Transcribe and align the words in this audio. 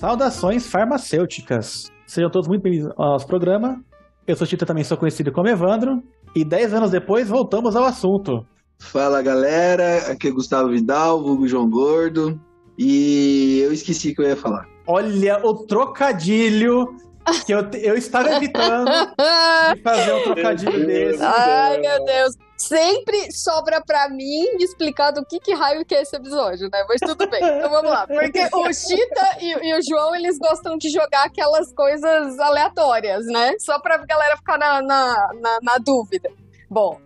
Saudações 0.00 0.66
farmacêuticas. 0.66 1.92
Sejam 2.06 2.30
todos 2.30 2.48
muito 2.48 2.62
bem-vindos 2.62 2.90
ao 2.96 3.10
nosso 3.10 3.26
programa. 3.26 3.84
Eu 4.26 4.34
sou 4.34 4.46
Tita, 4.46 4.64
também 4.64 4.82
sou 4.82 4.96
conhecido 4.96 5.30
como 5.30 5.46
Evandro. 5.46 6.02
E 6.34 6.42
dez 6.42 6.72
anos 6.72 6.90
depois, 6.90 7.28
voltamos 7.28 7.76
ao 7.76 7.84
assunto. 7.84 8.46
Fala 8.78 9.20
galera, 9.20 10.10
aqui 10.10 10.28
é 10.28 10.30
Gustavo 10.30 10.70
Vidal, 10.70 11.22
vulgo 11.22 11.46
João 11.46 11.68
Gordo. 11.68 12.40
E 12.78 13.60
eu 13.62 13.74
esqueci 13.74 14.12
o 14.12 14.14
que 14.14 14.22
eu 14.22 14.28
ia 14.28 14.36
falar. 14.36 14.66
Olha 14.86 15.38
o 15.44 15.66
trocadilho 15.66 16.96
que 17.44 17.52
eu, 17.52 17.60
eu 17.74 17.94
estava 17.94 18.36
evitando 18.36 18.86
de 19.76 19.82
fazer 19.82 20.14
um 20.14 20.22
trocadilho 20.22 20.86
desse. 20.86 21.22
Ai, 21.22 21.78
meu 21.78 22.02
Deus. 22.06 22.36
Sempre 22.60 23.32
sobra 23.32 23.80
pra 23.80 24.10
mim 24.10 24.44
explicar 24.58 25.12
do 25.12 25.24
que, 25.24 25.40
que 25.40 25.54
raio 25.54 25.82
que 25.82 25.94
é 25.94 26.02
esse 26.02 26.14
episódio, 26.14 26.68
né? 26.70 26.84
Mas 26.86 27.00
tudo 27.00 27.26
bem. 27.26 27.40
Então 27.42 27.70
vamos 27.70 27.90
lá. 27.90 28.06
Porque 28.06 28.38
o 28.52 28.72
Chita 28.74 29.38
e, 29.40 29.68
e, 29.68 29.74
o 29.74 29.82
João, 29.82 30.14
eles 30.14 30.38
gostam 30.38 30.76
de 30.76 30.90
jogar 30.90 31.24
aquelas 31.24 31.72
coisas 31.72 32.38
aleatórias, 32.38 33.24
né? 33.24 33.54
Só 33.58 33.78
pra 33.78 33.96
galera 34.04 34.36
ficar 34.36 34.58
na, 34.58 34.82
na, 34.82 35.30
na, 35.40 35.58
na 35.62 35.78
dúvida. 35.78 36.30
Bom, 36.68 37.00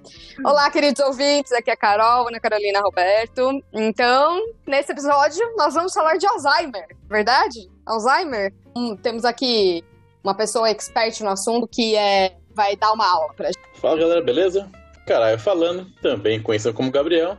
olá, 0.44 0.68
queridos 0.72 1.00
ouvintes, 1.06 1.52
aqui 1.52 1.70
é 1.70 1.74
a 1.74 1.76
Carol, 1.76 2.26
Ana 2.26 2.40
Carolina 2.40 2.80
Roberto. 2.80 3.62
Então, 3.72 4.36
nesse 4.66 4.90
episódio, 4.90 5.40
nós 5.56 5.72
vamos 5.72 5.94
falar 5.94 6.16
de 6.16 6.26
Alzheimer, 6.26 6.88
verdade? 7.08 7.70
Alzheimer? 7.86 8.52
Hum, 8.76 8.96
temos 8.96 9.24
aqui 9.24 9.84
uma 10.24 10.34
pessoa 10.34 10.68
expert 10.68 11.20
no 11.20 11.30
assunto 11.30 11.68
que 11.68 11.94
é, 11.94 12.36
vai 12.52 12.74
dar 12.74 12.92
uma 12.92 13.08
aula 13.08 13.32
pra 13.34 13.46
gente. 13.46 13.80
Fala, 13.80 13.96
galera, 13.96 14.20
beleza? 14.20 14.68
Caralho 15.06 15.38
falando, 15.38 15.86
também 16.00 16.40
conhecido 16.40 16.72
como 16.72 16.90
Gabriel. 16.90 17.36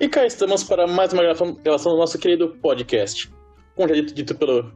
E 0.00 0.08
cá 0.08 0.26
estamos 0.26 0.64
para 0.64 0.86
mais 0.86 1.12
uma 1.12 1.22
gravação 1.22 1.92
do 1.92 1.98
nosso 1.98 2.18
querido 2.18 2.48
podcast. 2.56 3.32
Como 3.76 3.88
já 3.88 3.94
dito, 3.94 4.12
dito 4.12 4.34
pelo... 4.34 4.72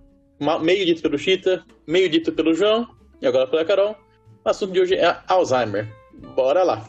Meio 0.62 0.87
dito 0.87 1.03
pelo 1.03 1.19
Chita, 1.19 1.65
meio 1.85 2.09
dito 2.09 2.33
pelo 2.33 2.55
João, 2.55 2.87
e 3.21 3.27
agora 3.27 3.49
pela 3.49 3.65
Carol. 3.65 3.97
O 4.45 4.49
assunto 4.49 4.73
de 4.73 4.81
hoje 4.81 4.95
é 4.95 5.19
Alzheimer. 5.27 5.93
Bora 6.37 6.62
lá! 6.62 6.89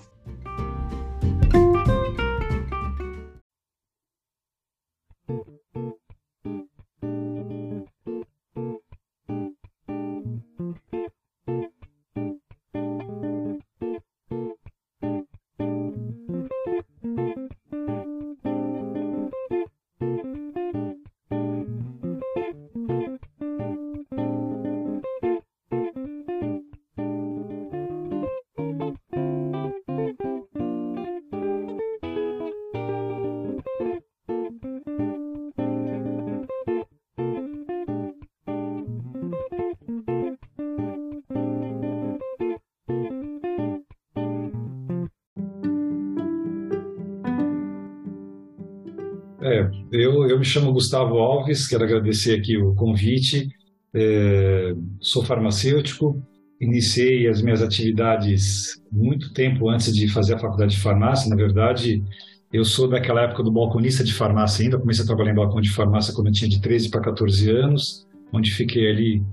Eu, 49.42 50.28
eu 50.28 50.38
me 50.38 50.44
chamo 50.44 50.73
Gustavo 50.73 51.18
Alves, 51.18 51.66
quero 51.66 51.86
agradecer 51.86 52.38
aqui 52.38 52.58
o 52.58 52.76
convite. 52.76 53.48
É, 53.94 54.73
sou 55.00 55.23
farmacêutico, 55.23 56.22
iniciei 56.60 57.27
as 57.27 57.42
minhas 57.42 57.61
atividades 57.61 58.82
muito 58.92 59.33
tempo 59.33 59.70
antes 59.70 59.95
de 59.95 60.10
fazer 60.10 60.36
a 60.36 60.39
faculdade 60.39 60.76
de 60.76 60.82
farmácia. 60.82 61.30
Na 61.30 61.38
verdade, 61.38 62.04
eu 62.52 62.66
sou 62.66 62.89
daquela 62.89 63.22
época 63.22 63.42
do 63.42 63.52
balconista 63.52 64.04
de 64.04 64.14
farmácia 64.14 64.64
ainda. 64.64 64.77
Comecei 64.77 65.04
a 65.05 65.08
trabalhar 65.08 65.32
em 65.32 65.36
balcão 65.36 65.61
de 65.61 65.71
farmácia 65.71 66.14
quando 66.14 66.27
eu 66.27 66.33
tinha 66.33 66.50
de 66.50 66.60
13 66.60 66.89
para 66.89 67.02
14 67.02 67.50
anos, 67.50 68.06
onde 68.33 68.52
fiquei 68.52 68.89
ali 68.89 69.23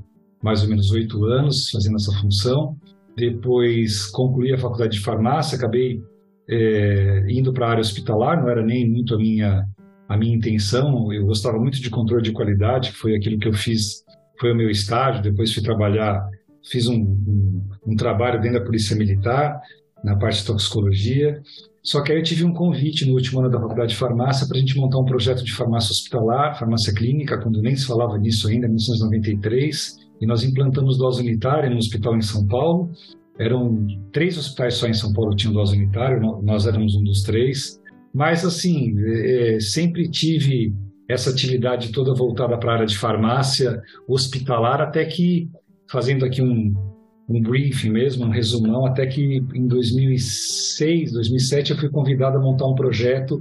mais 0.41 0.63
ou 0.63 0.69
menos 0.69 0.93
oito 0.93 1.25
anos 1.25 1.69
fazendo 1.71 1.97
essa 1.97 2.13
função. 2.21 2.77
Depois 3.17 4.07
concluí 4.07 4.53
a 4.53 4.59
faculdade 4.59 4.99
de 4.99 5.03
farmácia, 5.03 5.59
acabei 5.59 6.01
é, 6.49 7.25
indo 7.29 7.53
para 7.53 7.67
a 7.67 7.71
área 7.71 7.81
hospitalar, 7.81 8.41
não 8.41 8.49
era 8.49 8.65
nem 8.65 8.89
muito 8.89 9.15
a 9.15 9.19
minha 9.19 9.67
a 10.09 10.17
minha 10.17 10.37
intenção, 10.37 11.13
eu 11.13 11.27
gostava 11.27 11.59
muito 11.59 11.81
de 11.81 11.91
controle 11.91 12.23
de 12.23 12.33
qualidade, 12.33 12.91
que 12.93 12.97
foi 12.97 13.15
aquilo 13.15 13.39
que 13.39 13.49
eu 13.49 13.53
fiz, 13.53 14.05
foi 14.41 14.53
o 14.53 14.57
meu 14.57 14.71
estágio, 14.71 15.23
depois 15.23 15.53
fui 15.53 15.63
trabalhar, 15.63 16.29
fiz 16.71 16.87
um, 16.87 16.95
um, 16.95 17.69
um 17.87 17.97
trabalho 17.97 18.41
dentro 18.41 18.61
da 18.61 18.65
Polícia 18.65 18.97
Militar, 18.97 19.61
na 20.05 20.17
parte 20.17 20.41
de 20.41 20.47
toxicologia, 20.47 21.43
só 21.87 22.03
que 22.03 22.11
aí 22.11 22.19
eu 22.19 22.23
tive 22.25 22.45
um 22.45 22.53
convite 22.53 23.07
no 23.07 23.15
último 23.15 23.39
ano 23.39 23.49
da 23.49 23.61
faculdade 23.61 23.91
de 23.91 23.97
farmácia 23.97 24.45
para 24.49 24.57
a 24.57 24.61
gente 24.61 24.77
montar 24.77 24.99
um 24.99 25.05
projeto 25.05 25.45
de 25.45 25.53
farmácia 25.53 25.93
hospitalar, 25.93 26.59
farmácia 26.59 26.93
clínica, 26.93 27.39
quando 27.39 27.63
nem 27.63 27.77
se 27.77 27.87
falava 27.87 28.19
nisso 28.19 28.49
ainda, 28.49 28.67
em 28.67 28.71
1993, 28.71 29.97
e 30.21 30.27
nós 30.27 30.43
implantamos 30.43 30.99
dose 30.99 31.23
unitária 31.23 31.71
no 31.71 31.77
hospital 31.77 32.17
em 32.17 32.23
São 32.23 32.45
Paulo. 32.45 32.91
Eram 33.39 33.87
três 34.13 34.37
hospitais 34.37 34.75
só 34.75 34.89
em 34.89 34.95
São 34.95 35.13
Paulo 35.13 35.31
que 35.31 35.37
tinham 35.37 35.55
dose 35.55 35.77
unitária, 35.77 36.19
nós 36.43 36.67
éramos 36.67 36.97
um 36.97 37.05
dos 37.05 37.23
três. 37.23 37.81
Mas, 38.17 38.47
assim, 38.47 38.95
é, 38.99 39.61
sempre 39.61 40.09
tive 40.09 40.73
essa 41.07 41.29
atividade 41.29 41.93
toda 41.93 42.15
voltada 42.15 42.57
para 42.57 42.71
a 42.71 42.75
área 42.77 42.87
de 42.87 42.97
farmácia 42.97 43.83
hospitalar, 44.09 44.81
até 44.81 45.05
que, 45.05 45.51
fazendo 45.91 46.25
aqui 46.25 46.41
um, 46.41 46.73
um 47.29 47.43
briefing 47.43 47.91
mesmo, 47.91 48.25
um 48.25 48.31
resumão, 48.31 48.87
até 48.87 49.07
que 49.07 49.45
em 49.55 49.69
2006, 49.69 51.13
2007, 51.13 51.73
eu 51.73 51.77
fui 51.77 51.91
convidado 51.91 52.39
a 52.39 52.41
montar 52.41 52.67
um 52.67 52.75
projeto 52.75 53.39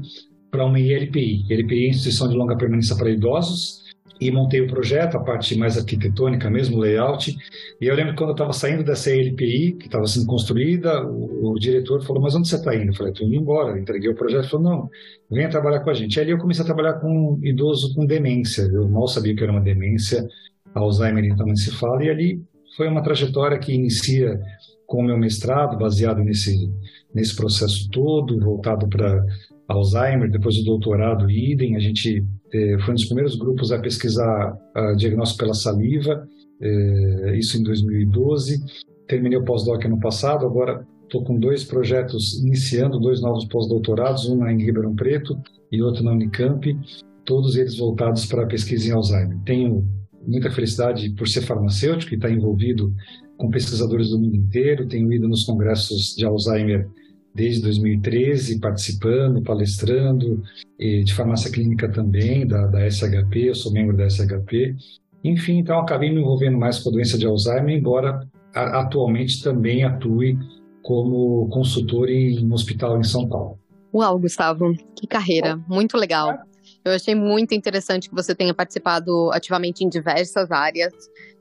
para 0.52 0.66
uma 0.66 0.78
ILPI. 0.78 1.46
ILPI 1.50 1.85
é 1.85 1.90
Instituição 1.91 2.28
de 2.28 2.35
Longa 2.35 2.58
Permanência 2.58 2.97
para 2.97 3.09
Idosos, 3.09 3.81
e 4.20 4.31
montei 4.31 4.62
o 4.62 4.68
projeto, 4.68 5.18
a 5.18 5.20
parte 5.20 5.58
mais 5.58 5.78
arquitetônica 5.78 6.50
mesmo, 6.50 6.80
layout. 6.80 7.36
E 7.81 7.86
eu 7.86 7.96
lembro 7.96 8.14
que 8.14 8.18
quando 8.18 8.30
eu 8.30 8.36
estava 8.36 8.53
saindo 8.53 8.84
dessa 8.84 9.12
LPI, 9.12 9.74
que 9.74 9.86
estava 9.88 10.06
sendo 10.08 10.26
construída, 10.26 11.06
o, 11.06 11.52
o, 11.52 11.59
diretor 11.59 12.02
falou: 12.03 12.22
Mas 12.22 12.36
onde 12.36 12.48
você 12.48 12.56
está 12.56 12.76
indo? 12.76 12.92
Eu 12.92 12.94
falei: 12.94 13.12
Estou 13.12 13.28
indo 13.28 13.36
embora. 13.36 13.80
entreguei 13.80 14.09
o 14.09 14.16
projeto. 14.16 14.44
Ele 14.44 14.50
falou: 14.50 14.66
Não, 14.66 14.90
venha 15.30 15.50
trabalhar 15.50 15.81
com 15.81 15.90
a 15.90 15.94
gente. 15.94 16.16
E 16.16 16.22
ali 16.22 16.31
eu 16.31 16.38
comecei 16.38 16.64
a 16.64 16.66
trabalhar 16.66 16.94
com 16.94 17.08
um 17.08 17.40
idoso 17.44 17.94
com 17.94 18.06
demência. 18.06 18.64
Eu 18.64 18.88
mal 18.88 19.08
sabia 19.08 19.36
que 19.36 19.44
era 19.44 19.52
uma 19.52 19.62
demência, 19.62 20.28
Alzheimer 20.74 21.26
então 21.26 21.46
não 21.46 21.56
se 21.56 21.72
fala. 21.72 22.03
E 22.03 22.09
ali 22.09 22.42
foi 22.76 22.88
uma 22.88 23.03
trajetória 23.03 23.58
que 23.59 23.74
inicia 23.74 24.40
com 24.86 25.00
o 25.00 25.03
meu 25.03 25.18
mestrado, 25.18 25.78
baseado 25.78 26.24
nesse, 26.24 26.72
nesse 27.14 27.36
processo 27.36 27.90
todo, 27.90 28.40
voltado 28.40 28.88
para 28.88 29.26
Alzheimer, 29.68 30.30
depois 30.30 30.58
o 30.58 30.64
doutorado, 30.64 31.30
idem. 31.30 31.76
A 31.76 31.80
gente 31.80 32.24
é, 32.53 32.78
foi 32.80 32.92
um 32.92 32.96
dos 32.96 33.06
primeiros 33.06 33.36
grupos 33.36 33.72
a 33.72 33.80
pesquisar 33.80 34.58
a 34.74 34.94
diagnóstico 34.94 35.40
pela 35.40 35.53
saliva, 35.53 36.28
é, 36.62 37.38
isso 37.38 37.58
em 37.58 37.64
2012. 37.64 38.64
Terminei 39.08 39.38
o 39.38 39.44
pós-doc 39.44 39.84
ano 39.86 40.00
passado, 40.00 40.46
agora 40.46 40.86
estou 41.03 41.24
com 41.24 41.40
dois 41.40 41.64
projetos 41.64 42.40
iniciando, 42.44 43.00
dois 43.00 43.22
novos 43.22 43.46
pós-doutorados, 43.46 44.28
um 44.28 44.48
em 44.48 44.64
Ribeirão 44.64 44.96
Preto 44.96 45.38
e 45.72 45.82
outro 45.82 46.03
na 46.03 46.12
Unicamp, 46.12 46.78
todos 47.24 47.56
eles 47.56 47.78
voltados 47.78 48.26
para 48.26 48.44
a 48.44 48.47
pesquisa 48.47 48.90
em 48.90 48.92
Alzheimer. 48.92 49.38
Tenho 49.46 49.88
muita 50.28 50.50
felicidade 50.52 51.09
por 51.12 51.28
ser 51.28 51.42
farmacêutico 51.42 52.14
e 52.14 52.16
estar 52.16 52.32
envolvido 52.32 52.94
com 53.38 53.50
pesquisadores 53.50 54.09
do 54.09 54.20
mundo 54.20 54.36
inteiro, 54.36 54.88
tenho 54.88 55.12
ido 55.12 55.28
nos 55.28 55.44
congressos 55.44 56.16
de 56.16 56.26
Alzheimer 56.26 56.88
desde 57.35 57.62
2013, 57.63 58.59
participando, 58.62 59.44
palestrando, 59.44 60.41
de 60.79 61.14
farmácia 61.14 61.52
clínica 61.52 61.91
também, 61.91 62.47
da, 62.47 62.66
da 62.67 62.90
SHP, 62.90 63.49
eu 63.49 63.55
sou 63.55 63.73
membro 63.73 63.96
da 63.96 64.09
SHP. 64.09 64.73
Enfim, 65.22 65.58
então 65.58 65.78
acabei 65.78 66.09
me 66.09 66.22
envolvendo 66.22 66.58
mais 66.58 66.79
com 66.79 66.90
a 66.90 66.93
doença 66.93 67.17
de 67.17 67.26
Alzheimer, 67.26 67.76
embora 67.76 68.26
atualmente 68.53 69.43
também 69.43 69.84
atue 69.84 70.40
como 70.82 71.49
consultor 71.49 72.09
em 72.09 72.46
um 72.46 72.53
hospital 72.53 72.97
em 72.97 73.03
São 73.03 73.28
Paulo. 73.28 73.59
Uau, 73.93 74.17
Gustavo, 74.17 74.73
que 74.96 75.05
carreira, 75.05 75.58
muito 75.67 75.97
legal. 75.97 76.38
Eu 76.85 76.93
achei 76.93 77.16
muito 77.16 77.55
interessante 77.55 78.08
que 78.08 78.16
você 78.16 78.35
tenha 78.35 78.53
participado 78.53 79.32
ativamente 79.34 79.84
em 79.84 79.90
diversas 79.90 80.52
áreas. 80.52 80.93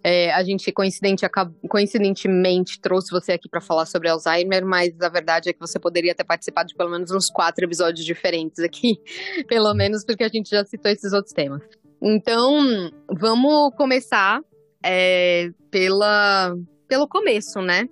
É, 0.03 0.33
a 0.33 0.43
gente 0.43 0.73
coincidente, 0.73 1.27
coincidentemente 1.69 2.81
trouxe 2.81 3.11
você 3.11 3.33
aqui 3.33 3.49
para 3.49 3.61
falar 3.61 3.85
sobre 3.85 4.09
Alzheimer, 4.09 4.65
mas 4.65 4.99
a 5.03 5.09
verdade 5.11 5.51
é 5.51 5.53
que 5.53 5.61
você 5.61 5.79
poderia 5.79 6.15
ter 6.15 6.25
participado 6.25 6.69
de 6.69 6.75
pelo 6.75 6.91
menos 6.91 7.11
uns 7.11 7.29
quatro 7.31 7.65
episódios 7.65 8.05
diferentes 8.05 8.59
aqui, 8.59 8.99
pelo 9.49 9.73
menos 9.75 10.05
porque 10.05 10.25
a 10.25 10.29
gente 10.29 10.49
já 10.49 10.65
citou 10.65 10.91
esses 10.91 11.13
outros 11.13 11.35
temas. 11.35 11.63
Então, 12.03 12.91
vamos 13.11 13.75
começar 13.77 14.41
é, 14.85 15.51
pela, 15.71 16.55
pelo 16.89 17.09
começo, 17.09 17.61
né? 17.61 17.89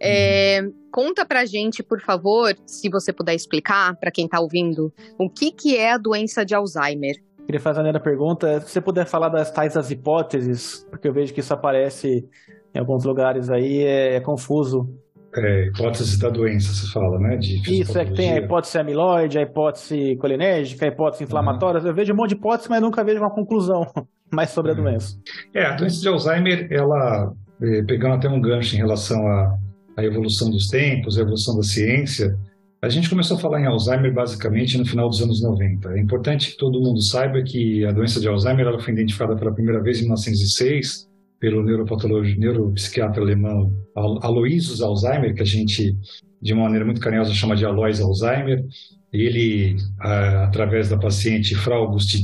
É, 0.00 0.60
conta 0.96 1.26
pra 1.26 1.44
gente, 1.44 1.82
por 1.82 2.00
favor, 2.00 2.54
se 2.64 2.88
você 2.88 3.12
puder 3.12 3.34
explicar 3.34 3.94
para 3.96 4.10
quem 4.10 4.26
tá 4.26 4.40
ouvindo, 4.40 4.90
o 5.18 5.28
que, 5.28 5.52
que 5.52 5.76
é 5.76 5.92
a 5.92 5.98
doença 5.98 6.42
de 6.42 6.54
Alzheimer. 6.54 7.16
Queria 7.44 7.60
fazer 7.60 7.82
uma 7.82 8.00
pergunta. 8.00 8.62
Se 8.62 8.70
você 8.70 8.80
puder 8.80 9.04
falar 9.04 9.28
das 9.28 9.50
tais 9.50 9.74
das 9.74 9.90
hipóteses, 9.90 10.86
porque 10.90 11.06
eu 11.06 11.12
vejo 11.12 11.34
que 11.34 11.40
isso 11.40 11.52
aparece 11.52 12.26
em 12.74 12.78
alguns 12.78 13.04
lugares 13.04 13.50
aí, 13.50 13.82
é, 13.82 14.16
é 14.16 14.20
confuso. 14.20 14.88
É, 15.36 15.66
hipótese 15.66 16.18
da 16.18 16.30
doença, 16.30 16.72
se 16.72 16.90
fala, 16.90 17.18
né? 17.18 17.36
De 17.36 17.80
Isso, 17.82 17.98
é 17.98 18.06
que 18.06 18.14
tem 18.14 18.32
a 18.32 18.38
hipótese 18.38 18.78
amiloide, 18.78 19.38
a 19.38 19.42
hipótese 19.42 20.16
colinérgica, 20.16 20.86
a 20.86 20.88
hipótese 20.88 21.24
inflamatória. 21.24 21.78
Uhum. 21.82 21.88
Eu 21.88 21.94
vejo 21.94 22.14
um 22.14 22.16
monte 22.16 22.30
de 22.30 22.36
hipóteses, 22.36 22.70
mas 22.70 22.80
nunca 22.80 23.04
vejo 23.04 23.20
uma 23.20 23.30
conclusão 23.30 23.82
mais 24.32 24.48
sobre 24.48 24.72
a 24.72 24.74
uhum. 24.74 24.84
doença. 24.84 25.14
É, 25.54 25.66
a 25.66 25.76
doença 25.76 26.00
de 26.00 26.08
Alzheimer, 26.08 26.66
ela, 26.72 27.34
é, 27.60 27.82
pegando 27.82 28.14
até 28.14 28.30
um 28.30 28.40
gancho 28.40 28.76
em 28.76 28.78
relação 28.78 29.18
à, 29.26 29.58
à 29.96 30.04
evolução 30.04 30.50
dos 30.50 30.68
tempos, 30.68 31.18
a 31.18 31.22
evolução 31.22 31.56
da 31.56 31.62
ciência, 31.62 32.36
a 32.82 32.88
gente 32.88 33.08
começou 33.08 33.36
a 33.36 33.40
falar 33.40 33.60
em 33.60 33.66
Alzheimer 33.66 34.12
basicamente 34.12 34.76
no 34.76 34.84
final 34.84 35.08
dos 35.08 35.22
anos 35.22 35.42
90. 35.42 35.88
É 35.90 35.98
importante 35.98 36.50
que 36.50 36.56
todo 36.56 36.80
mundo 36.80 37.00
saiba 37.00 37.42
que 37.42 37.84
a 37.84 37.92
doença 37.92 38.20
de 38.20 38.28
Alzheimer 38.28 38.66
ela 38.66 38.78
foi 38.78 38.92
identificada 38.92 39.34
pela 39.34 39.52
primeira 39.52 39.82
vez 39.82 39.98
em 39.98 40.02
1906 40.02 41.06
pelo 41.38 41.62
neuropsiquiatra 41.62 43.22
alemão 43.22 43.72
Aloysius 43.94 44.80
Alzheimer, 44.80 45.34
que 45.34 45.42
a 45.42 45.46
gente, 45.46 45.94
de 46.40 46.52
uma 46.52 46.64
maneira 46.64 46.84
muito 46.84 47.00
carinhosa, 47.00 47.32
chama 47.34 47.56
de 47.56 47.64
Alois 47.64 48.00
Alzheimer. 48.00 48.64
Ele, 49.12 49.76
através 50.00 50.88
da 50.88 50.98
paciente 50.98 51.54
Frau 51.54 51.84
Auguste 51.84 52.22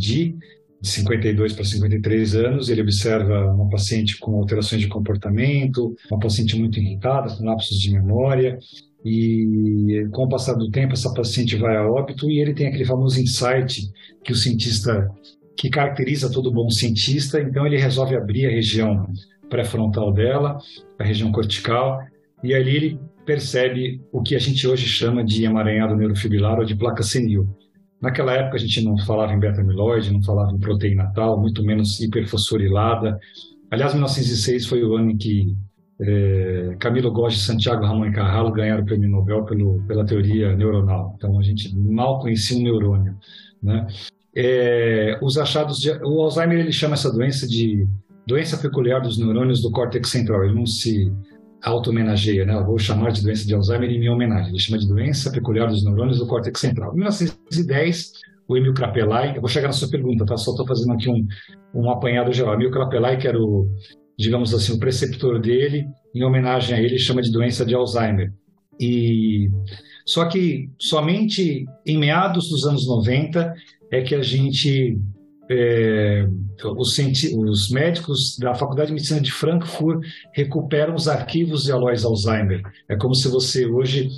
de 0.82 0.88
52 0.88 1.52
para 1.52 1.64
53 1.64 2.34
anos, 2.34 2.68
ele 2.68 2.82
observa 2.82 3.54
uma 3.54 3.70
paciente 3.70 4.18
com 4.18 4.36
alterações 4.36 4.82
de 4.82 4.88
comportamento, 4.88 5.94
uma 6.10 6.18
paciente 6.18 6.58
muito 6.58 6.80
irritada, 6.80 7.32
com 7.36 7.44
lapsos 7.44 7.78
de 7.78 7.92
memória, 7.92 8.58
e 9.04 10.08
com 10.10 10.24
o 10.24 10.28
passar 10.28 10.54
do 10.54 10.70
tempo 10.70 10.92
essa 10.92 11.14
paciente 11.14 11.56
vai 11.56 11.76
a 11.76 11.88
óbito 11.88 12.28
e 12.28 12.40
ele 12.40 12.52
tem 12.52 12.66
aquele 12.66 12.84
famoso 12.84 13.20
insight 13.20 13.90
que 14.24 14.32
o 14.32 14.36
cientista 14.36 15.08
que 15.56 15.70
caracteriza 15.70 16.30
todo 16.30 16.52
bom 16.52 16.68
cientista, 16.68 17.40
então 17.40 17.64
ele 17.64 17.76
resolve 17.76 18.16
abrir 18.16 18.46
a 18.46 18.50
região 18.50 19.06
pré-frontal 19.48 20.12
dela, 20.12 20.58
a 20.98 21.04
região 21.04 21.30
cortical, 21.30 22.00
e 22.42 22.54
ali 22.54 22.76
ele 22.76 23.00
percebe 23.24 24.00
o 24.10 24.20
que 24.20 24.34
a 24.34 24.38
gente 24.38 24.66
hoje 24.66 24.86
chama 24.86 25.24
de 25.24 25.44
emaranhado 25.44 25.94
neurofibrilar 25.94 26.58
ou 26.58 26.64
de 26.64 26.74
placa 26.74 27.04
senil. 27.04 27.46
Naquela 28.02 28.32
época 28.32 28.56
a 28.56 28.60
gente 28.60 28.84
não 28.84 28.98
falava 28.98 29.32
em 29.32 29.38
beta-amiloide, 29.38 30.12
não 30.12 30.22
falava 30.22 30.52
em 30.52 30.58
proteína 30.58 31.12
tal, 31.14 31.40
muito 31.40 31.62
menos 31.62 32.00
hiperfosforilada. 32.00 33.18
Aliás, 33.70 33.94
1906 33.94 34.66
foi 34.66 34.82
o 34.82 34.96
ano 34.96 35.12
em 35.12 35.16
que 35.16 35.56
é, 36.00 36.76
Camilo 36.80 37.12
Góes 37.12 37.34
e 37.34 37.38
Santiago 37.38 37.84
Ramon 37.84 38.10
Carralo 38.10 38.50
ganharam 38.50 38.82
o 38.82 38.86
prêmio 38.86 39.08
Nobel 39.08 39.44
pelo, 39.44 39.80
pela 39.86 40.04
teoria 40.04 40.56
neuronal. 40.56 41.14
Então 41.16 41.38
a 41.38 41.42
gente 41.42 41.74
mal 41.76 42.18
conhecia 42.18 42.58
um 42.58 42.62
neurônio, 42.62 43.16
né? 43.62 43.86
é, 44.34 45.18
os 45.20 45.36
achados 45.36 45.78
de, 45.78 45.90
o 46.02 46.22
Alzheimer 46.22 46.58
ele 46.58 46.72
chama 46.72 46.94
essa 46.94 47.12
doença 47.12 47.46
de 47.46 47.86
doença 48.26 48.56
peculiar 48.56 49.00
dos 49.00 49.18
neurônios 49.18 49.60
do 49.60 49.70
córtex 49.70 50.08
central. 50.08 50.44
Ele 50.44 50.54
não 50.54 50.66
se 50.66 51.12
auto-homenageia, 51.62 52.44
né? 52.44 52.54
Eu 52.54 52.64
vou 52.64 52.78
chamar 52.78 53.12
de 53.12 53.22
doença 53.22 53.46
de 53.46 53.54
Alzheimer 53.54 53.90
em 53.90 53.98
minha 53.98 54.12
homenagem. 54.12 54.50
Ele 54.50 54.58
chama 54.58 54.78
de 54.78 54.88
doença 54.88 55.30
peculiar 55.30 55.68
dos 55.68 55.84
neurônios 55.84 56.18
do 56.18 56.26
córtex 56.26 56.60
central. 56.60 56.92
Em 56.92 56.96
1910, 56.96 58.12
o 58.48 58.56
Emil 58.56 58.74
Krapelai, 58.74 59.36
eu 59.36 59.40
vou 59.40 59.48
chegar 59.48 59.68
na 59.68 59.72
sua 59.72 59.88
pergunta, 59.88 60.26
tá? 60.26 60.36
Só 60.36 60.50
estou 60.50 60.66
fazendo 60.66 60.92
aqui 60.92 61.08
um, 61.08 61.26
um 61.74 61.90
apanhado 61.90 62.32
geral. 62.32 62.54
Emil 62.54 62.70
Krapelai, 62.70 63.16
que 63.16 63.28
era 63.28 63.38
o, 63.38 63.68
digamos 64.18 64.52
assim, 64.52 64.72
o 64.72 64.78
preceptor 64.78 65.40
dele, 65.40 65.86
em 66.14 66.24
homenagem 66.24 66.76
a 66.76 66.80
ele, 66.80 66.98
chama 66.98 67.22
de 67.22 67.30
doença 67.30 67.64
de 67.64 67.74
Alzheimer. 67.74 68.32
E 68.80 69.48
só 70.04 70.24
que 70.24 70.68
somente 70.78 71.64
em 71.86 71.98
meados 71.98 72.48
dos 72.48 72.66
anos 72.66 72.86
90 72.86 73.54
é 73.92 74.02
que 74.02 74.14
a 74.14 74.22
gente 74.22 74.98
é, 75.52 76.28
os, 76.76 76.98
os, 76.98 77.70
médicos 77.70 78.38
da 78.38 78.54
Faculdade 78.54 78.88
de 78.88 78.94
Medicina 78.94 79.20
de 79.20 79.32
Frankfurt 79.32 80.04
recuperam 80.32 80.94
os 80.94 81.08
arquivos 81.08 81.64
de 81.64 81.72
Alois 81.72 82.04
Alzheimer. 82.04 82.62
É 82.88 82.96
como 82.96 83.14
se 83.14 83.28
você 83.28 83.66
hoje 83.66 84.08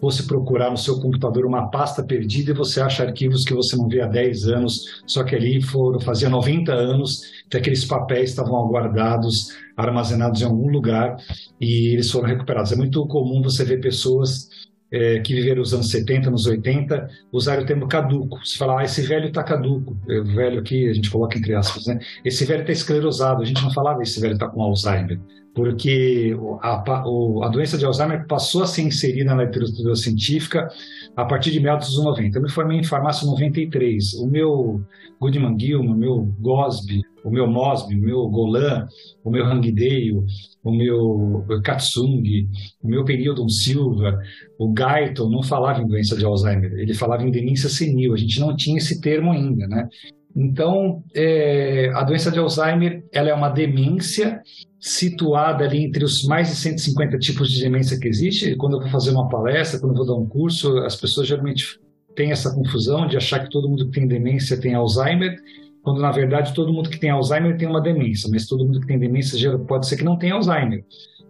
fosse 0.00 0.26
procurar 0.26 0.70
no 0.70 0.76
seu 0.76 1.00
computador 1.00 1.46
uma 1.46 1.70
pasta 1.70 2.02
perdida 2.02 2.50
e 2.50 2.54
você 2.54 2.80
acha 2.80 3.02
arquivos 3.02 3.44
que 3.44 3.54
você 3.54 3.76
não 3.76 3.88
vê 3.88 4.02
há 4.02 4.06
10 4.06 4.48
anos, 4.48 5.02
só 5.06 5.24
que 5.24 5.34
ali 5.34 5.62
foram, 5.62 5.98
fazia 6.00 6.28
90 6.28 6.72
anos 6.72 7.22
que 7.48 7.56
aqueles 7.56 7.84
papéis 7.84 8.30
estavam 8.30 8.68
guardados, 8.68 9.48
armazenados 9.76 10.42
em 10.42 10.44
algum 10.44 10.68
lugar 10.68 11.16
e 11.60 11.94
eles 11.94 12.10
foram 12.10 12.28
recuperados. 12.28 12.72
É 12.72 12.76
muito 12.76 13.06
comum 13.06 13.40
você 13.42 13.64
ver 13.64 13.80
pessoas 13.80 14.48
é, 14.94 15.18
que 15.18 15.34
viveram 15.34 15.58
nos 15.58 15.74
anos 15.74 15.90
70, 15.90 16.30
nos 16.30 16.46
80, 16.46 17.08
usaram 17.32 17.64
o 17.64 17.66
termo 17.66 17.88
caduco. 17.88 18.38
Se 18.46 18.56
falar, 18.56 18.80
ah, 18.80 18.84
esse 18.84 19.02
velho 19.02 19.26
está 19.26 19.42
caduco, 19.42 19.96
é, 20.08 20.20
o 20.20 20.24
velho 20.24 20.60
aqui, 20.60 20.88
a 20.88 20.94
gente 20.94 21.10
coloca 21.10 21.36
entre 21.36 21.52
aspas, 21.52 21.86
né? 21.86 21.98
Esse 22.24 22.44
velho 22.44 22.60
está 22.60 22.72
esclerosado, 22.72 23.42
a 23.42 23.44
gente 23.44 23.60
não 23.60 23.72
falava 23.72 24.02
esse 24.02 24.20
velho 24.20 24.34
está 24.34 24.46
com 24.46 24.62
Alzheimer, 24.62 25.18
porque 25.52 26.36
a, 26.62 26.74
a, 26.76 27.48
doença 27.48 27.76
de 27.76 27.84
Alzheimer 27.84 28.24
passou 28.28 28.62
a 28.62 28.66
ser 28.68 28.82
inserida 28.82 29.34
na 29.34 29.42
literatura 29.42 29.96
científica 29.96 30.68
a 31.16 31.24
partir 31.24 31.50
de 31.50 31.58
meados 31.58 31.88
dos 31.88 32.04
90. 32.04 32.38
Eu 32.38 32.42
me 32.42 32.50
formei 32.50 32.78
em 32.78 32.84
farmácia 32.84 33.26
em 33.26 33.30
93. 33.30 34.14
O 34.14 34.28
meu 34.28 34.80
Goodman 35.20 35.58
Gilman, 35.58 35.92
o 35.92 35.96
meu 35.96 36.34
Gosby, 36.38 37.02
o 37.24 37.30
meu 37.30 37.46
Mosby, 37.46 37.94
o 37.94 38.02
meu 38.02 38.28
Golan, 38.28 38.86
o 39.24 39.30
meu 39.30 39.46
Hangdale, 39.46 40.12
o 40.62 40.70
meu 40.70 41.44
Katsung, 41.64 42.22
o 42.82 42.86
meu 42.86 43.04
Período 43.04 43.48
Silva, 43.48 44.18
o 44.58 44.68
Guyton 44.68 45.30
não 45.30 45.42
falava 45.42 45.80
em 45.80 45.86
doença 45.86 46.16
de 46.16 46.24
Alzheimer, 46.24 46.72
ele 46.74 46.92
falava 46.92 47.22
em 47.22 47.30
demência 47.30 47.68
senil. 47.68 48.12
A 48.12 48.16
gente 48.16 48.38
não 48.38 48.54
tinha 48.54 48.76
esse 48.76 49.00
termo 49.00 49.32
ainda, 49.32 49.66
né? 49.66 49.88
Então, 50.36 51.02
é, 51.14 51.90
a 51.94 52.02
doença 52.02 52.30
de 52.30 52.38
Alzheimer 52.38 53.04
ela 53.12 53.30
é 53.30 53.34
uma 53.34 53.48
demência 53.48 54.42
situada 54.80 55.64
ali 55.64 55.84
entre 55.84 56.04
os 56.04 56.24
mais 56.24 56.48
de 56.48 56.56
150 56.56 57.18
tipos 57.18 57.50
de 57.50 57.62
demência 57.62 57.98
que 57.98 58.08
existe. 58.08 58.54
Quando 58.56 58.76
eu 58.76 58.80
vou 58.80 58.90
fazer 58.90 59.12
uma 59.12 59.28
palestra, 59.28 59.80
quando 59.80 59.92
eu 59.92 60.04
vou 60.04 60.06
dar 60.06 60.20
um 60.20 60.26
curso, 60.26 60.76
as 60.78 60.96
pessoas 60.96 61.28
geralmente 61.28 61.78
têm 62.14 62.32
essa 62.32 62.52
confusão 62.54 63.06
de 63.06 63.16
achar 63.16 63.40
que 63.40 63.50
todo 63.50 63.68
mundo 63.68 63.86
que 63.86 63.98
tem 63.98 64.06
demência 64.06 64.60
tem 64.60 64.74
Alzheimer, 64.74 65.36
quando 65.84 66.00
na 66.00 66.10
verdade 66.10 66.54
todo 66.54 66.72
mundo 66.72 66.88
que 66.88 66.98
tem 66.98 67.10
Alzheimer 67.10 67.58
tem 67.58 67.68
uma 67.68 67.80
demência, 67.80 68.28
mas 68.32 68.46
todo 68.46 68.64
mundo 68.64 68.80
que 68.80 68.86
tem 68.86 68.98
demência 68.98 69.58
pode 69.58 69.86
ser 69.86 69.98
que 69.98 70.04
não 70.04 70.18
tenha 70.18 70.34
Alzheimer. 70.34 70.82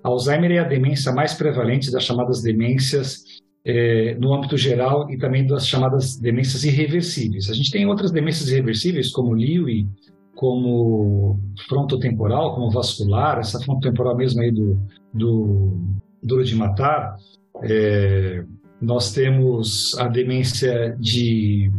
Alzheimer 0.02 0.52
é 0.52 0.58
a 0.60 0.64
demência 0.64 1.12
mais 1.12 1.34
prevalente 1.34 1.90
das 1.90 2.04
chamadas 2.04 2.40
demências 2.40 3.24
é, 3.64 4.14
no 4.14 4.32
âmbito 4.32 4.56
geral 4.56 5.10
e 5.10 5.18
também 5.18 5.44
das 5.44 5.66
chamadas 5.66 6.16
demências 6.16 6.62
irreversíveis. 6.62 7.50
A 7.50 7.54
gente 7.54 7.70
tem 7.70 7.84
outras 7.84 8.12
demências 8.12 8.48
irreversíveis, 8.48 9.10
como 9.10 9.32
Lewy, 9.32 9.88
como 10.36 11.40
frontotemporal, 11.68 12.54
como 12.54 12.70
vascular, 12.70 13.38
essa 13.38 13.58
frontotemporal 13.60 14.16
mesmo 14.16 14.40
aí 14.40 14.52
do, 14.52 14.78
do 15.12 15.80
duro 16.22 16.44
de 16.44 16.54
matar. 16.54 17.16
É, 17.62 18.44
nós 18.80 19.12
temos 19.12 19.96
a 19.98 20.06
demência 20.06 20.96
de 21.00 21.72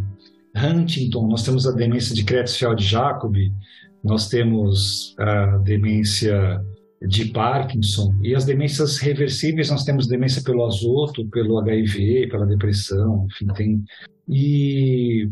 Huntington, 0.56 1.28
nós 1.28 1.44
temos 1.44 1.68
a 1.68 1.72
demência 1.72 2.16
de 2.16 2.24
Creutzfeldt-Jakob, 2.24 3.52
nós 4.04 4.30
temos 4.30 5.16
a 5.20 5.58
demência 5.58 6.62
de 7.08 7.26
Parkinson. 7.26 8.14
E 8.24 8.36
as 8.36 8.46
demências 8.46 8.98
reversíveis, 8.98 9.70
nós 9.70 9.84
temos 9.84 10.08
demência 10.08 10.42
pelo 10.44 10.66
azoto, 10.66 11.28
pelo 11.30 11.60
HIV, 11.60 12.28
pela 12.28 12.46
depressão, 12.46 13.28
enfim, 13.32 13.48
tem. 13.54 13.84
E 14.28 15.30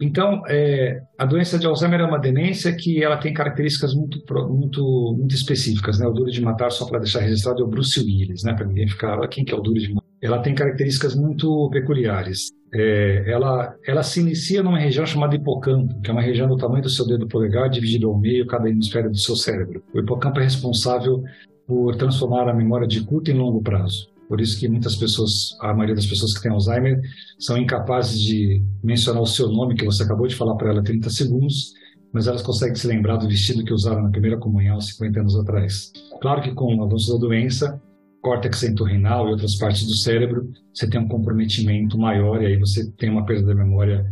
então, 0.00 0.42
é, 0.48 1.00
a 1.16 1.24
doença 1.24 1.58
de 1.58 1.66
Alzheimer 1.66 2.00
é 2.00 2.04
uma 2.04 2.18
demência 2.18 2.74
que 2.74 3.02
ela 3.02 3.16
tem 3.16 3.32
características 3.32 3.94
muito, 3.94 4.22
muito, 4.48 5.14
muito 5.16 5.34
específicas. 5.34 5.98
Né? 5.98 6.06
O 6.06 6.12
duro 6.12 6.30
de 6.30 6.42
matar, 6.42 6.70
só 6.70 6.84
para 6.86 6.98
deixar 6.98 7.20
registrado, 7.20 7.62
é 7.62 7.64
o 7.64 7.68
Bruce 7.68 7.98
Willis, 8.00 8.42
né? 8.42 8.52
para 8.54 8.66
ninguém 8.66 8.88
ficar, 8.88 9.22
ah, 9.22 9.28
quem 9.28 9.44
que 9.44 9.54
é 9.54 9.56
o 9.56 9.60
duro 9.60 9.78
de 9.78 9.94
matar? 9.94 10.04
Ela 10.20 10.40
tem 10.40 10.54
características 10.54 11.14
muito 11.14 11.70
peculiares. 11.70 12.50
É, 12.74 13.30
ela, 13.30 13.76
ela 13.86 14.02
se 14.02 14.20
inicia 14.20 14.62
numa 14.62 14.78
região 14.78 15.06
chamada 15.06 15.36
hipocampo, 15.36 16.00
que 16.00 16.10
é 16.10 16.12
uma 16.12 16.22
região 16.22 16.48
do 16.48 16.56
tamanho 16.56 16.82
do 16.82 16.90
seu 16.90 17.06
dedo 17.06 17.28
polegar, 17.28 17.70
dividido 17.70 18.08
ao 18.08 18.18
meio, 18.18 18.46
cada 18.46 18.68
hemisfério 18.68 19.10
do 19.10 19.16
seu 19.16 19.36
cérebro. 19.36 19.82
O 19.94 20.00
hipocampo 20.00 20.40
é 20.40 20.42
responsável 20.42 21.22
por 21.66 21.94
transformar 21.96 22.48
a 22.48 22.54
memória 22.54 22.86
de 22.86 23.04
curto 23.04 23.30
em 23.30 23.34
longo 23.34 23.62
prazo. 23.62 24.08
Por 24.28 24.40
isso 24.40 24.58
que 24.58 24.68
muitas 24.68 24.96
pessoas, 24.96 25.56
a 25.60 25.72
maioria 25.72 25.94
das 25.94 26.06
pessoas 26.06 26.34
que 26.34 26.42
têm 26.42 26.50
Alzheimer, 26.50 27.00
são 27.38 27.56
incapazes 27.56 28.18
de 28.18 28.62
mencionar 28.82 29.22
o 29.22 29.26
seu 29.26 29.48
nome, 29.48 29.76
que 29.76 29.84
você 29.84 30.02
acabou 30.02 30.26
de 30.26 30.34
falar 30.34 30.56
para 30.56 30.70
ela 30.70 30.82
30 30.82 31.10
segundos, 31.10 31.74
mas 32.12 32.26
elas 32.26 32.42
conseguem 32.42 32.74
se 32.74 32.86
lembrar 32.86 33.16
do 33.16 33.28
vestido 33.28 33.64
que 33.64 33.72
usaram 33.72 34.02
na 34.02 34.10
primeira 34.10 34.38
comunhão 34.38 34.80
50 34.80 35.20
anos 35.20 35.36
atrás. 35.36 35.92
Claro 36.20 36.42
que 36.42 36.52
com 36.52 36.74
o 36.74 36.82
avanço 36.82 37.12
da 37.12 37.18
doença, 37.18 37.80
córtex 38.24 38.62
entorrinal 38.62 39.28
e 39.28 39.32
outras 39.32 39.56
partes 39.56 39.86
do 39.86 39.94
cérebro, 39.94 40.50
você 40.72 40.88
tem 40.88 41.00
um 41.00 41.06
comprometimento 41.08 41.98
maior 41.98 42.42
e 42.42 42.46
aí 42.46 42.56
você 42.56 42.90
tem 42.92 43.10
uma 43.10 43.24
perda 43.24 43.48
da 43.48 43.54
memória 43.54 44.04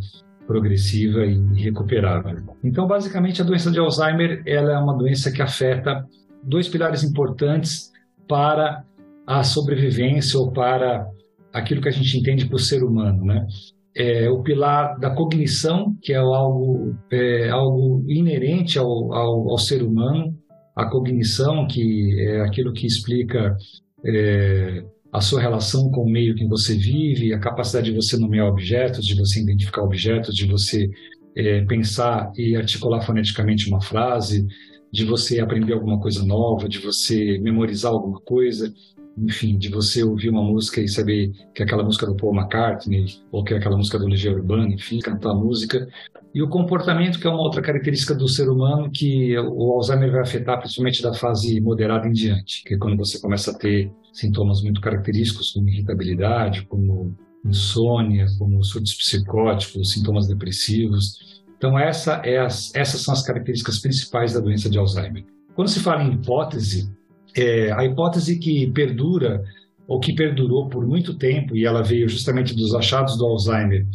progressiva 0.46 1.24
e 1.24 1.34
irrecuperável. 1.56 2.36
Então, 2.62 2.86
basicamente, 2.86 3.40
a 3.40 3.44
doença 3.44 3.70
de 3.70 3.78
Alzheimer 3.78 4.42
ela 4.46 4.72
é 4.72 4.78
uma 4.78 4.96
doença 4.96 5.32
que 5.32 5.40
afeta 5.40 6.04
dois 6.42 6.68
pilares 6.68 7.02
importantes 7.02 7.90
para 8.28 8.84
a 9.26 9.42
sobrevivência 9.42 10.38
ou 10.38 10.52
para 10.52 11.06
aquilo 11.52 11.80
que 11.80 11.88
a 11.88 11.92
gente 11.92 12.18
entende 12.18 12.46
por 12.46 12.60
ser 12.60 12.82
humano, 12.82 13.24
né? 13.24 13.46
é, 13.94 14.28
o 14.30 14.42
pilar 14.42 14.98
da 14.98 15.14
cognição, 15.14 15.94
que 16.00 16.12
é 16.12 16.16
algo, 16.16 16.94
é, 17.10 17.50
algo 17.50 18.04
inerente 18.08 18.78
ao, 18.78 19.12
ao, 19.12 19.50
ao, 19.50 19.58
ser 19.58 19.82
humano, 19.82 20.34
a 20.74 20.88
cognição, 20.88 21.66
que 21.66 22.16
é 22.20 22.40
aquilo 22.40 22.72
que 22.72 22.86
explica 22.86 23.56
é, 24.04 24.84
a 25.12 25.20
sua 25.20 25.40
relação 25.40 25.90
com 25.90 26.02
o 26.02 26.10
meio 26.10 26.34
que 26.34 26.46
você 26.46 26.74
vive, 26.74 27.34
a 27.34 27.38
capacidade 27.38 27.90
de 27.90 27.96
você 27.96 28.16
nomear 28.16 28.46
objetos, 28.46 29.04
de 29.04 29.14
você 29.14 29.40
identificar 29.40 29.82
objetos, 29.82 30.34
de 30.34 30.46
você 30.46 30.88
é, 31.36 31.64
pensar 31.64 32.32
e 32.36 32.56
articular 32.56 33.02
foneticamente 33.02 33.68
uma 33.68 33.80
frase, 33.80 34.46
de 34.92 35.04
você 35.04 35.40
aprender 35.40 35.72
alguma 35.72 36.00
coisa 36.00 36.24
nova, 36.24 36.68
de 36.68 36.78
você 36.78 37.38
memorizar 37.38 37.92
alguma 37.92 38.20
coisa 38.20 38.72
enfim, 39.16 39.58
de 39.58 39.68
você 39.68 40.02
ouvir 40.02 40.30
uma 40.30 40.42
música 40.42 40.80
e 40.80 40.88
saber 40.88 41.32
que 41.54 41.62
é 41.62 41.64
aquela 41.64 41.82
música 41.82 42.06
do 42.06 42.16
Paul 42.16 42.34
McCartney 42.34 43.06
ou 43.30 43.44
que 43.44 43.54
é 43.54 43.58
aquela 43.58 43.76
música 43.76 43.98
do 43.98 44.06
Legião 44.06 44.34
Urbana, 44.34 44.72
enfim, 44.72 44.98
cantar 44.98 45.30
a 45.30 45.34
música. 45.34 45.88
E 46.34 46.42
o 46.42 46.48
comportamento, 46.48 47.18
que 47.18 47.26
é 47.26 47.30
uma 47.30 47.42
outra 47.42 47.60
característica 47.60 48.14
do 48.14 48.26
ser 48.26 48.48
humano 48.48 48.90
que 48.90 49.38
o 49.38 49.72
Alzheimer 49.72 50.10
vai 50.10 50.22
afetar 50.22 50.58
principalmente 50.58 51.02
da 51.02 51.12
fase 51.12 51.60
moderada 51.60 52.08
em 52.08 52.12
diante, 52.12 52.64
que 52.64 52.74
é 52.74 52.78
quando 52.78 52.96
você 52.96 53.20
começa 53.20 53.50
a 53.50 53.54
ter 53.54 53.92
sintomas 54.12 54.62
muito 54.62 54.80
característicos 54.80 55.50
como 55.50 55.68
irritabilidade, 55.68 56.62
como 56.66 57.14
insônia, 57.44 58.26
como 58.38 58.62
surtos 58.64 58.94
psicóticos, 58.94 59.92
sintomas 59.92 60.26
depressivos. 60.26 61.42
Então 61.58 61.78
essa 61.78 62.14
é 62.24 62.38
as, 62.38 62.74
essas 62.74 63.02
são 63.02 63.12
as 63.12 63.22
características 63.22 63.78
principais 63.78 64.32
da 64.32 64.40
doença 64.40 64.70
de 64.70 64.78
Alzheimer. 64.78 65.24
Quando 65.54 65.68
se 65.68 65.80
fala 65.80 66.02
em 66.02 66.14
hipótese, 66.14 66.90
é, 67.36 67.72
a 67.72 67.84
hipótese 67.84 68.38
que 68.38 68.70
perdura 68.72 69.42
ou 69.86 70.00
que 70.00 70.14
perdurou 70.14 70.68
por 70.68 70.86
muito 70.86 71.14
tempo 71.14 71.56
e 71.56 71.64
ela 71.64 71.82
veio 71.82 72.08
justamente 72.08 72.54
dos 72.54 72.74
achados 72.74 73.16
do 73.16 73.26
Alzheimer 73.26 73.86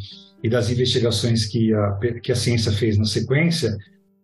e 0.44 0.50
das 0.50 0.70
investigações 0.70 1.46
que 1.46 1.74
a, 1.74 2.00
que 2.22 2.32
a 2.32 2.36
ciência 2.36 2.72
fez 2.72 2.98
na 2.98 3.06
sequência 3.06 3.75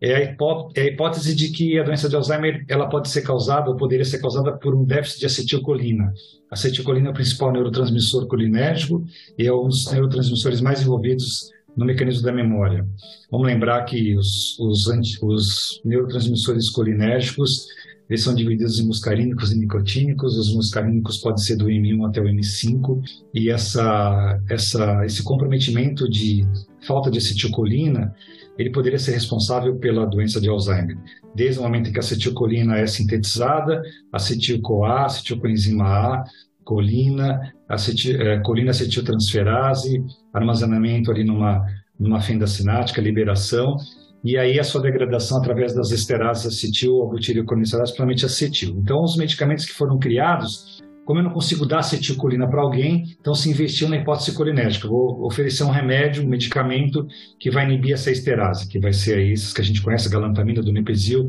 é 0.04 0.16
a, 0.16 0.24
hipó 0.24 0.70
é 0.76 0.82
a 0.82 0.86
hipótese 0.88 1.34
de 1.34 1.50
que 1.50 1.80
a 1.80 1.84
doença 1.84 2.10
de 2.10 2.16
Alzheimer 2.16 2.66
ela 2.68 2.90
pode 2.90 3.10
ser 3.10 3.22
causada 3.22 3.70
ou 3.70 3.78
poderia 3.78 4.04
ser 4.04 4.20
causada 4.20 4.52
por 4.52 4.76
um 4.76 4.84
déficit 4.84 5.22
de 5.22 5.26
acetilcolina. 5.28 6.14
A 6.52 6.56
acetilcolina 6.56 7.08
é 7.08 7.12
o 7.12 7.14
principal 7.14 7.54
neurotransmissor 7.54 8.28
colinérgico 8.28 9.06
e 9.40 9.48
é 9.48 9.54
um 9.54 9.70
dos 9.70 9.90
neurotransmissores 9.90 10.60
mais 10.60 10.82
envolvidos 10.82 11.50
no 11.76 11.86
mecanismo 11.86 12.24
da 12.24 12.34
memória. 12.34 12.86
Vamos 13.32 13.48
lembrar 13.48 13.84
que 13.86 14.16
os, 14.16 14.60
os, 14.60 14.88
os 15.22 15.82
neurotransmissores 15.86 16.70
colinérgicos 16.70 17.66
eles 18.10 18.24
são 18.24 18.36
divididos 18.36 18.80
em 18.80 18.86
muscarínicos 18.86 19.52
e 19.52 19.58
nicotínicos. 19.58 20.38
Os 20.38 20.54
muscarínicos 20.54 21.18
podem 21.18 21.44
ser 21.44 21.56
do 21.56 21.66
M1 21.68 22.08
até 22.08 22.22
o 22.22 22.26
M5 22.26 23.02
e 23.34 23.50
essa, 23.50 24.40
essa, 24.50 25.06
esse 25.06 25.24
comprometimento 25.24 26.10
de 26.10 26.46
falta 26.86 27.10
de 27.10 27.18
acetilcolina 27.18 28.14
ele 28.58 28.72
poderia 28.72 29.00
ser 29.00 29.14
responsável 29.14 29.76
pela 29.78 30.06
doença 30.06 30.40
de 30.40 30.48
Alzheimer. 30.48 30.98
Desde 31.34 31.60
o 31.60 31.64
momento 31.64 31.90
em 31.90 31.92
que 31.92 32.00
a 32.00 32.02
acetilcolina 32.02 32.78
é 32.78 32.86
sintetizada, 32.86 33.82
acetil-CoA, 34.12 35.06
acetilcoenzima 35.06 35.86
A, 35.86 36.24
colina, 36.64 37.54
acetil, 37.68 38.22
é, 38.22 38.40
colina 38.40 38.72
acetiltransferase, 38.72 40.04
armazenamento 40.34 41.12
ali 41.12 41.24
numa, 41.24 41.66
numa 42.00 42.22
fenda 42.22 42.46
sináptica, 42.46 43.02
liberação, 43.02 43.76
e 44.24 44.38
aí 44.38 44.60
a 44.60 44.64
sua 44.64 44.82
degradação 44.82 45.38
através 45.38 45.74
das 45.74 45.92
esterases 45.92 46.46
acetil 46.46 46.94
ou 46.94 47.10
butiricolinesterase, 47.10 47.92
principalmente 47.92 48.26
acetil. 48.26 48.76
Então, 48.78 49.02
os 49.04 49.18
medicamentos 49.18 49.66
que 49.66 49.74
foram 49.74 50.00
criados, 50.00 50.82
como 51.06 51.20
eu 51.20 51.24
não 51.24 51.32
consigo 51.32 51.66
dar 51.66 51.80
acetilcolina 51.80 52.48
para 52.48 52.62
alguém, 52.62 53.04
então 53.20 53.36
se 53.36 53.50
investiu 53.50 53.90
na 53.90 53.98
hipótese 53.98 54.34
colinérgica. 54.34 54.88
Vou 54.88 55.26
oferecer 55.26 55.66
um 55.66 55.70
remédio, 55.70 56.24
um 56.24 56.30
medicamento 56.30 57.06
que 57.38 57.52
vai 57.52 57.66
inibir 57.66 57.94
essa 57.94 58.10
esterase, 58.10 58.68
que 58.70 58.80
vai 58.80 58.94
ser 58.94 59.18
aí 59.18 59.34
esses 59.34 59.52
que 59.52 59.60
a 59.60 59.64
gente 59.64 59.82
conhece, 59.82 60.10
galantamina, 60.10 60.62
donepezil 60.62 61.28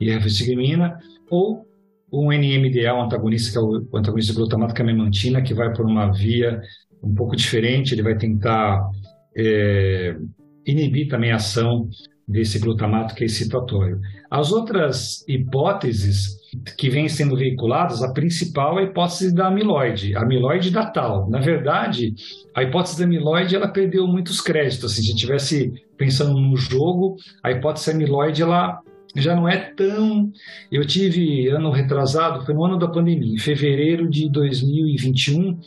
e 0.00 0.10
revestigmina, 0.10 0.98
ou 1.30 1.66
um 2.10 2.32
NMDA, 2.32 2.94
um 2.94 3.02
antagonista, 3.02 3.52
que 3.52 3.58
é 3.58 3.60
o 3.60 3.86
antagonista 3.94 4.32
glutamato, 4.32 4.74
que 4.74 4.80
é 4.80 4.84
a 4.84 4.86
memantina, 4.86 5.42
que 5.42 5.52
vai 5.52 5.72
por 5.72 5.84
uma 5.84 6.10
via 6.10 6.60
um 7.02 7.14
pouco 7.14 7.36
diferente, 7.36 7.94
ele 7.94 8.02
vai 8.02 8.16
tentar 8.16 8.82
é, 9.36 10.16
inibir 10.66 11.08
também 11.08 11.32
a 11.32 11.36
ação 11.36 11.88
desse 12.30 12.58
glutamato 12.58 13.14
que 13.14 13.24
é 13.24 13.26
excitatório. 13.26 14.00
As 14.30 14.52
outras 14.52 15.24
hipóteses 15.26 16.38
que 16.78 16.88
vêm 16.88 17.08
sendo 17.08 17.36
veiculadas, 17.36 18.02
a 18.02 18.12
principal 18.12 18.78
é 18.78 18.82
a 18.82 18.84
hipótese 18.86 19.34
da 19.34 19.48
amiloide, 19.48 20.16
a 20.16 20.22
amiloide 20.22 20.70
da 20.70 20.86
tal. 20.86 21.28
Na 21.28 21.40
verdade, 21.40 22.14
a 22.54 22.62
hipótese 22.62 22.98
da 22.98 23.04
amiloide 23.04 23.56
ela 23.56 23.68
perdeu 23.68 24.06
muitos 24.06 24.40
créditos. 24.40 24.92
Assim, 24.92 25.02
se 25.02 25.08
a 25.08 25.10
gente 25.10 25.16
estivesse 25.16 25.72
pensando 25.96 26.38
no 26.38 26.56
jogo, 26.56 27.16
a 27.42 27.50
hipótese 27.50 27.90
amiloide 27.90 28.42
ela 28.42 28.80
já 29.16 29.34
não 29.34 29.48
é 29.48 29.56
tão. 29.56 30.30
Eu 30.70 30.86
tive 30.86 31.48
ano 31.48 31.70
retrasado, 31.72 32.44
foi 32.44 32.54
no 32.54 32.64
ano 32.64 32.78
da 32.78 32.86
pandemia, 32.86 33.34
em 33.34 33.38
fevereiro 33.38 34.08
de 34.08 34.30
2021. 34.30 35.58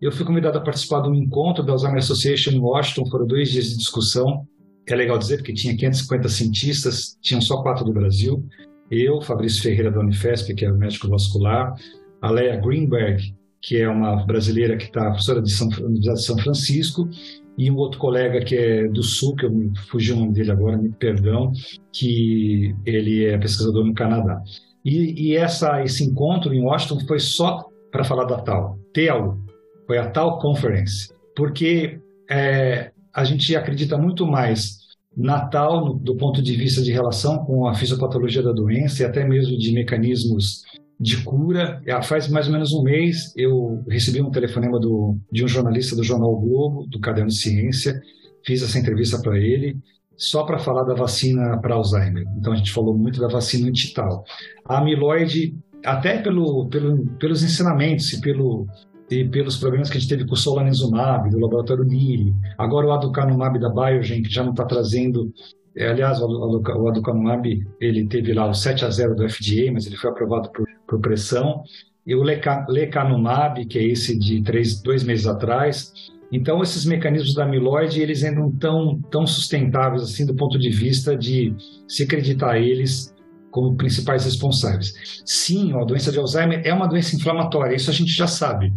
Eu 0.00 0.12
fui 0.12 0.24
convidado 0.24 0.58
a 0.58 0.60
participar 0.60 1.00
de 1.00 1.08
um 1.08 1.14
encontro 1.14 1.64
da 1.64 1.72
Alzheimer 1.72 1.98
Association 1.98 2.52
em 2.52 2.60
Washington, 2.60 3.10
foram 3.10 3.26
dois 3.26 3.50
dias 3.50 3.66
de 3.70 3.76
discussão 3.76 4.46
é 4.88 4.94
legal 4.94 5.18
dizer, 5.18 5.38
porque 5.38 5.52
tinha 5.52 5.76
550 5.76 6.28
cientistas, 6.28 7.16
tinham 7.20 7.40
só 7.40 7.62
quatro 7.62 7.84
do 7.84 7.92
Brasil. 7.92 8.44
Eu, 8.90 9.20
Fabrício 9.20 9.62
Ferreira 9.62 9.90
da 9.90 10.00
Unifesp, 10.00 10.54
que 10.54 10.64
é 10.64 10.72
médico 10.72 11.08
vascular, 11.08 11.74
a 12.20 12.30
Leia 12.30 12.56
Greenberg, 12.56 13.34
que 13.60 13.78
é 13.78 13.88
uma 13.88 14.24
brasileira 14.26 14.76
que 14.76 14.84
está 14.84 15.10
professora 15.10 15.40
de 15.40 15.50
São, 15.50 15.68
Universidade 15.68 16.20
de 16.20 16.26
São 16.26 16.38
Francisco, 16.38 17.08
e 17.56 17.70
um 17.70 17.76
outro 17.76 17.98
colega 17.98 18.44
que 18.44 18.56
é 18.56 18.88
do 18.88 19.02
Sul, 19.02 19.36
que 19.36 19.44
eu 19.44 19.50
me 19.50 19.72
fugi 19.90 20.12
o 20.12 20.16
nome 20.16 20.32
dele 20.32 20.50
agora, 20.50 20.76
me 20.76 20.90
perdão, 20.90 21.52
que 21.92 22.74
ele 22.84 23.24
é 23.24 23.38
pesquisador 23.38 23.84
no 23.84 23.94
Canadá. 23.94 24.42
E, 24.84 25.28
e 25.28 25.36
essa, 25.36 25.82
esse 25.82 26.02
encontro 26.04 26.52
em 26.52 26.62
Washington 26.62 27.00
foi 27.06 27.18
só 27.18 27.64
para 27.90 28.04
falar 28.04 28.24
da 28.24 28.40
tal, 28.40 28.78
TAU, 28.92 29.38
foi 29.86 29.98
a 29.98 30.08
tal 30.10 30.38
conference, 30.38 31.12
porque 31.36 32.00
é, 32.30 32.90
a 33.14 33.24
gente 33.24 33.54
acredita 33.54 33.96
muito 33.98 34.26
mais 34.26 34.82
Natal 35.16 35.94
do 35.94 36.16
ponto 36.16 36.40
de 36.40 36.56
vista 36.56 36.82
de 36.82 36.90
relação 36.90 37.44
com 37.44 37.66
a 37.66 37.74
fisiopatologia 37.74 38.42
da 38.42 38.52
doença 38.52 39.02
e 39.02 39.06
até 39.06 39.26
mesmo 39.26 39.58
de 39.58 39.72
mecanismos 39.72 40.62
de 40.98 41.22
cura. 41.22 41.82
Faz 42.04 42.28
mais 42.28 42.46
ou 42.46 42.52
menos 42.52 42.72
um 42.72 42.82
mês 42.82 43.32
eu 43.36 43.84
recebi 43.88 44.22
um 44.22 44.30
telefonema 44.30 44.80
do, 44.80 45.18
de 45.30 45.44
um 45.44 45.48
jornalista 45.48 45.94
do 45.94 46.02
jornal 46.02 46.32
o 46.32 46.40
Globo, 46.40 46.86
do 46.86 46.98
Caderno 46.98 47.30
Ciência, 47.30 48.00
fiz 48.44 48.62
essa 48.62 48.78
entrevista 48.78 49.20
para 49.20 49.38
ele 49.38 49.76
só 50.16 50.44
para 50.44 50.58
falar 50.58 50.84
da 50.84 50.94
vacina 50.94 51.58
para 51.60 51.74
Alzheimer. 51.74 52.24
Então 52.38 52.52
a 52.52 52.56
gente 52.56 52.72
falou 52.72 52.96
muito 52.96 53.20
da 53.20 53.28
vacina 53.28 53.68
antital. 53.68 54.24
A 54.64 54.78
amiloide, 54.78 55.54
até 55.84 56.18
pelo, 56.18 56.68
pelo, 56.68 57.06
pelos 57.18 57.42
ensinamentos 57.42 58.12
e 58.12 58.20
pelo, 58.20 58.66
e 59.12 59.28
pelos 59.28 59.56
problemas 59.56 59.90
que 59.90 59.96
a 59.96 60.00
gente 60.00 60.08
teve 60.08 60.26
com 60.26 60.34
o 60.34 60.36
Solanezumab, 60.36 61.30
do 61.30 61.38
laboratório 61.38 61.84
Liri, 61.84 62.34
agora 62.58 62.86
o 62.86 62.92
Aducanumab 62.92 63.58
da 63.58 63.68
Biogen, 63.68 64.22
que 64.22 64.32
já 64.32 64.42
não 64.42 64.50
está 64.50 64.64
trazendo 64.64 65.32
é, 65.76 65.88
aliás, 65.88 66.20
o 66.20 66.88
aducanumab 66.88 67.48
ele 67.80 68.06
teve 68.06 68.34
lá 68.34 68.46
o 68.46 68.54
7 68.54 68.84
a 68.84 68.90
0 68.90 69.14
do 69.14 69.28
FDA, 69.28 69.72
mas 69.72 69.86
ele 69.86 69.96
foi 69.96 70.10
aprovado 70.10 70.50
por, 70.50 70.66
por 70.86 71.00
pressão. 71.00 71.62
E 72.06 72.14
o 72.14 72.22
lecanumab, 72.22 73.64
que 73.66 73.78
é 73.78 73.84
esse 73.84 74.18
de 74.18 74.42
três, 74.42 74.82
dois 74.82 75.02
meses 75.02 75.26
atrás. 75.26 75.92
Então, 76.30 76.62
esses 76.62 76.84
mecanismos 76.84 77.34
da 77.34 77.44
amiloide, 77.44 78.00
eles 78.00 78.24
ainda 78.24 78.40
não 78.40 78.48
estão 78.48 79.00
tão 79.10 79.26
sustentáveis 79.26 80.02
assim 80.02 80.26
do 80.26 80.34
ponto 80.34 80.58
de 80.58 80.68
vista 80.70 81.16
de 81.16 81.54
se 81.86 82.02
acreditar 82.02 82.58
eles 82.58 83.14
como 83.50 83.76
principais 83.76 84.24
responsáveis. 84.24 85.22
Sim, 85.24 85.74
a 85.74 85.84
doença 85.84 86.10
de 86.10 86.18
Alzheimer 86.18 86.62
é 86.64 86.72
uma 86.72 86.88
doença 86.88 87.14
inflamatória, 87.14 87.76
isso 87.76 87.90
a 87.90 87.94
gente 87.94 88.10
já 88.10 88.26
sabe. 88.26 88.72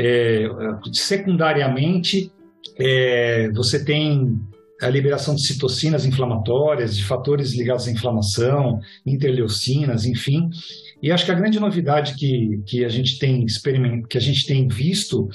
É, 0.00 0.48
secundariamente, 0.92 2.30
é, 2.78 3.50
você 3.50 3.84
tem 3.84 4.38
a 4.80 4.88
liberação 4.88 5.34
de 5.34 5.44
citocinas 5.44 6.06
inflamatórias, 6.06 6.96
de 6.96 7.04
fatores 7.04 7.52
ligados 7.52 7.88
à 7.88 7.90
inflamação, 7.90 8.78
interleucinas, 9.04 10.06
enfim. 10.06 10.48
E 11.02 11.10
acho 11.10 11.24
que 11.24 11.32
a 11.32 11.34
grande 11.34 11.58
novidade 11.58 12.14
que, 12.14 12.62
que 12.64 12.84
a 12.84 12.88
gente 12.88 13.18
tem 13.18 13.44
experiment, 13.44 14.02
que 14.08 14.16
a 14.16 14.20
gente 14.20 14.46
tem 14.46 14.68
visto 14.68 15.28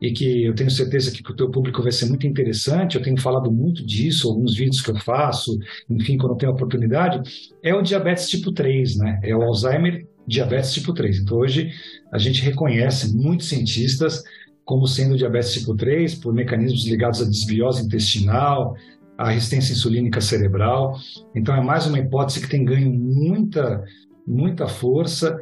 e 0.00 0.12
que 0.12 0.44
eu 0.44 0.54
tenho 0.54 0.70
certeza 0.70 1.10
que 1.10 1.22
para 1.22 1.32
o 1.32 1.36
teu 1.36 1.50
público 1.50 1.82
vai 1.82 1.92
ser 1.92 2.06
muito 2.06 2.26
interessante, 2.26 2.96
eu 2.96 3.02
tenho 3.02 3.20
falado 3.20 3.50
muito 3.50 3.84
disso, 3.84 4.28
alguns 4.28 4.54
vídeos 4.54 4.80
que 4.80 4.90
eu 4.90 4.96
faço, 4.96 5.58
enfim, 5.88 6.16
quando 6.16 6.32
eu 6.32 6.38
tenho 6.38 6.52
oportunidade, 6.52 7.20
é 7.62 7.74
o 7.74 7.82
diabetes 7.82 8.28
tipo 8.28 8.52
3, 8.52 8.96
né? 8.96 9.20
É 9.22 9.34
o 9.34 9.42
Alzheimer 9.42 10.06
diabetes 10.30 10.72
tipo 10.72 10.92
3. 10.94 11.20
Então 11.20 11.38
hoje 11.38 11.70
a 12.12 12.18
gente 12.18 12.42
reconhece 12.42 13.14
muitos 13.14 13.48
cientistas 13.48 14.22
como 14.64 14.86
sendo 14.86 15.16
diabetes 15.16 15.52
tipo 15.52 15.74
3 15.76 16.14
por 16.16 16.32
mecanismos 16.32 16.86
ligados 16.86 17.20
à 17.20 17.24
desbiose 17.24 17.84
intestinal, 17.84 18.74
à 19.18 19.30
resistência 19.30 19.72
insulínica 19.72 20.20
cerebral. 20.20 20.96
Então 21.34 21.54
é 21.54 21.60
mais 21.60 21.86
uma 21.86 21.98
hipótese 21.98 22.40
que 22.40 22.48
tem 22.48 22.64
ganho 22.64 22.90
muita 22.90 23.84
muita 24.26 24.66
força. 24.66 25.36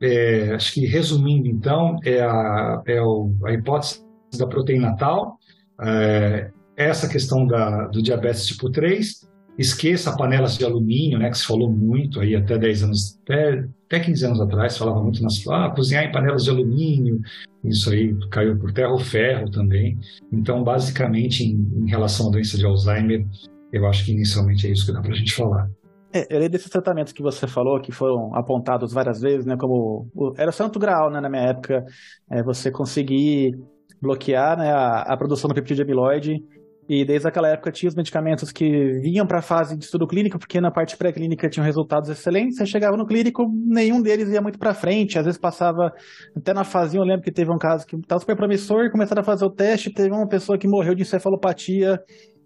É, 0.00 0.54
acho 0.54 0.74
que 0.74 0.86
resumindo 0.86 1.48
então 1.48 1.96
é 2.04 2.20
a, 2.20 2.82
é 2.86 2.98
a 2.98 3.52
hipótese 3.52 4.04
da 4.36 4.46
proteína 4.46 4.96
tal, 4.96 5.38
é, 5.80 6.50
essa 6.76 7.08
questão 7.08 7.46
da, 7.46 7.86
do 7.86 8.02
diabetes 8.02 8.46
tipo 8.46 8.70
3, 8.70 9.26
esqueça 9.58 10.16
panelas 10.16 10.58
de 10.58 10.64
alumínio, 10.64 11.18
né, 11.18 11.30
que 11.30 11.38
se 11.38 11.46
falou 11.46 11.70
muito 11.70 12.20
aí 12.20 12.34
até 12.34 12.58
10 12.58 12.82
anos, 12.82 13.20
até, 13.22 13.64
até 13.94 14.00
15 14.00 14.26
anos 14.26 14.40
atrás, 14.40 14.76
falava 14.76 15.00
muito 15.00 15.22
nas 15.22 15.46
ah, 15.48 15.70
cozinhar 15.70 16.04
em 16.04 16.12
panelas 16.12 16.44
de 16.44 16.50
alumínio, 16.50 17.20
isso 17.64 17.90
aí 17.90 18.14
caiu 18.30 18.58
por 18.58 18.72
terra, 18.72 18.92
o 18.92 18.98
ferro 18.98 19.50
também. 19.50 19.96
Então, 20.32 20.62
basicamente, 20.62 21.44
em, 21.44 21.84
em 21.84 21.88
relação 21.88 22.28
à 22.28 22.30
doença 22.30 22.58
de 22.58 22.66
Alzheimer, 22.66 23.24
eu 23.72 23.86
acho 23.86 24.04
que 24.04 24.12
inicialmente 24.12 24.66
é 24.66 24.70
isso 24.70 24.86
que 24.86 24.92
dá 24.92 25.00
para 25.00 25.12
a 25.12 25.16
gente 25.16 25.34
falar. 25.34 25.70
É, 26.12 26.26
eu 26.30 26.48
desses 26.48 26.70
tratamentos 26.70 27.12
que 27.12 27.22
você 27.22 27.46
falou, 27.46 27.80
que 27.80 27.90
foram 27.90 28.34
apontados 28.34 28.92
várias 28.92 29.20
vezes, 29.20 29.46
né, 29.46 29.56
como 29.56 30.08
era 30.36 30.50
o 30.50 30.52
santo 30.52 30.78
grau, 30.78 31.10
né, 31.10 31.20
na 31.20 31.28
minha 31.28 31.42
época, 31.42 31.84
é, 32.30 32.42
você 32.42 32.70
conseguir 32.70 33.58
bloquear 34.00 34.56
né, 34.58 34.70
a, 34.70 35.02
a, 35.02 35.16
produção 35.16 35.48
do 35.48 35.54
peptídeo 35.54 35.84
de 35.84 35.90
amiloide 35.90 36.44
e 36.88 37.04
desde 37.04 37.26
aquela 37.26 37.48
época 37.48 37.72
tinha 37.72 37.88
os 37.88 37.94
medicamentos 37.94 38.52
que 38.52 38.98
vinham 39.00 39.26
para 39.26 39.38
a 39.38 39.42
fase 39.42 39.76
de 39.76 39.84
estudo 39.84 40.06
clínico, 40.06 40.38
porque 40.38 40.60
na 40.60 40.70
parte 40.70 40.96
pré-clínica 40.96 41.48
tinham 41.48 41.64
resultados 41.64 42.10
excelentes, 42.10 42.58
você 42.58 42.66
chegava 42.66 42.96
no 42.96 43.06
clínico, 43.06 43.50
nenhum 43.66 44.02
deles 44.02 44.28
ia 44.28 44.40
muito 44.40 44.58
para 44.58 44.74
frente, 44.74 45.18
às 45.18 45.24
vezes 45.24 45.40
passava 45.40 45.92
até 46.36 46.52
na 46.52 46.64
fase, 46.64 46.96
eu 46.96 47.02
lembro 47.02 47.22
que 47.22 47.32
teve 47.32 47.50
um 47.50 47.58
caso 47.58 47.86
que 47.86 47.96
estava 47.96 48.20
super 48.20 48.36
promissor, 48.36 48.90
começaram 48.90 49.22
a 49.22 49.24
fazer 49.24 49.44
o 49.44 49.50
teste, 49.50 49.92
teve 49.92 50.10
uma 50.10 50.28
pessoa 50.28 50.58
que 50.58 50.68
morreu 50.68 50.94
de 50.94 51.02
encefalopatia, 51.02 51.98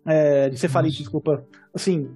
é, 0.07 0.49
de 0.49 0.59
cefalite, 0.59 0.99
desculpa, 0.99 1.45
assim, 1.75 2.09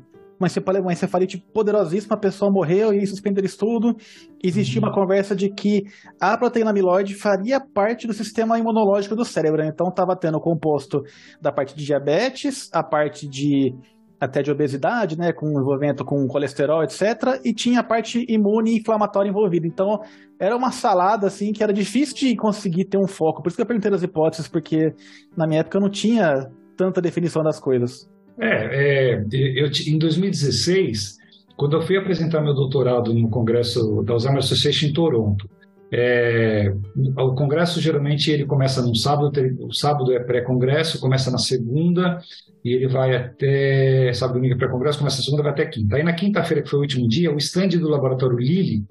uma 0.47 0.93
encefalite 0.93 1.39
poderosíssima, 1.53 2.17
a 2.17 2.19
pessoa 2.19 2.51
morreu 2.51 2.93
e 2.93 3.07
suspenderam 3.07 3.47
estudo. 3.47 3.95
Existia 4.43 4.81
uhum. 4.81 4.89
uma 4.89 4.95
conversa 4.95 5.35
de 5.35 5.49
que 5.49 5.83
a 6.21 6.37
proteína 6.37 6.71
amiloide 6.71 7.15
faria 7.15 7.61
parte 7.61 8.07
do 8.07 8.13
sistema 8.13 8.59
imunológico 8.59 9.15
do 9.15 9.25
cérebro. 9.25 9.63
Então 9.65 9.89
estava 9.89 10.17
tendo 10.17 10.39
o 10.39 10.41
composto 10.41 11.03
da 11.41 11.53
parte 11.53 11.75
de 11.77 11.85
diabetes, 11.85 12.69
a 12.73 12.83
parte 12.83 13.29
de 13.29 13.75
até 14.23 14.41
de 14.41 14.53
obesidade, 14.53 15.19
né, 15.19 15.33
com 15.33 15.49
envolvimento 15.49 16.05
com 16.05 16.29
colesterol, 16.29 16.85
etc, 16.85 17.41
e 17.45 17.53
tinha 17.53 17.81
a 17.81 17.85
parte 17.85 18.25
imune 18.29 18.71
e 18.71 18.79
inflamatória 18.79 19.29
envolvida. 19.29 19.67
Então, 19.67 19.99
era 20.39 20.57
uma 20.57 20.71
salada 20.71 21.27
assim 21.27 21.51
que 21.51 21.61
era 21.61 21.73
difícil 21.73 22.15
de 22.15 22.37
conseguir 22.37 22.85
ter 22.85 22.99
um 22.99 23.09
foco. 23.09 23.43
Por 23.43 23.49
isso 23.49 23.57
que 23.57 23.63
eu 23.63 23.67
perguntei 23.67 23.93
as 23.93 24.01
hipóteses, 24.01 24.47
porque 24.47 24.95
na 25.37 25.45
minha 25.45 25.61
época 25.61 25.77
eu 25.77 25.81
não 25.81 25.91
tinha 25.91 26.35
tanta 26.77 27.01
definição 27.01 27.43
das 27.43 27.59
coisas. 27.59 28.09
É, 28.39 29.15
é 29.15 29.25
eu, 29.33 29.71
em 29.87 29.99
2016, 29.99 31.19
quando 31.57 31.77
eu 31.77 31.83
fui 31.83 31.97
apresentar 31.97 32.41
meu 32.41 32.55
doutorado 32.55 33.15
no 33.15 33.29
congresso 33.29 34.03
da 34.03 34.15
Alzheimer 34.15 34.41
Association 34.41 34.87
em 34.87 34.93
Toronto, 34.93 35.49
é, 35.95 36.73
o 37.19 37.35
congresso 37.35 37.79
geralmente 37.79 38.31
ele 38.31 38.47
começa 38.47 38.81
no 38.81 38.95
sábado, 38.97 39.31
o 39.61 39.75
sábado 39.75 40.11
é 40.11 40.21
pré-congresso, 40.21 40.99
começa 40.99 41.31
na 41.31 41.37
segunda 41.37 42.19
e 42.65 42.73
ele 42.73 42.89
vai 42.89 43.15
até 43.15 44.11
sábado, 44.15 44.37
domingo 44.37 44.55
é 44.55 44.57
pré-congresso, 44.57 44.99
começa 44.99 45.19
na 45.19 45.23
segunda, 45.23 45.43
vai 45.43 45.53
até 45.53 45.67
quinta. 45.67 45.97
Aí 45.97 46.03
na 46.03 46.15
quinta-feira, 46.15 46.63
que 46.63 46.71
foi 46.71 46.79
o 46.79 46.83
último 46.83 47.07
dia, 47.07 47.31
o 47.31 47.37
stand 47.37 47.69
do 47.69 47.91
laboratório 47.91 48.39
Lilly, 48.39 48.85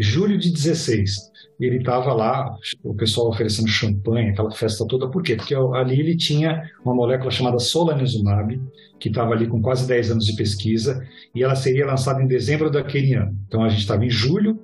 julho 0.00 0.36
de 0.36 0.50
16, 0.50 1.30
ele 1.60 1.76
estava 1.76 2.12
lá, 2.12 2.52
o 2.82 2.94
pessoal 2.94 3.28
oferecendo 3.28 3.68
champanhe, 3.68 4.30
aquela 4.30 4.50
festa 4.50 4.84
toda. 4.84 5.08
Por 5.08 5.22
quê? 5.22 5.36
Porque 5.36 5.54
ali 5.54 6.00
ele 6.00 6.16
tinha 6.16 6.62
uma 6.84 6.94
molécula 6.94 7.30
chamada 7.30 7.60
solanezumab, 7.60 8.60
que 8.98 9.08
estava 9.08 9.32
ali 9.32 9.46
com 9.46 9.62
quase 9.62 9.86
10 9.86 10.12
anos 10.12 10.24
de 10.24 10.34
pesquisa, 10.34 11.06
e 11.32 11.42
ela 11.42 11.54
seria 11.54 11.86
lançada 11.86 12.20
em 12.20 12.26
dezembro 12.26 12.68
daquele 12.68 13.14
ano. 13.14 13.36
Então 13.46 13.62
a 13.62 13.68
gente 13.68 13.80
estava 13.80 14.04
em 14.04 14.10
julho, 14.10 14.58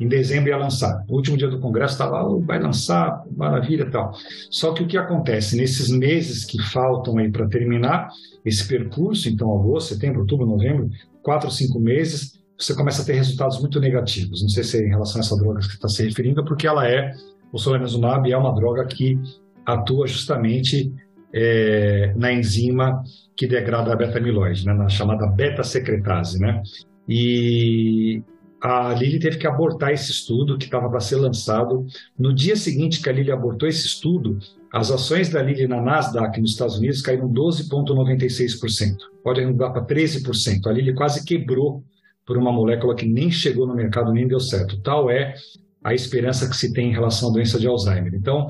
em 0.00 0.08
dezembro 0.08 0.48
ia 0.48 0.56
lançar. 0.56 1.04
No 1.06 1.16
último 1.16 1.36
dia 1.36 1.48
do 1.48 1.60
congresso 1.60 1.92
estava, 1.92 2.26
oh, 2.26 2.40
vai 2.40 2.58
lançar, 2.58 3.22
maravilha 3.36 3.82
e 3.82 3.90
tal. 3.90 4.12
Só 4.50 4.72
que 4.72 4.82
o 4.82 4.86
que 4.86 4.96
acontece 4.96 5.56
nesses 5.56 5.90
meses 5.90 6.46
que 6.46 6.60
faltam 6.62 7.18
aí 7.18 7.30
para 7.30 7.46
terminar 7.46 8.08
esse 8.44 8.66
percurso, 8.66 9.28
então 9.28 9.54
agosto, 9.54 9.94
setembro, 9.94 10.20
outubro, 10.20 10.46
novembro, 10.46 10.88
quatro, 11.22 11.50
cinco 11.50 11.78
meses, 11.78 12.40
você 12.58 12.74
começa 12.74 13.02
a 13.02 13.04
ter 13.04 13.12
resultados 13.12 13.60
muito 13.60 13.78
negativos. 13.78 14.42
Não 14.42 14.48
sei 14.48 14.64
se 14.64 14.78
é 14.78 14.86
em 14.86 14.88
relação 14.88 15.20
a 15.20 15.24
essa 15.24 15.36
droga 15.36 15.60
que 15.60 15.66
você 15.66 15.74
está 15.74 15.88
se 15.88 16.02
referindo, 16.02 16.44
porque 16.44 16.66
ela 16.66 16.88
é, 16.88 17.12
o 17.52 17.58
solanezumab 17.58 18.30
é 18.30 18.36
uma 18.36 18.54
droga 18.54 18.86
que 18.86 19.18
atua 19.66 20.06
justamente 20.06 20.90
é, 21.32 22.12
na 22.16 22.32
enzima 22.32 23.02
que 23.36 23.46
degrada 23.46 23.92
a 23.92 23.96
beta-amiloide, 23.96 24.66
né, 24.66 24.72
na 24.72 24.88
chamada 24.88 25.26
beta-secretase, 25.26 26.38
né? 26.38 26.62
E 27.08 28.22
a 28.60 28.92
Lilly 28.92 29.18
teve 29.18 29.38
que 29.38 29.46
abortar 29.46 29.92
esse 29.92 30.10
estudo 30.10 30.58
que 30.58 30.64
estava 30.64 30.88
para 30.88 31.00
ser 31.00 31.16
lançado. 31.16 31.86
No 32.18 32.34
dia 32.34 32.54
seguinte 32.56 33.02
que 33.02 33.08
a 33.08 33.12
Lilly 33.12 33.32
abortou 33.32 33.68
esse 33.68 33.86
estudo, 33.86 34.38
as 34.72 34.90
ações 34.90 35.30
da 35.30 35.42
Lilly 35.42 35.66
na 35.66 35.80
Nasdaq 35.80 36.40
nos 36.40 36.52
Estados 36.52 36.76
Unidos 36.76 37.00
caíram 37.00 37.28
12,96%. 37.32 38.96
Pode 39.24 39.40
arredondar 39.40 39.72
para 39.72 39.84
13%. 39.84 40.66
A 40.66 40.72
Lilly 40.72 40.94
quase 40.94 41.24
quebrou 41.24 41.82
por 42.26 42.36
uma 42.36 42.52
molécula 42.52 42.94
que 42.94 43.06
nem 43.06 43.30
chegou 43.30 43.66
no 43.66 43.74
mercado 43.74 44.12
nem 44.12 44.28
deu 44.28 44.38
certo. 44.38 44.80
Tal 44.82 45.10
é 45.10 45.34
a 45.82 45.94
esperança 45.94 46.48
que 46.48 46.56
se 46.56 46.72
tem 46.72 46.90
em 46.90 46.92
relação 46.92 47.30
à 47.30 47.32
doença 47.32 47.58
de 47.58 47.66
Alzheimer. 47.66 48.14
Então, 48.14 48.46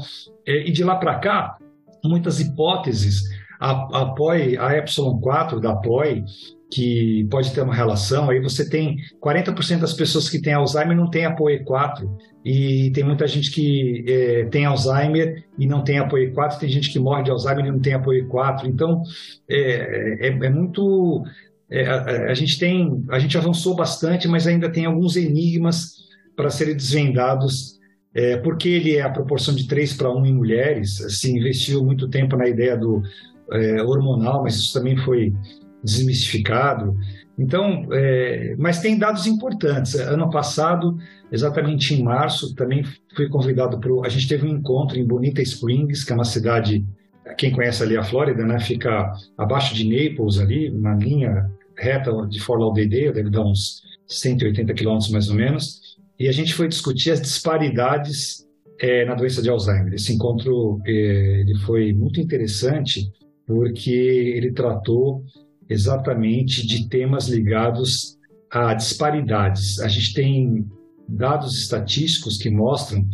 é, 0.47 0.69
e 0.69 0.73
de 0.73 0.83
lá 0.83 0.97
para 0.97 1.19
cá, 1.21 1.57
muitas 2.05 2.41
hipóteses. 2.41 3.23
A, 3.61 3.73
a 3.73 4.15
a 4.59 4.79
Epsilon 4.79 5.21
4 5.21 5.61
da 5.61 5.77
POI, 5.77 6.25
que 6.71 7.27
pode 7.31 7.53
ter 7.53 7.61
uma 7.61 7.75
relação, 7.75 8.31
aí 8.31 8.41
você 8.41 8.69
tem 8.69 8.97
40% 9.23 9.81
das 9.81 9.93
pessoas 9.93 10.31
que 10.31 10.41
têm 10.41 10.55
Alzheimer 10.55 10.97
não 10.97 11.11
têm 11.11 11.25
ApoE4, 11.25 12.09
e 12.45 12.91
tem 12.95 13.05
muita 13.05 13.27
gente 13.27 13.51
que 13.51 14.05
é, 14.09 14.45
tem 14.45 14.65
Alzheimer 14.65 15.45
e 15.59 15.67
não 15.67 15.85
tem 15.85 15.99
ApoE4, 15.99 16.59
tem 16.59 16.69
gente 16.71 16.91
que 16.91 16.99
morre 16.99 17.25
de 17.25 17.31
Alzheimer 17.31 17.67
e 17.67 17.71
não 17.71 17.81
tem 17.81 17.93
ApoE4, 17.93 18.65
então 18.65 19.03
é, 19.49 20.29
é, 20.29 20.29
é 20.29 20.49
muito 20.49 21.25
é, 21.71 21.87
a, 21.87 22.31
a, 22.31 22.35
gente 22.35 22.59
tem, 22.59 23.05
a 23.11 23.19
gente 23.19 23.39
avançou 23.39 23.77
bastante, 23.77 24.27
mas 24.27 24.47
ainda 24.47 24.69
tem 24.69 24.87
alguns 24.87 25.17
enigmas 25.17 25.95
para 26.35 26.51
serem 26.51 26.75
desvendados. 26.75 27.79
É, 28.13 28.39
porque 28.39 28.69
ele 28.69 28.97
é 28.97 29.03
a 29.03 29.09
proporção 29.09 29.55
de 29.55 29.69
3 29.69 29.93
para 29.93 30.13
1 30.13 30.27
em 30.27 30.35
mulheres, 30.35 30.97
se 31.21 31.31
investiu 31.31 31.85
muito 31.85 32.09
tempo 32.09 32.37
na 32.37 32.49
ideia 32.49 32.77
do 32.77 33.01
é, 33.53 33.83
hormonal, 33.83 34.43
mas 34.43 34.57
isso 34.57 34.73
também 34.73 34.97
foi 34.97 35.33
desmistificado. 35.83 36.97
Então, 37.39 37.87
é, 37.93 38.55
mas 38.59 38.81
tem 38.81 38.99
dados 38.99 39.27
importantes. 39.27 39.95
Ano 39.95 40.29
passado, 40.31 40.97
exatamente 41.33 41.95
em 41.95 42.03
março, 42.03 42.55
também 42.55 42.85
fui 43.17 43.29
convidado 43.29 43.79
para. 43.79 43.91
A 44.05 44.09
gente 44.09 44.29
teve 44.29 44.47
um 44.47 44.57
encontro 44.57 44.99
em 44.99 45.07
Bonita 45.07 45.41
Springs, 45.41 46.05
que 46.05 46.13
é 46.13 46.15
uma 46.15 46.25
cidade, 46.25 46.85
quem 47.39 47.51
conhece 47.51 47.83
ali 47.83 47.97
a 47.97 48.03
Flórida, 48.03 48.45
né, 48.45 48.61
fica 48.61 49.13
abaixo 49.39 49.75
de 49.75 49.85
Naples, 49.85 50.39
ali, 50.39 50.71
na 50.71 50.95
linha 50.95 51.51
reta 51.77 52.13
de 52.29 52.39
Fort 52.41 52.61
Lauderdale, 52.61 53.13
deve 53.13 53.31
dar 53.31 53.43
uns 53.43 53.83
180 54.07 54.75
quilômetros 54.75 55.11
mais 55.11 55.29
ou 55.29 55.35
menos, 55.35 55.81
e 56.19 56.29
a 56.29 56.33
gente 56.33 56.53
foi 56.53 56.69
discutir 56.69 57.13
as 57.13 57.21
disparidades 57.23 58.45
é, 58.79 59.07
na 59.07 59.15
doença 59.15 59.41
de 59.41 59.49
Alzheimer. 59.49 59.95
Esse 59.95 60.13
encontro 60.13 60.81
é, 60.87 61.41
ele 61.41 61.55
foi 61.61 61.93
muito 61.95 62.21
interessante 62.21 63.11
porque 63.51 63.91
ele 63.91 64.53
tratou 64.53 65.25
exatamente 65.69 66.65
de 66.65 66.89
temas 66.89 67.29
ligados 67.29 68.17
a 68.49 68.73
disparidades. 68.75 69.81
A 69.81 69.89
gente 69.89 70.15
tem 70.15 70.65
dados 71.09 71.61
estatísticos 71.61 72.39
que 72.39 72.49
mostram 72.49 73.05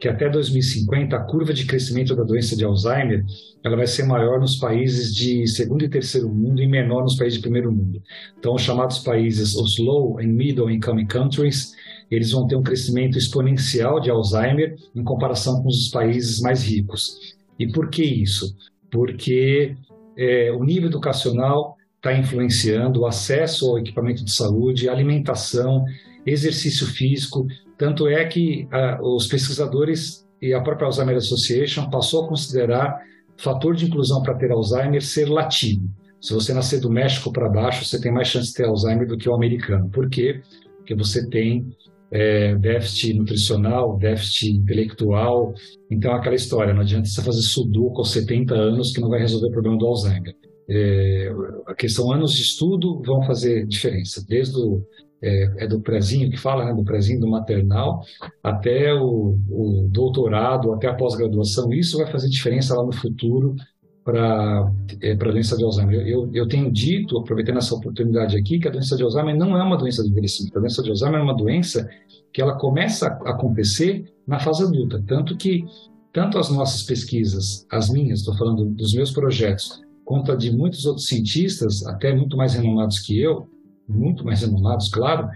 que 0.00 0.08
até 0.08 0.30
2050 0.30 1.14
a 1.14 1.20
curva 1.20 1.52
de 1.52 1.66
crescimento 1.66 2.16
da 2.16 2.24
doença 2.24 2.56
de 2.56 2.64
Alzheimer 2.64 3.22
ela 3.62 3.76
vai 3.76 3.86
ser 3.86 4.04
maior 4.04 4.40
nos 4.40 4.56
países 4.56 5.14
de 5.14 5.46
segundo 5.46 5.84
e 5.84 5.90
terceiro 5.90 6.28
mundo 6.28 6.62
e 6.62 6.66
menor 6.66 7.02
nos 7.02 7.14
países 7.14 7.36
de 7.36 7.42
primeiro 7.42 7.70
mundo. 7.70 8.02
Então, 8.38 8.54
os 8.54 8.62
chamados 8.62 8.98
países, 9.00 9.54
os 9.54 9.78
low 9.78 10.18
and 10.18 10.28
middle 10.28 10.70
income 10.70 11.06
countries, 11.06 11.72
eles 12.10 12.30
vão 12.30 12.46
ter 12.46 12.56
um 12.56 12.62
crescimento 12.62 13.18
exponencial 13.18 14.00
de 14.00 14.10
Alzheimer 14.10 14.74
em 14.96 15.04
comparação 15.04 15.62
com 15.62 15.68
os 15.68 15.88
países 15.88 16.40
mais 16.40 16.64
ricos. 16.64 17.36
E 17.58 17.70
por 17.70 17.90
que 17.90 18.02
isso? 18.02 18.56
Porque 18.92 19.74
é, 20.16 20.52
o 20.52 20.62
nível 20.62 20.88
educacional 20.88 21.76
está 21.96 22.16
influenciando 22.16 23.00
o 23.00 23.06
acesso 23.06 23.70
ao 23.70 23.78
equipamento 23.78 24.24
de 24.24 24.32
saúde, 24.32 24.88
alimentação, 24.88 25.84
exercício 26.26 26.86
físico, 26.86 27.46
tanto 27.78 28.06
é 28.06 28.24
que 28.24 28.68
uh, 28.72 29.16
os 29.16 29.26
pesquisadores 29.26 30.26
e 30.40 30.52
a 30.52 30.60
própria 30.60 30.86
Alzheimer 30.86 31.16
Association 31.16 31.88
passou 31.90 32.24
a 32.24 32.28
considerar 32.28 33.00
fator 33.36 33.74
de 33.74 33.86
inclusão 33.86 34.22
para 34.22 34.34
ter 34.34 34.50
Alzheimer 34.50 35.02
ser 35.02 35.28
latino. 35.28 35.88
Se 36.20 36.32
você 36.32 36.52
nascer 36.52 36.80
do 36.80 36.90
México 36.90 37.32
para 37.32 37.48
baixo, 37.48 37.84
você 37.84 38.00
tem 38.00 38.12
mais 38.12 38.28
chance 38.28 38.48
de 38.48 38.54
ter 38.54 38.66
Alzheimer 38.66 39.06
do 39.06 39.16
que 39.16 39.28
o 39.28 39.34
americano. 39.34 39.88
Por 39.90 40.08
quê? 40.08 40.40
Porque 40.78 40.94
você 40.94 41.28
tem 41.28 41.66
é, 42.12 42.54
déficit 42.56 43.14
nutricional, 43.14 43.96
déficit 43.96 44.52
intelectual. 44.52 45.54
Então, 45.90 46.12
aquela 46.12 46.34
história, 46.34 46.74
não 46.74 46.82
adianta 46.82 47.08
você 47.08 47.22
fazer 47.22 47.40
sudoku 47.40 47.98
aos 47.98 48.12
70 48.12 48.54
anos 48.54 48.92
que 48.92 49.00
não 49.00 49.08
vai 49.08 49.20
resolver 49.20 49.48
o 49.48 49.52
problema 49.52 49.78
do 49.78 49.86
Alzheimer. 49.86 50.34
É, 50.68 51.32
a 51.66 51.74
questão 51.74 52.12
anos 52.12 52.34
de 52.34 52.42
estudo 52.42 53.02
vão 53.04 53.22
fazer 53.22 53.66
diferença, 53.66 54.24
desde 54.28 54.56
o 54.56 54.82
é, 55.24 55.64
é 55.64 55.66
do 55.68 55.80
prezinho 55.80 56.28
que 56.30 56.36
fala, 56.36 56.64
né, 56.64 56.74
do 56.74 56.84
prezinho 56.84 57.20
do 57.20 57.30
maternal, 57.30 58.00
até 58.42 58.92
o, 58.92 59.38
o 59.48 59.88
doutorado, 59.88 60.72
até 60.72 60.88
a 60.88 60.94
pós-graduação. 60.94 61.72
Isso 61.72 61.98
vai 61.98 62.10
fazer 62.10 62.28
diferença 62.28 62.74
lá 62.74 62.84
no 62.84 62.92
futuro 62.92 63.54
para 64.04 64.70
é, 65.00 65.12
a 65.12 65.16
doença 65.16 65.56
de 65.56 65.64
Alzheimer. 65.64 66.06
Eu, 66.06 66.28
eu 66.32 66.46
tenho 66.48 66.70
dito, 66.70 67.18
aproveitando 67.18 67.58
essa 67.58 67.74
oportunidade 67.74 68.36
aqui, 68.36 68.58
que 68.58 68.68
a 68.68 68.70
doença 68.70 68.96
de 68.96 69.02
Alzheimer 69.02 69.36
não 69.36 69.56
é 69.56 69.62
uma 69.62 69.76
doença 69.76 70.02
de 70.02 70.10
envelhecimento. 70.10 70.56
A 70.56 70.60
doença 70.60 70.82
de 70.82 70.90
Alzheimer 70.90 71.20
é 71.20 71.22
uma 71.22 71.36
doença 71.36 71.88
que 72.32 72.40
ela 72.40 72.58
começa 72.58 73.08
a 73.24 73.30
acontecer 73.30 74.12
na 74.26 74.38
fase 74.38 74.64
adulta. 74.64 75.02
Tanto 75.06 75.36
que, 75.36 75.64
tanto 76.12 76.38
as 76.38 76.50
nossas 76.50 76.82
pesquisas, 76.82 77.66
as 77.70 77.90
minhas, 77.90 78.20
estou 78.20 78.36
falando 78.36 78.64
dos 78.64 78.92
meus 78.94 79.12
projetos, 79.12 79.80
quanto 80.04 80.32
a 80.32 80.36
de 80.36 80.50
muitos 80.50 80.84
outros 80.84 81.06
cientistas, 81.06 81.86
até 81.86 82.14
muito 82.14 82.36
mais 82.36 82.54
renomados 82.54 82.98
que 82.98 83.20
eu, 83.20 83.46
muito 83.88 84.24
mais 84.24 84.40
renomados, 84.40 84.88
claro, 84.88 85.28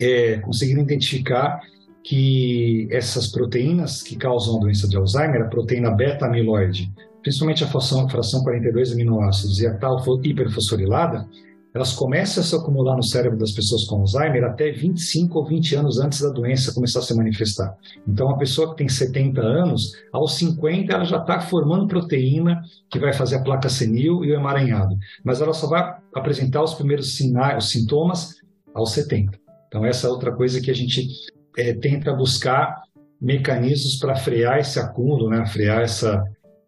é, 0.00 0.38
conseguiram 0.38 0.82
identificar 0.82 1.60
que 2.02 2.86
essas 2.90 3.28
proteínas 3.28 4.02
que 4.02 4.16
causam 4.16 4.56
a 4.56 4.60
doença 4.60 4.86
de 4.86 4.96
Alzheimer, 4.96 5.42
a 5.42 5.48
proteína 5.48 5.90
beta-amiloide, 5.90 6.92
principalmente 7.24 7.64
a 7.64 7.66
fração, 7.66 8.08
fração 8.08 8.44
42 8.44 8.92
aminoácidos 8.92 9.60
e 9.60 9.66
a 9.66 9.74
tal 9.74 9.98
hiperfosforilada, 10.22 11.26
elas 11.74 11.92
começam 11.92 12.40
a 12.40 12.46
se 12.46 12.54
acumular 12.54 12.94
no 12.94 13.02
cérebro 13.02 13.36
das 13.36 13.50
pessoas 13.50 13.84
com 13.84 13.96
Alzheimer 13.96 14.44
até 14.44 14.70
25 14.70 15.36
ou 15.36 15.44
20 15.44 15.74
anos 15.74 15.98
antes 15.98 16.20
da 16.20 16.28
doença 16.28 16.72
começar 16.72 17.00
a 17.00 17.02
se 17.02 17.16
manifestar. 17.16 17.76
Então, 18.06 18.30
a 18.30 18.38
pessoa 18.38 18.70
que 18.70 18.76
tem 18.76 18.88
70 18.88 19.40
anos, 19.40 19.92
aos 20.12 20.34
50, 20.34 20.92
ela 20.92 21.04
já 21.04 21.16
está 21.16 21.40
formando 21.40 21.88
proteína 21.88 22.62
que 22.88 23.00
vai 23.00 23.12
fazer 23.12 23.36
a 23.36 23.42
placa 23.42 23.68
senil 23.68 24.24
e 24.24 24.30
o 24.30 24.34
emaranhado. 24.34 24.96
Mas 25.24 25.40
ela 25.40 25.52
só 25.52 25.66
vai 25.66 25.96
apresentar 26.14 26.62
os 26.62 26.74
primeiros 26.74 27.16
sinais, 27.16 27.64
os 27.64 27.70
sintomas 27.70 28.36
aos 28.72 28.92
70. 28.92 29.36
Então, 29.66 29.84
essa 29.84 30.06
é 30.06 30.10
outra 30.10 30.30
coisa 30.30 30.60
que 30.60 30.70
a 30.70 30.74
gente 30.74 31.08
é, 31.58 31.72
tenta 31.72 32.12
buscar 32.12 32.84
mecanismos 33.20 33.96
para 33.96 34.14
frear 34.14 34.58
esse 34.58 34.78
acúmulo, 34.78 35.28
né? 35.28 35.44
frear 35.46 35.80
essa, 35.82 36.22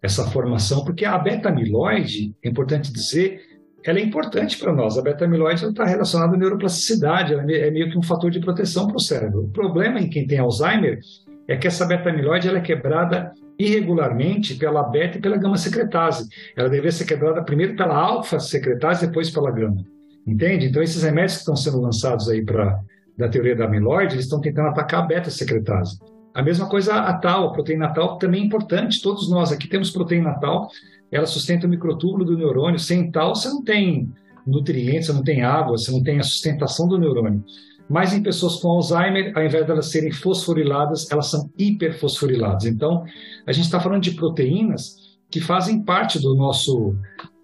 essa 0.06 0.24
formação, 0.30 0.84
porque 0.84 1.04
a 1.04 1.18
beta-amiloide, 1.18 2.34
é 2.42 2.48
importante 2.48 2.92
dizer, 2.92 3.40
ela 3.84 3.98
é 3.98 4.02
importante 4.02 4.58
para 4.58 4.72
nós. 4.72 4.96
A 4.96 5.02
beta-amiloide 5.02 5.64
está 5.64 5.84
relacionada 5.84 6.34
à 6.34 6.38
neuroplasticidade, 6.38 7.32
ela 7.32 7.42
é 7.42 7.70
meio 7.70 7.90
que 7.90 7.98
um 7.98 8.02
fator 8.02 8.30
de 8.30 8.40
proteção 8.40 8.86
para 8.86 8.96
o 8.96 9.00
cérebro. 9.00 9.44
O 9.44 9.48
problema 9.50 10.00
em 10.00 10.08
quem 10.08 10.26
tem 10.26 10.38
Alzheimer 10.38 10.98
é 11.46 11.56
que 11.56 11.66
essa 11.66 11.84
beta-amiloide 11.84 12.48
é 12.48 12.60
quebrada 12.60 13.32
irregularmente 13.58 14.54
pela 14.54 14.82
beta 14.82 15.18
e 15.18 15.20
pela 15.20 15.36
gama-secretase. 15.36 16.28
Ela 16.56 16.68
deveria 16.68 16.92
ser 16.92 17.04
quebrada 17.04 17.42
primeiro 17.42 17.76
pela 17.76 17.96
alfa-secretase, 17.96 19.06
depois 19.06 19.30
pela 19.30 19.50
gama. 19.50 19.84
Entende? 20.26 20.66
Então, 20.66 20.82
esses 20.82 21.02
remédios 21.02 21.34
que 21.34 21.40
estão 21.40 21.56
sendo 21.56 21.80
lançados 21.80 22.28
aí 22.28 22.44
para 22.44 22.80
da 23.16 23.28
teoria 23.28 23.56
da 23.56 23.64
amiloide, 23.64 24.14
eles 24.14 24.26
estão 24.26 24.40
tentando 24.40 24.68
atacar 24.68 25.02
a 25.02 25.06
beta-secretase. 25.06 25.98
A 26.36 26.42
mesma 26.42 26.68
coisa 26.68 26.96
a 26.96 27.14
tal, 27.14 27.46
a 27.48 27.50
proteína 27.50 27.88
tal, 27.94 28.18
também 28.18 28.42
é 28.42 28.44
importante. 28.44 29.00
Todos 29.00 29.30
nós 29.30 29.50
aqui 29.50 29.66
temos 29.66 29.90
proteína 29.90 30.34
tal, 30.34 30.68
ela 31.10 31.24
sustenta 31.24 31.66
o 31.66 31.70
microtúbulo 31.70 32.26
do 32.26 32.36
neurônio. 32.36 32.78
Sem 32.78 33.10
tal, 33.10 33.34
você 33.34 33.48
não 33.48 33.64
tem 33.64 34.12
nutrientes, 34.46 35.06
você 35.06 35.14
não 35.14 35.24
tem 35.24 35.42
água, 35.42 35.78
você 35.78 35.90
não 35.90 36.02
tem 36.02 36.18
a 36.18 36.22
sustentação 36.22 36.86
do 36.86 36.98
neurônio. 36.98 37.42
Mas 37.88 38.12
em 38.12 38.22
pessoas 38.22 38.56
com 38.56 38.68
Alzheimer, 38.68 39.32
ao 39.34 39.46
invés 39.46 39.64
de 39.64 39.72
elas 39.72 39.86
serem 39.86 40.12
fosforiladas, 40.12 41.10
elas 41.10 41.28
são 41.28 41.48
hiperfosforiladas. 41.56 42.66
Então, 42.66 43.02
a 43.46 43.52
gente 43.52 43.64
está 43.64 43.80
falando 43.80 44.02
de 44.02 44.10
proteínas 44.10 45.16
que 45.30 45.40
fazem 45.40 45.82
parte 45.84 46.20
do 46.20 46.34
nosso 46.34 46.94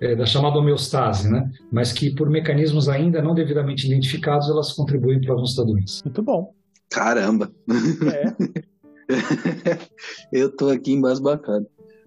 é, 0.02 0.14
da 0.14 0.26
chamada 0.26 0.58
homeostase, 0.58 1.30
né? 1.30 1.50
Mas 1.70 1.94
que 1.94 2.14
por 2.14 2.28
mecanismos 2.28 2.90
ainda 2.90 3.22
não 3.22 3.34
devidamente 3.34 3.86
identificados 3.86 4.50
elas 4.50 4.70
contribuem 4.72 5.18
para 5.18 5.32
avanço 5.32 5.56
da 5.56 5.64
doença. 5.64 6.02
Muito 6.04 6.22
bom. 6.22 6.52
Caramba. 6.90 7.50
É. 8.12 8.62
Eu 10.32 10.54
tô 10.54 10.68
aqui 10.68 10.92
embasbacado. 10.92 11.66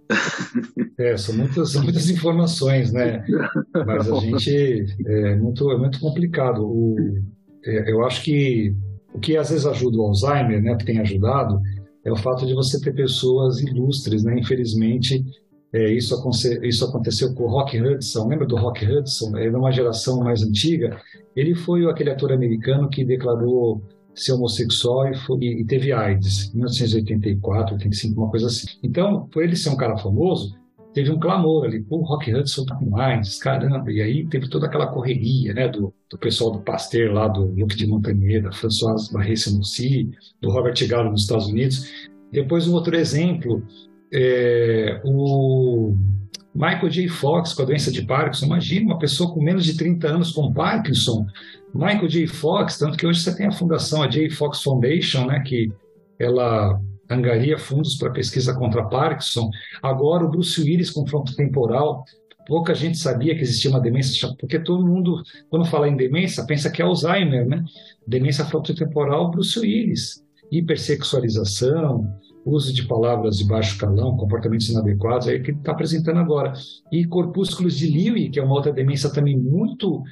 É, 0.97 1.17
são 1.17 1.35
muitas, 1.35 1.71
são 1.71 1.83
muitas 1.83 2.09
informações, 2.09 2.93
né? 2.93 3.21
Mas 3.85 4.09
a 4.09 4.19
gente 4.19 4.85
é 5.05 5.35
muito, 5.35 5.69
é 5.69 5.77
muito 5.77 5.99
complicado. 5.99 6.65
O, 6.65 6.95
é, 7.65 7.91
eu 7.91 8.05
acho 8.05 8.23
que 8.23 8.73
o 9.13 9.19
que 9.19 9.35
às 9.35 9.49
vezes 9.49 9.65
ajuda 9.65 9.97
o 9.97 10.03
Alzheimer, 10.03 10.61
né, 10.61 10.75
que 10.75 10.85
tem 10.85 10.99
ajudado, 10.99 11.59
é 12.05 12.11
o 12.11 12.15
fato 12.15 12.45
de 12.45 12.53
você 12.53 12.79
ter 12.79 12.93
pessoas 12.93 13.59
ilustres, 13.59 14.23
né? 14.23 14.39
Infelizmente, 14.39 15.21
é, 15.73 15.91
isso, 15.91 16.15
isso 16.63 16.85
aconteceu 16.85 17.33
com 17.33 17.43
o 17.43 17.49
Rock 17.49 17.81
Hudson. 17.81 18.27
Lembra 18.27 18.45
do 18.45 18.55
Rock 18.55 18.85
Hudson? 18.85 19.35
Ele 19.37 19.53
é 19.53 19.57
uma 19.57 19.71
geração 19.71 20.19
mais 20.19 20.41
antiga. 20.41 21.01
Ele 21.35 21.55
foi 21.55 21.85
aquele 21.85 22.11
ator 22.11 22.31
americano 22.31 22.89
que 22.89 23.03
declarou 23.03 23.81
ser 24.15 24.33
homossexual 24.33 25.09
e, 25.11 25.15
foi, 25.15 25.37
e, 25.43 25.65
teve 25.65 25.91
AIDS 25.91 26.49
em 26.53 26.57
1984, 26.57 27.73
85, 27.73 28.21
uma 28.21 28.29
coisa 28.29 28.47
assim. 28.47 28.67
Então, 28.81 29.27
por 29.27 29.43
ele 29.43 29.55
ser 29.55 29.69
um 29.69 29.77
cara 29.77 29.97
famoso, 29.97 30.55
teve 30.93 31.11
um 31.11 31.19
clamor 31.19 31.65
ali, 31.65 31.83
pô, 31.83 31.97
o 31.97 32.03
Rock 32.03 32.33
Hudson 32.33 32.65
tá 32.65 32.75
com 32.75 32.97
AIDS, 32.97 33.37
caramba. 33.37 33.91
E 33.91 34.01
aí 34.01 34.25
teve 34.27 34.49
toda 34.49 34.67
aquela 34.67 34.87
correria, 34.87 35.53
né, 35.53 35.67
do, 35.67 35.93
do 36.09 36.17
pessoal 36.17 36.51
do 36.51 36.59
Pasteur 36.59 37.13
lá, 37.13 37.27
do 37.27 37.45
Luc 37.47 37.75
de 37.75 37.85
Montagnier, 37.85 38.41
da 38.41 38.51
Françoise 38.51 39.11
Barré-Senoussi, 39.11 40.09
do 40.41 40.49
Robert 40.49 40.75
Gallo 40.87 41.11
nos 41.11 41.23
Estados 41.23 41.47
Unidos. 41.47 41.91
Depois, 42.31 42.67
um 42.67 42.73
outro 42.73 42.95
exemplo, 42.95 43.61
é, 44.13 45.01
o 45.03 45.93
Michael 46.55 46.89
J. 46.89 47.09
Fox 47.09 47.53
com 47.53 47.63
a 47.63 47.65
doença 47.65 47.91
de 47.91 48.01
Parkinson. 48.03 48.45
Imagina 48.45 48.85
uma 48.85 48.97
pessoa 48.97 49.33
com 49.33 49.43
menos 49.43 49.65
de 49.65 49.75
30 49.75 50.07
anos 50.07 50.31
com 50.31 50.53
Parkinson. 50.53 51.27
Michael 51.75 52.07
J. 52.07 52.27
Fox, 52.27 52.77
tanto 52.77 52.97
que 52.97 53.05
hoje 53.05 53.19
você 53.19 53.35
tem 53.35 53.47
a 53.47 53.51
fundação, 53.51 54.01
a 54.01 54.07
J. 54.07 54.29
Fox 54.29 54.63
Foundation, 54.63 55.25
né, 55.25 55.41
que 55.41 55.69
ela 56.17 56.79
angaria 57.09 57.57
fundos 57.57 57.95
para 57.95 58.11
pesquisa 58.11 58.55
contra 58.55 58.87
Parkinson. 58.87 59.49
Agora 59.83 60.23
o 60.23 60.29
Bruce 60.29 60.59
Willis 60.61 60.89
com 60.89 61.05
fronto 61.05 61.35
temporal. 61.35 62.05
Pouca 62.47 62.73
gente 62.73 62.97
sabia 62.97 63.35
que 63.35 63.41
existia 63.41 63.69
uma 63.69 63.81
demência, 63.81 64.29
porque 64.39 64.57
todo 64.57 64.85
mundo, 64.85 65.21
quando 65.49 65.65
fala 65.65 65.89
em 65.89 65.97
demência, 65.97 66.45
pensa 66.45 66.69
que 66.69 66.81
é 66.81 66.85
Alzheimer, 66.85 67.45
né? 67.45 67.63
Demência 68.07 68.45
frontotemporal, 68.45 69.29
Bruce 69.31 69.59
Willis. 69.59 70.23
Hipersexualização, 70.51 72.07
uso 72.45 72.71
de 72.73 72.87
palavras 72.87 73.37
de 73.37 73.45
baixo 73.45 73.77
calão, 73.77 74.15
comportamentos 74.15 74.69
inadequados, 74.69 75.27
é 75.27 75.35
o 75.35 75.43
que 75.43 75.51
ele 75.51 75.57
está 75.57 75.71
apresentando 75.71 76.19
agora. 76.19 76.53
E 76.91 77.03
corpúsculos 77.05 77.75
de 77.75 77.87
Lewy, 77.87 78.29
que 78.29 78.39
é 78.39 78.43
uma 78.43 78.53
outra 78.53 78.71
demência 78.71 79.11
também 79.11 79.35
muito 79.37 80.03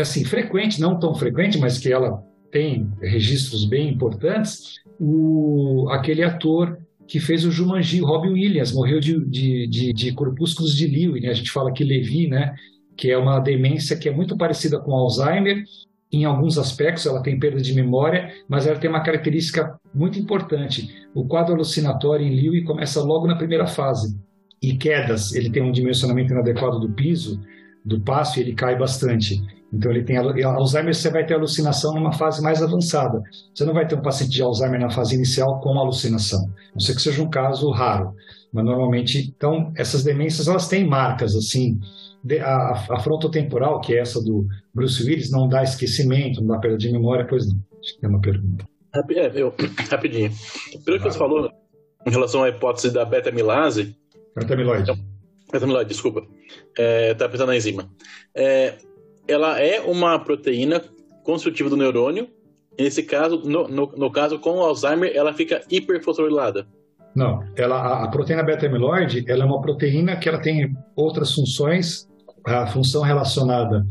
assim 0.00 0.24
frequente, 0.24 0.80
não 0.80 0.98
tão 0.98 1.14
frequente, 1.14 1.58
mas 1.58 1.78
que 1.78 1.92
ela 1.92 2.22
tem 2.50 2.90
registros 3.00 3.64
bem 3.64 3.92
importantes, 3.92 4.80
o, 4.98 5.88
aquele 5.90 6.22
ator 6.22 6.78
que 7.06 7.20
fez 7.20 7.44
o 7.44 7.50
Jumanji, 7.50 8.00
Robin 8.00 8.32
Williams, 8.32 8.72
morreu 8.72 9.00
de, 9.00 9.24
de, 9.26 9.66
de, 9.66 9.92
de 9.92 10.12
corpúsculos 10.12 10.74
de 10.74 10.86
Lewy, 10.86 11.20
né? 11.20 11.30
a 11.30 11.34
gente 11.34 11.50
fala 11.50 11.72
que 11.72 11.82
Levi, 11.82 12.28
né? 12.28 12.54
que 12.96 13.10
é 13.10 13.16
uma 13.16 13.38
demência 13.38 13.96
que 13.96 14.08
é 14.08 14.12
muito 14.12 14.36
parecida 14.36 14.78
com 14.78 14.92
Alzheimer, 14.92 15.64
em 16.10 16.24
alguns 16.24 16.56
aspectos, 16.56 17.06
ela 17.06 17.22
tem 17.22 17.38
perda 17.38 17.60
de 17.60 17.74
memória, 17.74 18.32
mas 18.48 18.66
ela 18.66 18.78
tem 18.78 18.88
uma 18.88 19.02
característica 19.02 19.78
muito 19.94 20.18
importante. 20.18 21.06
O 21.14 21.26
quadro 21.26 21.54
alucinatório 21.54 22.26
em 22.26 22.34
Lewy 22.34 22.64
começa 22.64 23.02
logo 23.02 23.26
na 23.26 23.36
primeira 23.36 23.66
fase. 23.66 24.18
E 24.60 24.74
quedas, 24.74 25.34
ele 25.34 25.50
tem 25.50 25.62
um 25.62 25.70
dimensionamento 25.70 26.32
inadequado 26.32 26.80
do 26.80 26.90
piso, 26.90 27.40
do 27.84 28.00
passo, 28.00 28.38
e 28.38 28.42
ele 28.42 28.54
cai 28.54 28.76
bastante. 28.76 29.40
Então, 29.72 29.90
ele 29.90 30.02
tem 30.02 30.16
Alzheimer, 30.16 30.94
você 30.94 31.10
vai 31.10 31.26
ter 31.26 31.34
alucinação 31.34 31.94
numa 31.94 32.12
fase 32.12 32.42
mais 32.42 32.62
avançada. 32.62 33.22
Você 33.54 33.64
não 33.64 33.74
vai 33.74 33.86
ter 33.86 33.96
um 33.96 34.02
paciente 34.02 34.32
de 34.32 34.42
Alzheimer 34.42 34.80
na 34.80 34.90
fase 34.90 35.14
inicial 35.14 35.60
com 35.60 35.78
alucinação. 35.78 36.40
A 36.40 36.72
não 36.74 36.80
ser 36.80 36.94
que 36.94 37.02
seja 37.02 37.22
um 37.22 37.28
caso 37.28 37.70
raro. 37.70 38.14
Mas 38.52 38.64
normalmente, 38.64 39.18
então, 39.36 39.72
essas 39.76 40.02
demências, 40.02 40.48
elas 40.48 40.68
têm 40.68 40.86
marcas, 40.86 41.36
assim, 41.36 41.78
a, 42.42 42.94
a 42.94 43.00
frontotemporal, 43.00 43.80
que 43.80 43.94
é 43.94 44.00
essa 44.00 44.22
do 44.22 44.46
Bruce 44.74 45.02
Willis, 45.02 45.30
não 45.30 45.48
dá 45.48 45.62
esquecimento, 45.62 46.40
não 46.40 46.48
dá 46.48 46.58
perda 46.58 46.78
de 46.78 46.90
memória, 46.90 47.26
pois 47.28 47.46
não. 47.46 47.58
Acho 47.78 47.98
que 47.98 48.06
é 48.06 48.08
uma 48.08 48.20
pergunta. 48.20 48.66
É, 48.94 49.30
eu, 49.34 49.54
rapidinho. 49.90 50.30
Pelo 50.84 50.98
que 50.98 51.04
você 51.04 51.18
falou 51.18 51.50
em 52.06 52.10
relação 52.10 52.42
à 52.42 52.48
hipótese 52.48 52.90
da 52.90 53.04
beta-amilase. 53.04 53.94
Beta-amiloide. 54.34 54.82
Então, 54.82 54.96
beta-amiloide, 55.52 55.88
desculpa. 55.90 56.26
É, 56.76 57.14
tá 57.14 57.28
pensando 57.28 57.48
na 57.48 57.56
enzima. 57.56 57.88
É, 58.34 58.78
ela 59.28 59.60
é 59.60 59.80
uma 59.80 60.18
proteína 60.18 60.82
construtiva 61.22 61.68
do 61.68 61.76
neurônio. 61.76 62.28
Nesse 62.78 63.02
caso, 63.02 63.42
no, 63.44 63.68
no, 63.68 63.92
no 63.96 64.10
caso 64.10 64.38
com 64.38 64.58
o 64.58 64.62
Alzheimer, 64.62 65.12
ela 65.14 65.34
fica 65.34 65.60
hiperfosforilada. 65.70 66.66
Não, 67.14 67.42
ela, 67.56 68.04
a 68.04 68.08
proteína 68.08 68.42
beta-amiloide 68.42 69.24
ela 69.28 69.42
é 69.42 69.46
uma 69.46 69.60
proteína 69.60 70.16
que 70.16 70.28
ela 70.28 70.40
tem 70.40 70.74
outras 70.96 71.34
funções. 71.34 72.08
A 72.46 72.66
função 72.68 73.02
relacionada 73.02 73.84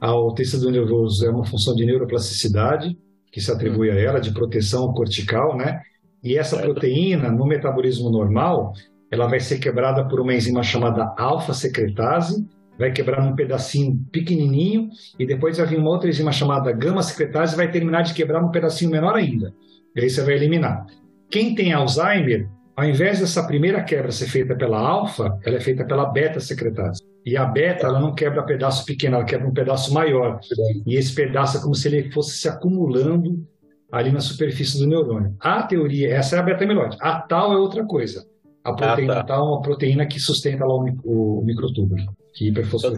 ao 0.00 0.34
tecido 0.34 0.70
nervoso 0.70 1.24
é 1.24 1.30
uma 1.30 1.44
função 1.44 1.74
de 1.74 1.86
neuroplasticidade, 1.86 2.98
que 3.30 3.40
se 3.40 3.50
atribui 3.50 3.90
a 3.90 3.94
ela, 3.94 4.20
de 4.20 4.32
proteção 4.32 4.92
cortical, 4.92 5.56
né? 5.56 5.80
E 6.22 6.36
essa 6.36 6.58
proteína, 6.58 7.30
no 7.30 7.46
metabolismo 7.46 8.10
normal, 8.10 8.72
ela 9.10 9.28
vai 9.28 9.40
ser 9.40 9.58
quebrada 9.58 10.06
por 10.08 10.20
uma 10.20 10.34
enzima 10.34 10.62
chamada 10.62 11.14
alfa-secretase, 11.16 12.46
vai 12.82 12.92
quebrar 12.92 13.24
num 13.24 13.36
pedacinho 13.36 13.96
pequenininho, 14.10 14.90
e 15.18 15.24
depois 15.24 15.58
vai 15.58 15.66
vir 15.66 15.78
uma 15.78 15.90
outra 15.90 16.08
enzima 16.08 16.32
chamada 16.32 16.72
gama-secretase 16.72 17.54
e 17.54 17.56
vai 17.56 17.70
terminar 17.70 18.02
de 18.02 18.12
quebrar 18.12 18.42
num 18.42 18.50
pedacinho 18.50 18.90
menor 18.90 19.14
ainda. 19.14 19.54
E 19.94 20.00
aí 20.00 20.10
você 20.10 20.22
vai 20.22 20.34
eliminar. 20.34 20.86
Quem 21.30 21.54
tem 21.54 21.72
Alzheimer 21.72 22.48
ao 22.74 22.86
invés 22.86 23.20
dessa 23.20 23.46
primeira 23.46 23.82
quebra 23.82 24.10
ser 24.10 24.26
feita 24.26 24.56
pela 24.56 24.78
alfa, 24.78 25.38
ela 25.44 25.56
é 25.56 25.60
feita 25.60 25.84
pela 25.84 26.06
beta 26.06 26.40
secretase. 26.40 27.02
E 27.24 27.36
a 27.36 27.44
beta, 27.44 27.86
ela 27.86 28.00
não 28.00 28.14
quebra 28.14 28.42
pedaço 28.42 28.84
pequeno, 28.86 29.16
ela 29.16 29.24
quebra 29.24 29.46
um 29.46 29.52
pedaço 29.52 29.92
maior. 29.92 30.40
E 30.86 30.96
esse 30.96 31.14
pedaço 31.14 31.58
é 31.58 31.60
como 31.60 31.74
se 31.74 31.86
ele 31.86 32.10
fosse 32.10 32.38
se 32.38 32.48
acumulando 32.48 33.46
ali 33.92 34.10
na 34.10 34.20
superfície 34.20 34.78
do 34.78 34.86
neurônio. 34.86 35.36
A 35.38 35.62
teoria, 35.62 36.14
essa 36.14 36.36
é 36.36 36.38
a 36.38 36.42
beta-amiloide. 36.42 36.96
A 37.00 37.20
tal 37.20 37.52
é 37.52 37.56
outra 37.58 37.84
coisa. 37.84 38.24
A 38.64 38.72
proteína 38.72 39.12
ah, 39.12 39.16
tá. 39.16 39.24
tal 39.24 39.46
é 39.46 39.50
uma 39.50 39.62
proteína 39.62 40.06
que 40.06 40.18
sustenta 40.18 40.64
lá 40.64 40.74
o, 40.74 40.86
o 41.04 41.42
microtúbulo, 41.44 42.00
que. 42.34 42.48
Então, 42.48 42.94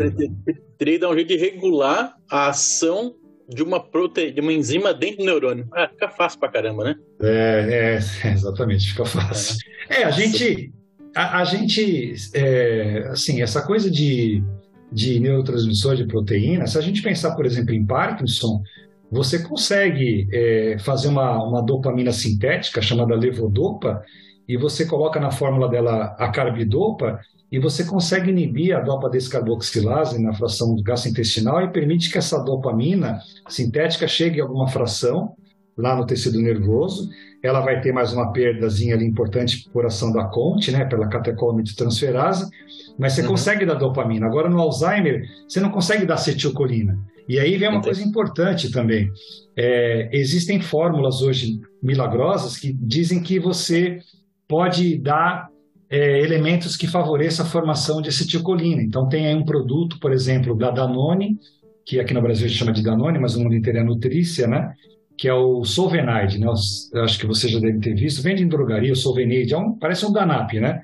teria 0.78 0.94
que 0.94 0.98
dar 0.98 1.10
um 1.10 1.14
jeito 1.14 1.28
de 1.28 1.36
regular 1.36 2.16
a 2.30 2.48
ação 2.48 3.14
de 3.48 3.62
uma 3.62 3.80
prote... 3.80 4.30
de 4.30 4.40
uma 4.40 4.52
enzima 4.52 4.94
dentro 4.94 5.18
do 5.18 5.24
neurônio. 5.24 5.68
Ah, 5.72 5.88
fica 5.88 6.08
fácil 6.08 6.40
pra 6.40 6.48
caramba, 6.48 6.84
né? 6.84 6.96
É, 7.20 7.98
é 8.24 8.30
exatamente, 8.32 8.90
fica 8.90 9.04
fácil. 9.04 9.58
É, 9.88 10.02
é 10.02 10.04
a 10.04 10.10
gente, 10.10 10.72
a, 11.14 11.40
a 11.40 11.44
gente, 11.44 12.14
é, 12.34 13.08
assim, 13.10 13.42
essa 13.42 13.62
coisa 13.62 13.90
de, 13.90 14.42
de 14.90 15.20
neurotransmissor 15.20 15.96
de 15.96 16.06
proteína, 16.06 16.66
se 16.66 16.78
a 16.78 16.80
gente 16.80 17.02
pensar, 17.02 17.34
por 17.34 17.44
exemplo, 17.46 17.74
em 17.74 17.84
Parkinson, 17.84 18.62
você 19.10 19.42
consegue 19.42 20.26
é, 20.32 20.76
fazer 20.78 21.08
uma, 21.08 21.42
uma 21.42 21.62
dopamina 21.62 22.12
sintética 22.12 22.82
chamada 22.82 23.14
levodopa 23.14 24.02
e 24.48 24.56
você 24.56 24.84
coloca 24.86 25.20
na 25.20 25.30
fórmula 25.30 25.68
dela 25.68 26.16
a 26.18 26.28
carbidopa 26.30 27.20
e 27.54 27.58
você 27.60 27.84
consegue 27.84 28.30
inibir 28.30 28.76
a 28.76 28.80
dopa 28.80 29.08
descarboxilase 29.08 30.20
na 30.20 30.32
fração 30.32 30.74
gastrointestinal 30.82 31.62
e 31.62 31.70
permite 31.70 32.10
que 32.10 32.18
essa 32.18 32.42
dopamina 32.42 33.20
sintética 33.48 34.08
chegue 34.08 34.40
a 34.40 34.42
alguma 34.42 34.66
fração 34.66 35.36
lá 35.78 35.94
no 35.94 36.04
tecido 36.04 36.40
nervoso. 36.40 37.08
Ela 37.44 37.60
vai 37.60 37.80
ter 37.80 37.92
mais 37.92 38.12
uma 38.12 38.32
perdazinha 38.32 38.96
ali 38.96 39.06
importante 39.06 39.70
por 39.72 39.86
ação 39.86 40.12
da 40.12 40.24
CONT, 40.24 40.72
né, 40.72 40.84
pela 40.84 41.06
catecolamidotransferase, 41.06 42.50
mas 42.98 43.12
você 43.12 43.22
uhum. 43.22 43.28
consegue 43.28 43.64
dar 43.64 43.74
dopamina. 43.74 44.26
Agora 44.26 44.50
no 44.50 44.58
Alzheimer, 44.58 45.22
você 45.46 45.60
não 45.60 45.70
consegue 45.70 46.04
dar 46.04 46.14
acetilcolina. 46.14 46.98
E 47.28 47.38
aí 47.38 47.56
vem 47.56 47.68
uma 47.68 47.78
Entendi. 47.78 47.94
coisa 47.94 48.02
importante 48.02 48.72
também. 48.72 49.08
É, 49.56 50.08
existem 50.12 50.60
fórmulas 50.60 51.22
hoje 51.22 51.60
milagrosas 51.80 52.56
que 52.56 52.72
dizem 52.72 53.22
que 53.22 53.38
você 53.38 54.00
pode 54.48 54.98
dar 54.98 55.53
é, 55.94 56.20
elementos 56.20 56.76
que 56.76 56.88
favoreçam 56.88 57.46
a 57.46 57.48
formação 57.48 58.02
de 58.02 58.08
acetilcolina. 58.08 58.82
Então, 58.82 59.08
tem 59.08 59.28
aí 59.28 59.34
um 59.34 59.44
produto, 59.44 60.00
por 60.00 60.12
exemplo, 60.12 60.56
da 60.56 60.68
Danone, 60.72 61.38
que 61.86 62.00
aqui 62.00 62.12
no 62.12 62.20
Brasil 62.20 62.46
a 62.46 62.48
gente 62.48 62.58
chama 62.58 62.72
de 62.72 62.82
Danone, 62.82 63.20
mas 63.20 63.36
no 63.36 63.44
mundo 63.44 63.54
inteiro 63.54 63.78
é 63.78 63.84
Nutrícia, 63.84 64.48
né? 64.48 64.74
que 65.16 65.28
é 65.28 65.32
o 65.32 65.64
Solvenide, 65.64 66.40
né? 66.40 66.46
Eu 66.92 67.04
acho 67.04 67.16
que 67.20 67.26
você 67.26 67.46
já 67.46 67.60
deve 67.60 67.78
ter 67.78 67.94
visto. 67.94 68.20
Vende 68.20 68.42
em 68.42 68.48
drogaria 68.48 68.92
o 68.92 68.96
Solvenide, 68.96 69.54
é 69.54 69.56
um, 69.56 69.78
parece 69.78 70.04
um 70.04 70.12
Danap, 70.12 70.52
né? 70.54 70.80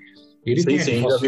Ele 0.47 0.61
sim, 0.61 0.67
tem 0.69 0.79
sim, 0.79 1.01
fosfo... 1.01 1.27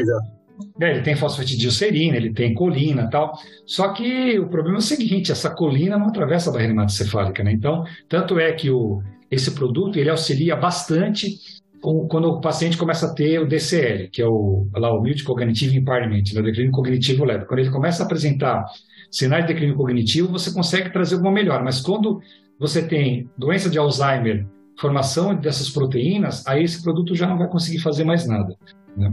é, 0.81 0.90
ele 0.92 1.03
tem 1.03 1.16
fosfatidilcerina, 1.16 2.16
ele 2.16 2.33
tem 2.33 2.55
colina 2.55 3.11
tal. 3.11 3.33
Só 3.66 3.92
que 3.92 4.38
o 4.38 4.49
problema 4.49 4.77
é 4.77 4.79
o 4.79 4.83
seguinte, 4.83 5.33
essa 5.33 5.51
colina 5.51 5.99
não 5.99 6.07
atravessa 6.07 6.51
a 6.51 6.53
barreira 6.53 6.73
hematocefálica, 6.73 7.42
né? 7.42 7.51
Então, 7.51 7.83
tanto 8.09 8.38
é 8.38 8.53
que 8.53 8.71
o, 8.71 9.03
esse 9.29 9.51
produto 9.51 9.99
ele 9.99 10.09
auxilia 10.09 10.55
bastante 10.55 11.38
quando 11.83 12.29
o 12.29 12.40
paciente 12.40 12.79
começa 12.79 13.07
a 13.07 13.14
ter 13.14 13.40
o 13.40 13.47
DCL, 13.47 14.09
que 14.11 14.23
é 14.23 14.27
o, 14.27 14.68
lá, 14.73 14.95
o 14.95 15.03
Cognitive 15.27 15.77
Impairment, 15.77 16.23
né, 16.33 16.40
o 16.40 16.45
declínio 16.45 16.71
cognitivo 16.71 17.25
leve. 17.25 17.45
Quando 17.45 17.59
ele 17.59 17.71
começa 17.71 18.03
a 18.03 18.07
apresentar 18.07 18.64
sinais 19.11 19.45
de 19.45 19.53
declínio 19.53 19.77
cognitivo, 19.77 20.31
você 20.31 20.53
consegue 20.53 20.92
trazer 20.92 21.16
alguma 21.16 21.33
melhora. 21.33 21.62
Mas 21.62 21.81
quando 21.81 22.21
você 22.59 22.87
tem 22.87 23.29
doença 23.37 23.68
de 23.68 23.79
Alzheimer, 23.79 24.47
formação 24.79 25.35
dessas 25.35 25.68
proteínas, 25.71 26.47
aí 26.47 26.62
esse 26.62 26.81
produto 26.83 27.16
já 27.16 27.27
não 27.27 27.37
vai 27.37 27.49
conseguir 27.49 27.81
fazer 27.81 28.05
mais 28.05 28.29
nada. 28.29 28.57
Né? 28.97 29.12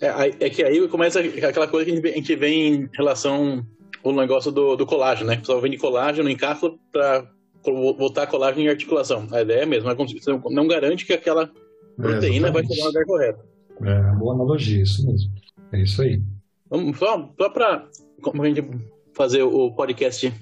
É, 0.00 0.46
é, 0.46 0.50
que 0.50 0.62
aí 0.64 0.86
começa 0.88 1.20
aquela 1.20 1.68
coisa 1.68 1.90
que 1.90 2.08
a 2.08 2.12
gente 2.12 2.36
vê 2.36 2.48
em 2.48 2.88
relação 2.96 3.64
ao 4.04 4.12
negócio 4.12 4.50
do, 4.50 4.74
do 4.74 4.86
colágeno, 4.86 5.30
né? 5.30 5.36
O 5.36 5.38
pessoal 5.38 5.60
vende 5.60 5.76
colágeno 5.76 6.28
em 6.28 6.36
cápsula 6.36 6.74
para 6.92 7.30
voltar 7.64 8.26
colágeno 8.26 8.64
em 8.64 8.68
articulação. 8.68 9.26
A 9.32 9.42
ideia 9.42 9.62
é 9.62 9.66
mesmo, 9.66 9.88
você 9.94 10.30
não 10.50 10.66
garante 10.66 11.04
que 11.04 11.12
aquela 11.12 11.50
proteína 12.00 12.48
é, 12.48 12.50
vai 12.50 12.66
chegar 12.66 12.82
no 12.82 12.88
lugar 12.88 13.04
correto. 13.04 13.44
É, 13.82 14.14
boa 14.16 14.34
analogia, 14.34 14.82
isso 14.82 15.06
mesmo. 15.06 15.30
É 15.72 15.82
isso 15.82 16.02
aí. 16.02 16.22
Vamos, 16.70 16.98
só 16.98 17.32
só 17.38 17.48
para 17.50 17.86
a 17.86 18.46
gente 18.46 18.64
fazer 19.14 19.42
o 19.42 19.72
podcast 19.72 20.32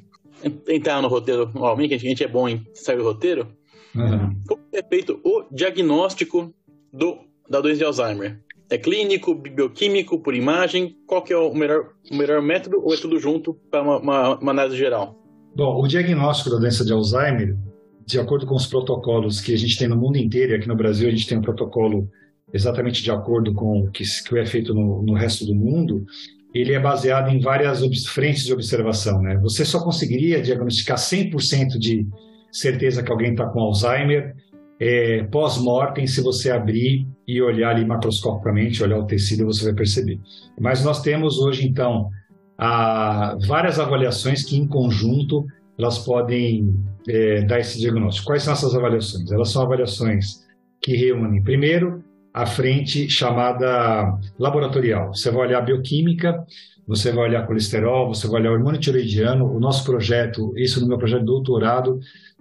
entrar 0.69 1.01
no 1.01 1.09
roteiro 1.09 1.51
normalmente, 1.53 1.95
a 1.95 1.99
gente 1.99 2.23
é 2.23 2.29
bom 2.29 2.49
em 2.49 2.65
sair 2.75 3.01
o 3.01 3.05
roteiro. 3.05 3.49
Uhum. 3.95 4.37
Como 4.47 4.63
é 4.73 4.83
feito 4.83 5.21
o 5.25 5.45
diagnóstico 5.51 6.55
do, 6.93 7.19
da 7.49 7.61
doença 7.61 7.79
de 7.79 7.85
Alzheimer? 7.85 8.41
É 8.69 8.77
clínico, 8.77 9.35
bioquímico, 9.35 10.19
por 10.19 10.35
imagem? 10.35 10.97
Qual 11.07 11.23
que 11.23 11.33
é 11.33 11.37
o 11.37 11.55
melhor, 11.55 11.93
o 12.11 12.17
melhor 12.17 12.43
método 12.43 12.83
ou 12.83 12.93
é 12.93 12.97
tudo 12.97 13.19
junto 13.19 13.55
para 13.71 13.83
uma, 13.83 13.99
uma, 13.99 14.39
uma 14.39 14.51
análise 14.51 14.77
geral? 14.77 15.17
Bom, 15.55 15.81
o 15.81 15.87
diagnóstico 15.87 16.51
da 16.51 16.59
doença 16.59 16.85
de 16.85 16.93
Alzheimer 16.93 17.57
de 18.07 18.21
acordo 18.21 18.47
com 18.47 18.55
os 18.55 18.67
protocolos 18.67 19.41
que 19.41 19.53
a 19.53 19.59
gente 19.59 19.77
tem 19.77 19.89
no 19.89 19.97
mundo 19.97 20.17
inteiro, 20.17 20.55
aqui 20.55 20.69
no 20.69 20.77
Brasil 20.77 21.09
a 21.09 21.11
gente 21.11 21.27
tem 21.27 21.39
um 21.39 21.43
protocolo 21.43 22.09
exatamente 22.53 23.03
de 23.03 23.11
acordo 23.11 23.53
com 23.53 23.81
o 23.81 23.91
que, 23.91 24.05
que 24.05 24.39
é 24.39 24.47
feito 24.47 24.73
no, 24.73 25.03
no 25.03 25.15
resto 25.15 25.45
do 25.45 25.55
mundo, 25.55 26.07
ele 26.55 26.73
é 26.73 26.81
baseado 26.81 27.29
em 27.29 27.41
várias 27.41 27.81
frentes 28.07 28.45
de 28.45 28.53
observação. 28.53 29.21
Né? 29.21 29.37
Você 29.43 29.65
só 29.65 29.83
conseguiria 29.83 30.41
diagnosticar 30.41 30.97
100% 30.97 31.79
de 31.79 32.07
certeza 32.51 33.03
que 33.03 33.11
alguém 33.11 33.33
está 33.33 33.47
com 33.47 33.61
Alzheimer 33.61 34.35
é, 34.79 35.25
pós-mortem 35.25 36.07
se 36.07 36.21
você 36.21 36.51
abrir 36.51 37.07
e 37.27 37.41
olhar 37.41 37.71
ali 37.71 37.85
macroscopicamente, 37.85 38.83
olhar 38.83 38.99
o 38.99 39.07
tecido, 39.07 39.47
você 39.47 39.65
vai 39.65 39.75
perceber. 39.75 40.21
Mas 40.59 40.85
nós 40.85 41.03
temos 41.03 41.39
hoje, 41.39 41.67
então, 41.67 42.11
a, 42.57 43.37
várias 43.47 43.79
avaliações 43.79 44.45
que, 44.45 44.57
em 44.57 44.67
conjunto, 44.67 45.47
elas 45.79 45.99
podem 45.99 46.75
é, 47.09 47.43
dar 47.43 47.61
esse 47.61 47.79
diagnóstico. 47.79 48.27
Quais 48.27 48.43
são 48.43 48.53
essas 48.53 48.75
avaliações? 48.75 49.31
Elas 49.31 49.51
são 49.51 49.63
avaliações 49.63 50.45
que 50.81 50.97
reúnem, 50.97 51.43
primeiro, 51.43 52.03
a 52.33 52.47
frente 52.47 53.09
chamada 53.09 54.19
laboratorial. 54.39 55.15
Você 55.15 55.31
vai 55.31 55.49
olhar 55.49 55.61
bioquímica, 55.63 56.45
você 56.87 57.11
vai 57.11 57.29
olhar 57.29 57.47
colesterol, 57.47 58.09
você 58.09 58.29
vai 58.29 58.41
olhar 58.41 58.53
hormônio 58.53 58.81
tiroidiano. 58.81 59.47
O 59.47 59.59
nosso 59.59 59.85
projeto, 59.85 60.53
isso 60.57 60.81
no 60.81 60.87
meu 60.87 60.99
projeto 60.99 61.21
de 61.21 61.27
doutorado, 61.27 61.99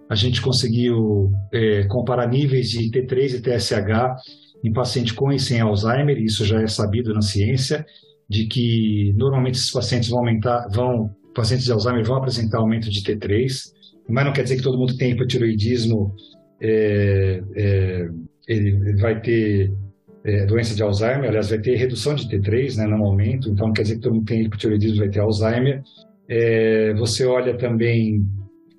a 0.08 0.14
gente 0.14 0.40
conseguiu 0.40 1.32
é, 1.52 1.84
comparar 1.84 2.28
níveis 2.28 2.70
de 2.70 2.90
T3 2.90 3.34
e 3.34 3.40
TSH 3.40 4.46
em 4.64 4.72
paciente 4.72 5.14
com 5.14 5.32
e 5.32 5.38
sem 5.38 5.60
Alzheimer, 5.60 6.18
isso 6.18 6.44
já 6.44 6.60
é 6.60 6.66
sabido 6.66 7.12
na 7.12 7.22
ciência, 7.22 7.84
de 8.28 8.46
que 8.46 9.12
normalmente 9.16 9.56
esses 9.56 9.70
pacientes 9.70 10.08
vão 10.08 10.20
aumentar, 10.20 10.68
vão 10.70 11.10
pacientes 11.36 11.66
de 11.66 11.72
Alzheimer 11.72 12.04
vão 12.04 12.16
apresentar 12.16 12.58
aumento 12.58 12.90
de 12.90 13.02
T3, 13.02 13.72
mas 14.08 14.24
não 14.24 14.32
quer 14.32 14.42
dizer 14.42 14.56
que 14.56 14.62
todo 14.62 14.78
mundo 14.78 14.94
que 14.94 14.98
tem 14.98 15.12
hipotiroidismo 15.12 16.14
é, 16.60 17.42
é, 17.54 18.08
ele 18.48 18.96
vai 18.96 19.20
ter 19.20 19.72
é, 20.24 20.46
doença 20.46 20.74
de 20.74 20.82
Alzheimer, 20.82 21.28
aliás, 21.28 21.50
vai 21.50 21.58
ter 21.58 21.76
redução 21.76 22.14
de 22.14 22.28
T3, 22.28 22.76
né, 22.78 22.86
não 22.86 23.04
aumento, 23.04 23.50
então 23.50 23.66
não 23.66 23.74
quer 23.74 23.82
dizer 23.82 23.96
que 23.96 24.00
todo 24.00 24.14
mundo 24.14 24.24
que 24.24 24.34
tem 24.34 24.42
hipotiroidismo 24.44 24.98
vai 24.98 25.08
ter 25.08 25.20
Alzheimer. 25.20 25.82
É, 26.28 26.94
você 26.94 27.24
olha 27.24 27.56
também 27.56 28.24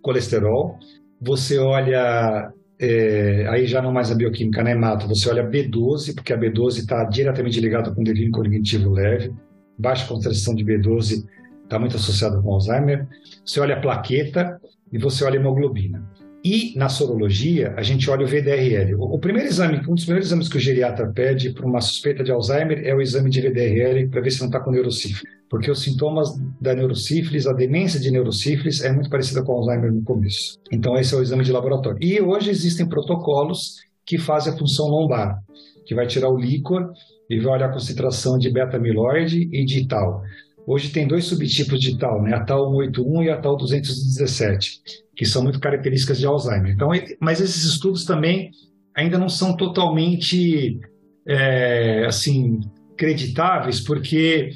colesterol, 0.01 0.77
você 1.21 1.57
olha, 1.57 2.51
é, 2.79 3.47
aí 3.49 3.65
já 3.67 3.81
não 3.81 3.93
mais 3.93 4.11
a 4.11 4.15
bioquímica, 4.15 4.63
né, 4.63 4.75
Mato, 4.75 5.07
você 5.07 5.29
olha 5.29 5.47
B12, 5.47 6.15
porque 6.15 6.33
a 6.33 6.37
B12 6.37 6.79
está 6.79 7.03
diretamente 7.05 7.59
ligada 7.61 7.91
com 7.93 8.03
declínio 8.03 8.31
cognitivo 8.31 8.91
leve, 8.91 9.31
baixa 9.77 10.07
concentração 10.07 10.55
de 10.55 10.65
B12 10.65 11.23
está 11.67 11.77
muito 11.77 11.97
associado 11.97 12.41
com 12.41 12.53
Alzheimer. 12.53 13.07
Você 13.45 13.59
olha 13.59 13.75
a 13.75 13.81
plaqueta 13.81 14.59
e 14.91 14.97
você 14.97 15.23
olha 15.23 15.37
a 15.37 15.41
hemoglobina. 15.41 16.03
E 16.43 16.73
na 16.77 16.87
sorologia, 16.87 17.73
a 17.75 17.81
gente 17.81 18.09
olha 18.09 18.25
o 18.25 18.27
VDRL. 18.27 18.95
O, 18.95 19.19
primeiro 19.19 19.49
exame, 19.49 19.81
um 19.87 19.95
dos 19.95 20.05
primeiros 20.05 20.29
exames 20.29 20.47
que 20.47 20.55
o 20.55 20.59
geriatra 20.59 21.11
pede 21.11 21.49
para 21.51 21.65
uma 21.65 21.81
suspeita 21.81 22.23
de 22.23 22.31
Alzheimer 22.31 22.81
é 22.85 22.95
o 22.95 23.01
exame 23.01 23.29
de 23.29 23.41
VDRL 23.41 24.07
para 24.07 24.21
ver 24.21 24.31
se 24.31 24.39
não 24.39 24.47
está 24.47 24.61
com 24.61 24.71
neurosífilis. 24.71 25.23
Porque 25.49 25.69
os 25.69 25.81
sintomas 25.81 26.29
da 26.61 26.73
neurosífilis, 26.73 27.47
a 27.47 27.53
demência 27.53 27.99
de 27.99 28.11
neurosífilis, 28.11 28.81
é 28.81 28.93
muito 28.93 29.09
parecida 29.09 29.43
com 29.43 29.51
Alzheimer 29.53 29.91
no 29.91 30.03
começo. 30.03 30.57
Então, 30.71 30.95
esse 30.95 31.13
é 31.13 31.17
o 31.17 31.21
exame 31.21 31.43
de 31.43 31.51
laboratório. 31.51 31.97
E 32.01 32.21
hoje 32.21 32.49
existem 32.49 32.87
protocolos 32.87 33.75
que 34.05 34.17
fazem 34.17 34.53
a 34.53 34.57
função 34.57 34.87
lombar, 34.87 35.37
que 35.85 35.93
vai 35.93 36.07
tirar 36.07 36.29
o 36.29 36.37
líquor 36.37 36.93
e 37.29 37.39
vai 37.41 37.55
olhar 37.55 37.69
a 37.69 37.73
concentração 37.73 38.37
de 38.37 38.49
beta-amiloide 38.49 39.49
e 39.51 39.65
de 39.65 39.85
tal. 39.85 40.21
Hoje 40.67 40.89
tem 40.89 41.07
dois 41.07 41.23
subtipos 41.23 41.79
de 41.79 41.97
tal, 41.97 42.21
né? 42.21 42.35
a 42.35 42.43
tal 42.43 42.69
181 42.71 43.23
e 43.23 43.29
a 43.29 43.37
tal 43.37 43.55
217, 43.55 44.81
que 45.15 45.25
são 45.25 45.41
muito 45.41 45.61
características 45.61 46.19
de 46.19 46.25
Alzheimer. 46.25 46.73
Então, 46.73 46.89
mas 47.21 47.39
esses 47.39 47.63
estudos 47.63 48.03
também 48.03 48.51
ainda 48.93 49.17
não 49.17 49.29
são 49.29 49.55
totalmente 49.55 50.77
é, 51.25 52.05
assim 52.05 52.59
creditáveis, 52.97 53.79
porque 53.79 54.49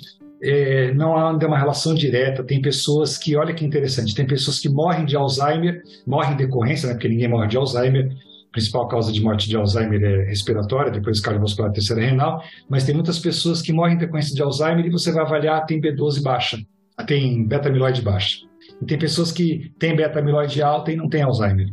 é, 0.44 0.94
não 0.94 1.16
há 1.16 1.32
ainda 1.32 1.48
uma 1.48 1.58
relação 1.58 1.96
direta. 1.96 2.44
Tem 2.44 2.62
pessoas 2.62 3.18
que, 3.18 3.38
olha 3.38 3.54
que 3.54 3.64
interessante, 3.64 4.14
tem 4.14 4.28
pessoas 4.28 4.60
que 4.60 4.68
morrem 4.68 5.06
de 5.06 5.16
Alzheimer, 5.16 5.82
morrem 6.06 6.34
em 6.34 6.38
decorrência, 6.38 6.88
né, 6.88 6.94
porque 6.96 7.08
ninguém 7.08 7.30
morre 7.30 7.48
de 7.48 7.56
Alzheimer, 7.56 8.12
principal 8.52 8.88
causa 8.88 9.12
de 9.12 9.22
morte 9.22 9.48
de 9.48 9.56
Alzheimer 9.56 10.04
é 10.04 10.26
respiratória, 10.26 10.92
depois 10.92 11.20
cardiovascular, 11.20 11.72
terceira 11.72 12.02
renal, 12.02 12.44
mas 12.70 12.84
tem 12.84 12.94
muitas 12.94 13.18
pessoas 13.18 13.62
que 13.62 13.72
morrem 13.72 13.96
em 13.96 13.98
decorrência 13.98 14.36
de 14.36 14.42
Alzheimer 14.42 14.86
e 14.86 14.90
você 14.90 15.12
vai 15.12 15.24
avaliar, 15.24 15.66
tem 15.66 15.80
B12 15.80 16.22
baixa, 16.22 16.60
tem 17.08 17.46
beta-amiloide 17.46 18.02
baixa. 18.02 18.38
E 18.82 18.86
tem 18.86 18.98
pessoas 18.98 19.32
que 19.32 19.72
têm 19.80 19.96
beta-amiloide 19.96 20.62
alta 20.62 20.92
e 20.92 20.96
não 20.96 21.08
têm 21.08 21.22
Alzheimer. 21.22 21.68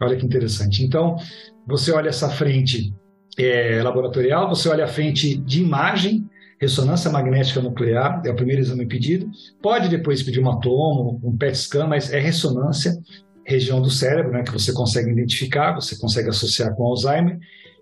Olha 0.00 0.16
que 0.16 0.24
interessante. 0.24 0.84
Então, 0.84 1.16
você 1.66 1.92
olha 1.92 2.08
essa 2.08 2.28
frente 2.28 2.94
é, 3.38 3.82
laboratorial, 3.82 4.48
você 4.48 4.68
olha 4.68 4.84
a 4.84 4.88
frente 4.88 5.36
de 5.36 5.62
imagem, 5.62 6.26
ressonância 6.60 7.10
magnética 7.10 7.60
nuclear, 7.60 8.22
é 8.24 8.30
o 8.30 8.36
primeiro 8.36 8.60
exame 8.60 8.86
pedido. 8.86 9.30
Pode 9.62 9.88
depois 9.88 10.22
pedir 10.22 10.40
uma 10.40 10.60
tomo, 10.60 11.20
um 11.24 11.36
PET 11.36 11.56
scan, 11.56 11.86
mas 11.86 12.12
é 12.12 12.18
ressonância, 12.18 12.92
região 13.44 13.80
do 13.80 13.90
cérebro, 13.90 14.32
né, 14.32 14.42
que 14.42 14.52
você 14.52 14.72
consegue 14.72 15.10
identificar, 15.10 15.74
você 15.74 15.98
consegue 15.98 16.28
associar 16.28 16.74
com 16.74 16.84
Alzheimer. 16.84 17.38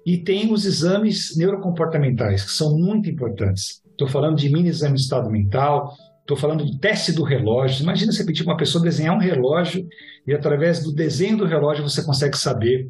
E 0.06 0.18
tem 0.18 0.52
os 0.52 0.64
exames 0.64 1.36
neurocomportamentais, 1.36 2.44
que 2.44 2.50
são 2.50 2.76
muito 2.76 3.10
importantes. 3.10 3.82
Estou 3.90 4.08
falando 4.08 4.36
de 4.36 4.48
mini 4.48 4.68
exame 4.68 4.94
de 4.94 5.02
estado 5.02 5.30
mental, 5.30 5.92
estou 6.20 6.36
falando 6.36 6.64
de 6.64 6.78
teste 6.78 7.12
do 7.12 7.24
relógio. 7.24 7.82
Imagina 7.82 8.12
você 8.12 8.24
pedir 8.24 8.44
para 8.44 8.52
uma 8.52 8.58
pessoa 8.58 8.82
desenhar 8.82 9.14
um 9.14 9.20
relógio 9.20 9.86
e 10.26 10.32
através 10.32 10.82
do 10.82 10.92
desenho 10.92 11.36
do 11.36 11.44
relógio 11.44 11.82
você 11.82 12.02
consegue 12.02 12.36
saber 12.36 12.86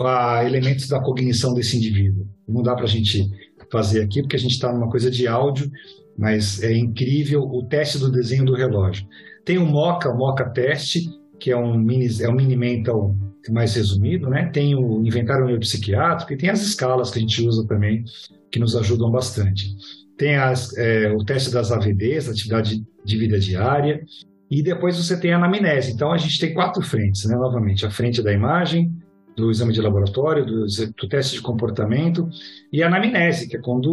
uh, 0.00 0.46
elementos 0.46 0.88
da 0.88 1.00
cognição 1.00 1.54
desse 1.54 1.76
indivíduo. 1.76 2.26
Não 2.46 2.62
dá 2.62 2.74
para 2.74 2.84
a 2.84 2.88
gente 2.88 3.28
fazer 3.70 4.02
aqui, 4.02 4.22
porque 4.22 4.36
a 4.36 4.38
gente 4.38 4.52
está 4.52 4.72
numa 4.72 4.90
coisa 4.90 5.10
de 5.10 5.26
áudio, 5.26 5.70
mas 6.16 6.62
é 6.62 6.76
incrível 6.76 7.42
o 7.42 7.64
teste 7.66 7.98
do 7.98 8.10
desenho 8.10 8.44
do 8.44 8.54
relógio. 8.54 9.06
Tem 9.44 9.58
o 9.58 9.66
MOCA, 9.66 10.10
o 10.10 10.16
MOCA 10.16 10.50
Teste, 10.50 11.08
que 11.38 11.50
é 11.50 11.56
um 11.56 11.78
mini, 11.78 12.08
é 12.20 12.28
um 12.28 12.34
mini 12.34 12.56
mental 12.56 13.14
mais 13.50 13.74
resumido, 13.74 14.28
né? 14.28 14.50
Tem 14.52 14.74
o 14.74 15.04
inventário 15.06 15.46
neuropsiquiátrico 15.46 16.32
e 16.32 16.36
tem 16.36 16.50
as 16.50 16.60
escalas 16.60 17.10
que 17.10 17.18
a 17.18 17.22
gente 17.22 17.46
usa 17.46 17.66
também, 17.66 18.04
que 18.50 18.58
nos 18.58 18.76
ajudam 18.76 19.10
bastante. 19.10 19.74
Tem 20.16 20.36
as, 20.36 20.76
é, 20.76 21.12
o 21.12 21.24
teste 21.24 21.50
das 21.50 21.70
AVDs, 21.70 22.28
atividade 22.28 22.84
de 23.04 23.16
vida 23.16 23.38
diária, 23.38 24.02
e 24.50 24.62
depois 24.62 24.96
você 24.96 25.18
tem 25.18 25.32
a 25.32 25.36
anamnese. 25.36 25.92
Então 25.92 26.12
a 26.12 26.18
gente 26.18 26.38
tem 26.38 26.52
quatro 26.52 26.82
frentes, 26.82 27.24
né? 27.26 27.36
Novamente, 27.36 27.86
a 27.86 27.90
frente 27.90 28.22
da 28.22 28.32
imagem, 28.32 28.92
do 29.36 29.50
exame 29.50 29.72
de 29.72 29.80
laboratório, 29.80 30.44
do, 30.44 30.66
do, 30.66 31.08
teste 31.08 31.36
de 31.36 31.42
comportamento 31.42 32.28
e 32.72 32.82
a 32.82 32.88
anamnese, 32.88 33.48
que 33.48 33.56
é 33.56 33.60
quando 33.60 33.86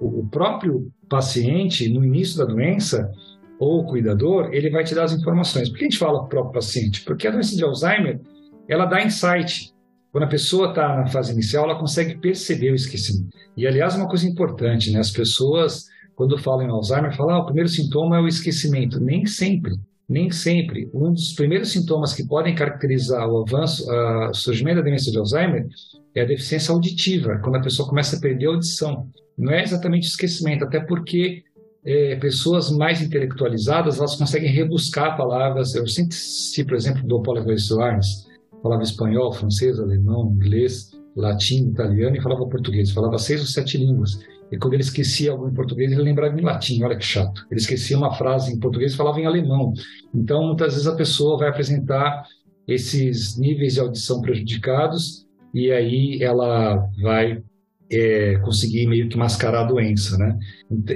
o, 0.00 0.20
o 0.20 0.28
próprio 0.28 0.90
paciente, 1.08 1.88
no 1.88 2.02
início 2.02 2.38
da 2.38 2.46
doença, 2.46 3.10
ou 3.58 3.80
o 3.80 3.86
cuidador, 3.86 4.50
ele 4.52 4.70
vai 4.70 4.84
te 4.84 4.94
dar 4.94 5.04
as 5.04 5.12
informações. 5.12 5.68
Por 5.68 5.78
que 5.78 5.84
a 5.84 5.88
gente 5.88 5.98
fala 5.98 6.26
próprio 6.28 6.52
paciente? 6.52 7.02
Porque 7.04 7.26
a 7.26 7.30
doença 7.30 7.56
de 7.56 7.64
Alzheimer, 7.64 8.20
ela 8.68 8.84
dá 8.86 9.02
insight. 9.02 9.72
Quando 10.12 10.24
a 10.24 10.28
pessoa 10.28 10.70
está 10.70 10.96
na 10.96 11.06
fase 11.06 11.32
inicial, 11.32 11.64
ela 11.64 11.78
consegue 11.78 12.18
perceber 12.18 12.70
o 12.70 12.74
esquecimento. 12.74 13.36
E, 13.56 13.66
aliás, 13.66 13.94
uma 13.94 14.08
coisa 14.08 14.26
importante, 14.26 14.90
né? 14.90 14.98
As 14.98 15.10
pessoas, 15.10 15.86
quando 16.14 16.38
falam 16.38 16.66
em 16.66 16.70
Alzheimer, 16.70 17.14
falam, 17.14 17.36
ah, 17.36 17.40
o 17.40 17.44
primeiro 17.44 17.68
sintoma 17.68 18.16
é 18.16 18.20
o 18.20 18.28
esquecimento. 18.28 18.98
Nem 19.00 19.26
sempre. 19.26 19.74
Nem 20.08 20.30
sempre. 20.30 20.88
Um 20.94 21.12
dos 21.12 21.32
primeiros 21.32 21.70
sintomas 21.70 22.14
que 22.14 22.26
podem 22.26 22.54
caracterizar 22.54 23.28
o 23.28 23.42
avanço, 23.42 23.84
o 24.30 24.34
surgimento 24.34 24.76
da 24.76 24.82
demência 24.82 25.10
de 25.10 25.18
Alzheimer 25.18 25.66
é 26.14 26.22
a 26.22 26.24
deficiência 26.24 26.72
auditiva, 26.72 27.38
quando 27.42 27.56
a 27.56 27.60
pessoa 27.60 27.88
começa 27.88 28.16
a 28.16 28.20
perder 28.20 28.46
a 28.46 28.50
audição. 28.50 29.08
Não 29.36 29.52
é 29.52 29.62
exatamente 29.62 30.06
esquecimento, 30.06 30.64
até 30.64 30.80
porque 30.80 31.42
é, 31.86 32.16
pessoas 32.16 32.70
mais 32.70 33.00
intelectualizadas 33.00 33.98
elas 33.98 34.16
conseguem 34.16 34.50
rebuscar 34.50 35.16
palavras. 35.16 35.74
Eu 35.74 35.86
sempre 35.86 36.14
cito, 36.16 36.68
por 36.68 36.76
exemplo, 36.76 37.06
do 37.06 37.22
Paulo 37.22 37.58
Soares, 37.58 38.26
falava 38.60 38.82
espanhol, 38.82 39.32
francês, 39.32 39.78
alemão, 39.78 40.32
inglês, 40.34 40.90
latim, 41.14 41.68
italiano 41.68 42.16
e 42.16 42.20
falava 42.20 42.44
português. 42.46 42.90
Falava 42.90 43.18
seis 43.18 43.40
ou 43.40 43.46
sete 43.46 43.78
línguas. 43.78 44.18
E 44.50 44.58
quando 44.58 44.74
ele 44.74 44.82
esquecia 44.82 45.30
algo 45.30 45.48
em 45.48 45.54
português, 45.54 45.92
ele 45.92 46.02
lembrava 46.02 46.38
em 46.38 46.42
latim, 46.42 46.82
olha 46.82 46.96
que 46.96 47.04
chato. 47.04 47.46
Ele 47.50 47.60
esquecia 47.60 47.96
uma 47.96 48.12
frase 48.14 48.52
em 48.52 48.58
português 48.58 48.92
e 48.92 48.96
falava 48.96 49.20
em 49.20 49.26
alemão. 49.26 49.72
Então, 50.14 50.44
muitas 50.44 50.72
vezes 50.72 50.86
a 50.88 50.94
pessoa 50.96 51.38
vai 51.38 51.48
apresentar 51.48 52.24
esses 52.66 53.38
níveis 53.38 53.74
de 53.74 53.80
audição 53.80 54.20
prejudicados 54.20 55.24
e 55.54 55.70
aí 55.70 56.18
ela 56.20 56.88
vai 57.00 57.42
é, 57.90 58.38
conseguir 58.38 58.86
meio 58.86 59.08
que 59.08 59.16
mascarar 59.16 59.60
a 59.60 59.66
doença, 59.66 60.16
né? 60.18 60.38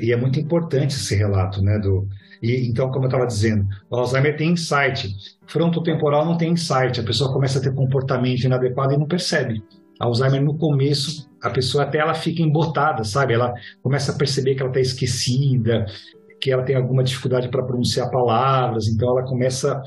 E 0.02 0.12
é 0.12 0.16
muito 0.16 0.38
importante 0.40 0.94
esse 0.94 1.14
relato, 1.14 1.62
né? 1.62 1.78
Do, 1.78 2.08
e, 2.42 2.68
então, 2.68 2.90
como 2.90 3.04
eu 3.04 3.08
estava 3.08 3.26
dizendo, 3.26 3.66
o 3.90 3.96
Alzheimer 3.96 4.36
tem 4.36 4.52
insight, 4.52 5.14
frontotemporal 5.46 6.24
não 6.24 6.36
tem 6.36 6.52
insight, 6.52 7.00
a 7.00 7.04
pessoa 7.04 7.32
começa 7.32 7.58
a 7.58 7.62
ter 7.62 7.74
comportamento 7.74 8.44
inadequado 8.44 8.94
e 8.94 8.98
não 8.98 9.06
percebe. 9.06 9.62
Alzheimer 9.98 10.42
no 10.42 10.56
começo, 10.56 11.28
a 11.42 11.50
pessoa 11.50 11.84
até 11.84 11.98
ela 11.98 12.14
fica 12.14 12.42
embotada, 12.42 13.04
sabe? 13.04 13.34
Ela 13.34 13.52
começa 13.82 14.12
a 14.12 14.16
perceber 14.16 14.54
que 14.54 14.62
ela 14.62 14.70
está 14.70 14.80
esquecida, 14.80 15.84
que 16.40 16.50
ela 16.50 16.62
tem 16.62 16.74
alguma 16.74 17.04
dificuldade 17.04 17.50
para 17.50 17.62
pronunciar 17.62 18.10
palavras, 18.10 18.88
então 18.88 19.10
ela 19.10 19.22
começa, 19.22 19.80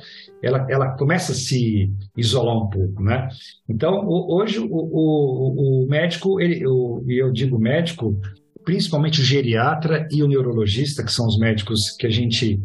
ela, 0.44 0.68
ela 0.70 0.90
começa 0.98 1.32
a 1.32 1.36
se 1.36 1.90
isolar 2.18 2.58
um 2.58 2.70
pouco, 2.70 3.02
né? 3.02 3.30
Então 3.68 4.06
hoje 4.08 4.60
o, 4.60 4.68
o, 4.70 5.86
o 5.86 5.88
médico, 5.88 6.40
ele, 6.40 6.64
e 7.08 7.22
eu 7.22 7.32
digo 7.32 7.58
médico, 7.58 8.20
principalmente 8.66 9.22
o 9.22 9.24
geriatra 9.24 10.06
e 10.12 10.22
o 10.22 10.28
neurologista, 10.28 11.04
que 11.04 11.12
são 11.12 11.26
os 11.26 11.40
médicos 11.40 11.92
que 11.92 12.06
a 12.06 12.10
gente 12.10 12.62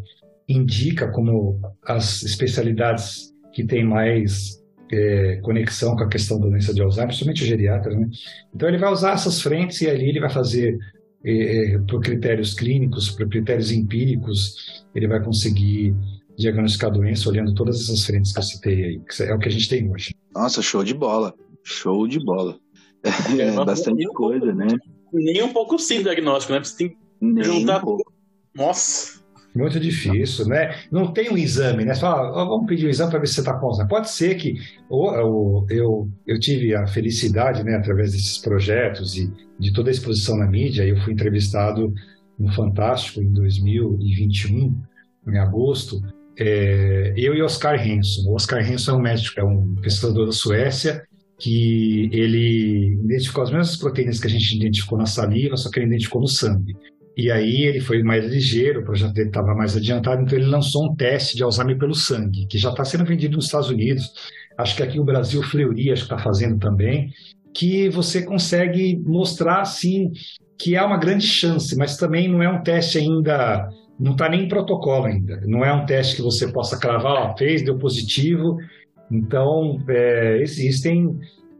indica 0.48 1.10
como 1.12 1.60
as 1.84 2.22
especialidades 2.24 3.32
que 3.52 3.64
têm 3.64 3.84
mais 3.84 4.58
é, 4.90 5.36
conexão 5.42 5.94
com 5.94 6.02
a 6.02 6.08
questão 6.08 6.40
da 6.40 6.48
doença 6.48 6.74
de 6.74 6.82
Alzheimer, 6.82 7.08
principalmente 7.08 7.42
o 7.44 7.46
geriatra, 7.46 7.94
né? 7.94 8.08
Então 8.54 8.68
ele 8.68 8.78
vai 8.78 8.90
usar 8.90 9.12
essas 9.12 9.40
frentes 9.40 9.80
e 9.82 9.88
ali 9.88 10.08
ele 10.08 10.20
vai 10.20 10.30
fazer 10.30 10.76
é, 11.24 11.74
é 11.74 11.78
por 11.78 12.00
critérios 12.00 12.54
clínicos, 12.54 13.10
por 13.10 13.28
critérios 13.28 13.70
empíricos, 13.70 14.84
ele 14.94 15.06
vai 15.06 15.22
conseguir 15.22 15.94
diagnosticar 16.38 16.90
a 16.90 16.92
doença 16.92 17.28
olhando 17.28 17.52
todas 17.54 17.80
essas 17.80 18.04
frentes 18.04 18.32
que 18.32 18.38
eu 18.38 18.42
citei 18.42 18.84
aí, 18.84 19.00
que 19.00 19.22
é 19.22 19.34
o 19.34 19.38
que 19.38 19.48
a 19.48 19.50
gente 19.50 19.68
tem 19.68 19.90
hoje. 19.90 20.14
Nossa, 20.32 20.62
show 20.62 20.84
de 20.84 20.94
bola, 20.94 21.34
show 21.64 22.06
de 22.06 22.24
bola. 22.24 22.56
É, 23.02 23.42
é 23.42 23.64
bastante 23.64 24.04
coisa, 24.08 24.54
né? 24.54 24.66
Nem 25.12 25.42
um 25.42 25.52
pouco 25.52 25.78
sim 25.78 26.02
diagnóstico, 26.02 26.52
né? 26.52 26.62
Você 26.62 26.76
tem 26.76 26.88
que 26.90 27.42
juntar. 27.42 27.84
Um 27.84 27.98
Nossa! 28.54 29.18
Muito 29.54 29.80
difícil, 29.80 30.46
né? 30.46 30.78
Não 30.92 31.12
tem 31.12 31.30
um 31.30 31.36
exame, 31.36 31.84
né? 31.84 31.94
Você 31.94 32.00
fala, 32.00 32.30
oh, 32.30 32.48
vamos 32.48 32.66
pedir 32.66 32.86
um 32.86 32.90
exame 32.90 33.10
para 33.10 33.18
ver 33.18 33.26
se 33.26 33.34
você 33.34 33.40
está 33.40 33.54
com 33.54 33.66
Alzheimer. 33.66 33.88
Pode 33.88 34.10
ser 34.10 34.36
que 34.36 34.54
ou, 34.88 35.12
ou, 35.12 35.66
eu, 35.70 36.08
eu 36.26 36.38
tive 36.38 36.74
a 36.74 36.86
felicidade, 36.86 37.64
né, 37.64 37.74
através 37.74 38.12
desses 38.12 38.38
projetos 38.38 39.16
e 39.16 39.32
de 39.58 39.72
toda 39.72 39.90
a 39.90 39.92
exposição 39.92 40.36
na 40.36 40.46
mídia, 40.46 40.84
eu 40.84 40.96
fui 40.98 41.12
entrevistado 41.12 41.92
no 42.38 42.52
Fantástico 42.52 43.20
em 43.20 43.32
2021, 43.32 44.80
em 45.26 45.38
agosto, 45.38 46.00
é, 46.38 47.12
eu 47.16 47.34
e 47.34 47.42
Oscar 47.42 47.74
Henson. 47.84 48.22
O 48.30 48.34
Oscar 48.34 48.60
Henson 48.60 48.92
é 48.92 48.94
um 48.94 49.00
médico, 49.00 49.40
é 49.40 49.44
um 49.44 49.74
pesquisador 49.76 50.26
da 50.26 50.32
Suécia, 50.32 51.02
que 51.38 52.08
ele 52.12 52.98
identificou 53.04 53.44
as 53.44 53.50
mesmas 53.50 53.76
proteínas 53.76 54.20
que 54.20 54.26
a 54.26 54.30
gente 54.30 54.56
identificou 54.56 54.98
na 54.98 55.06
saliva, 55.06 55.56
só 55.56 55.70
que 55.70 55.78
ele 55.78 55.86
identificou 55.86 56.20
no 56.20 56.28
sangue. 56.28 56.76
E 57.16 57.32
aí 57.32 57.62
ele 57.62 57.80
foi 57.80 58.02
mais 58.02 58.24
ligeiro, 58.24 58.80
o 58.80 58.84
projeto 58.84 59.12
dele 59.12 59.28
estava 59.28 59.52
mais 59.54 59.76
adiantado, 59.76 60.22
então 60.22 60.38
ele 60.38 60.46
lançou 60.46 60.86
um 60.86 60.94
teste 60.94 61.36
de 61.36 61.42
Alzheimer 61.42 61.76
pelo 61.76 61.94
sangue, 61.94 62.46
que 62.46 62.56
já 62.56 62.70
está 62.70 62.84
sendo 62.84 63.04
vendido 63.04 63.34
nos 63.34 63.46
Estados 63.46 63.68
Unidos. 63.68 64.12
Acho 64.56 64.76
que 64.76 64.82
aqui 64.84 65.00
o 65.00 65.04
Brasil, 65.04 65.42
Fleury, 65.42 65.90
acho 65.90 66.06
que 66.06 66.14
está 66.14 66.22
fazendo 66.22 66.58
também, 66.58 67.10
que 67.52 67.88
você 67.88 68.22
consegue 68.22 68.96
mostrar, 69.04 69.62
assim, 69.62 70.12
que 70.56 70.76
há 70.76 70.86
uma 70.86 70.96
grande 70.96 71.26
chance, 71.26 71.76
mas 71.76 71.96
também 71.96 72.28
não 72.28 72.40
é 72.40 72.48
um 72.48 72.62
teste 72.62 72.98
ainda, 72.98 73.68
não 73.98 74.12
está 74.12 74.28
nem 74.28 74.44
em 74.44 74.48
protocolo 74.48 75.06
ainda. 75.06 75.40
Não 75.46 75.64
é 75.64 75.72
um 75.72 75.84
teste 75.84 76.16
que 76.16 76.22
você 76.22 76.48
possa 76.52 76.78
cravar, 76.78 77.30
ó, 77.30 77.36
fez, 77.36 77.62
deu 77.62 77.76
positivo. 77.78 78.58
Então, 79.10 79.82
é, 79.88 80.40
existem 80.40 81.18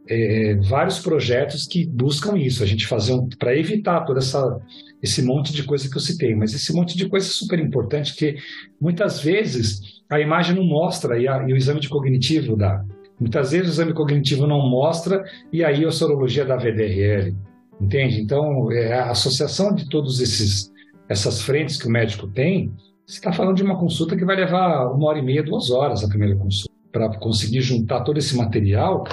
é, 0.09 0.57
vários 0.69 0.99
projetos 0.99 1.67
que 1.67 1.87
buscam 1.87 2.37
isso, 2.39 2.63
a 2.63 2.67
gente 2.67 2.87
fazer 2.87 3.13
um, 3.13 3.29
para 3.29 3.57
evitar 3.57 4.05
toda 4.05 4.21
essa 4.21 4.61
esse 5.01 5.23
monte 5.23 5.53
de 5.53 5.63
coisa 5.63 5.89
que 5.89 5.97
eu 5.97 6.01
citei, 6.01 6.35
mas 6.35 6.53
esse 6.53 6.73
monte 6.75 6.97
de 6.97 7.09
coisa 7.09 7.27
é 7.29 7.31
super 7.31 7.59
importante, 7.61 8.17
que 8.17 8.37
muitas 8.81 9.21
vezes 9.21 10.03
a 10.11 10.19
imagem 10.19 10.57
não 10.57 10.65
mostra 10.65 11.17
e, 11.21 11.29
a, 11.29 11.47
e 11.49 11.53
o 11.53 11.57
exame 11.57 11.79
de 11.79 11.89
cognitivo 11.89 12.57
dá. 12.57 12.85
Muitas 13.21 13.53
vezes 13.53 13.69
o 13.69 13.71
exame 13.71 13.95
cognitivo 13.95 14.45
não 14.45 14.69
mostra 14.69 15.23
e 15.53 15.63
aí 15.63 15.85
a 15.85 15.91
sorologia 15.93 16.45
da 16.45 16.57
VDRL, 16.57 17.33
entende? 17.81 18.21
Então, 18.21 18.73
é, 18.73 18.93
a 18.93 19.11
associação 19.11 19.73
de 19.73 19.89
todos 19.89 20.21
esses 20.21 20.73
essas 21.09 21.43
frentes 21.43 21.77
que 21.77 21.87
o 21.87 21.91
médico 21.91 22.27
tem, 22.27 22.73
você 23.07 23.17
está 23.17 23.33
falando 23.33 23.57
de 23.57 23.63
uma 23.63 23.79
consulta 23.79 24.17
que 24.17 24.25
vai 24.25 24.37
levar 24.37 24.93
uma 24.93 25.09
hora 25.09 25.19
e 25.19 25.23
meia, 25.23 25.43
duas 25.43 25.71
horas 25.71 26.05
a 26.05 26.09
primeira 26.09 26.37
consulta, 26.37 26.75
para 26.93 27.09
conseguir 27.19 27.63
juntar 27.63 28.03
todo 28.03 28.19
esse 28.19 28.37
material 28.37 29.05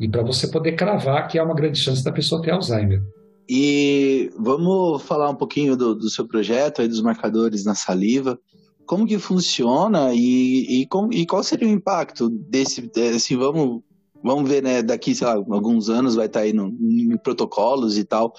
e 0.00 0.08
para 0.08 0.22
você 0.22 0.48
poder 0.48 0.72
cravar 0.72 1.28
que 1.28 1.38
há 1.38 1.44
uma 1.44 1.54
grande 1.54 1.78
chance 1.78 2.02
da 2.02 2.10
pessoa 2.10 2.40
ter 2.40 2.50
Alzheimer. 2.50 3.02
E 3.48 4.30
vamos 4.38 5.02
falar 5.02 5.28
um 5.28 5.34
pouquinho 5.34 5.76
do, 5.76 5.94
do 5.94 6.08
seu 6.08 6.26
projeto 6.26 6.80
aí 6.80 6.88
dos 6.88 7.02
marcadores 7.02 7.64
na 7.64 7.74
saliva. 7.74 8.38
Como 8.86 9.06
que 9.06 9.18
funciona 9.18 10.14
e, 10.14 10.82
e, 10.82 10.88
e 11.12 11.26
qual 11.26 11.42
seria 11.42 11.68
o 11.68 11.70
impacto 11.70 12.30
desse, 12.30 12.90
assim, 13.14 13.36
vamos 13.36 13.82
vamos 14.22 14.48
ver, 14.48 14.62
né, 14.62 14.82
daqui, 14.82 15.14
sei 15.14 15.26
lá, 15.26 15.34
alguns 15.34 15.90
anos 15.90 16.14
vai 16.14 16.26
estar 16.26 16.40
tá 16.40 16.44
aí 16.46 16.52
no, 16.52 16.68
em 16.68 17.16
protocolos 17.16 17.98
e 17.98 18.04
tal. 18.04 18.32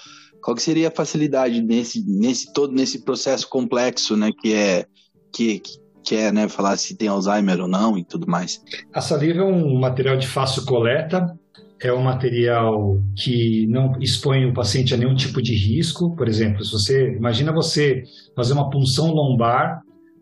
Qual 0.44 0.54
que 0.54 0.62
seria 0.62 0.88
a 0.88 0.90
facilidade 0.90 1.62
nesse, 1.62 2.04
nesse 2.06 2.52
todo 2.52 2.74
nesse 2.74 3.02
processo 3.02 3.48
complexo, 3.48 4.14
né, 4.14 4.30
que 4.30 4.52
é 4.52 4.84
que, 5.32 5.62
que 6.04 6.14
é, 6.14 6.30
né, 6.30 6.48
falar 6.48 6.76
se 6.76 6.94
tem 6.94 7.08
Alzheimer 7.08 7.60
ou 7.60 7.66
não 7.66 7.96
e 7.96 8.04
tudo 8.04 8.26
mais? 8.28 8.62
A 8.92 9.00
saliva 9.00 9.40
é 9.40 9.44
um 9.44 9.80
material 9.80 10.18
de 10.18 10.26
fácil 10.28 10.66
coleta, 10.66 11.34
é 11.80 11.90
um 11.90 12.02
material 12.02 13.00
que 13.16 13.66
não 13.68 13.98
expõe 13.98 14.44
o 14.44 14.52
paciente 14.52 14.92
a 14.92 14.98
nenhum 14.98 15.14
tipo 15.14 15.40
de 15.40 15.54
risco. 15.54 16.14
Por 16.14 16.28
exemplo, 16.28 16.62
se 16.62 16.72
você 16.72 17.16
imagina 17.16 17.50
você 17.50 18.04
fazer 18.36 18.52
uma 18.52 18.68
punção 18.68 19.12
lombar, 19.12 19.80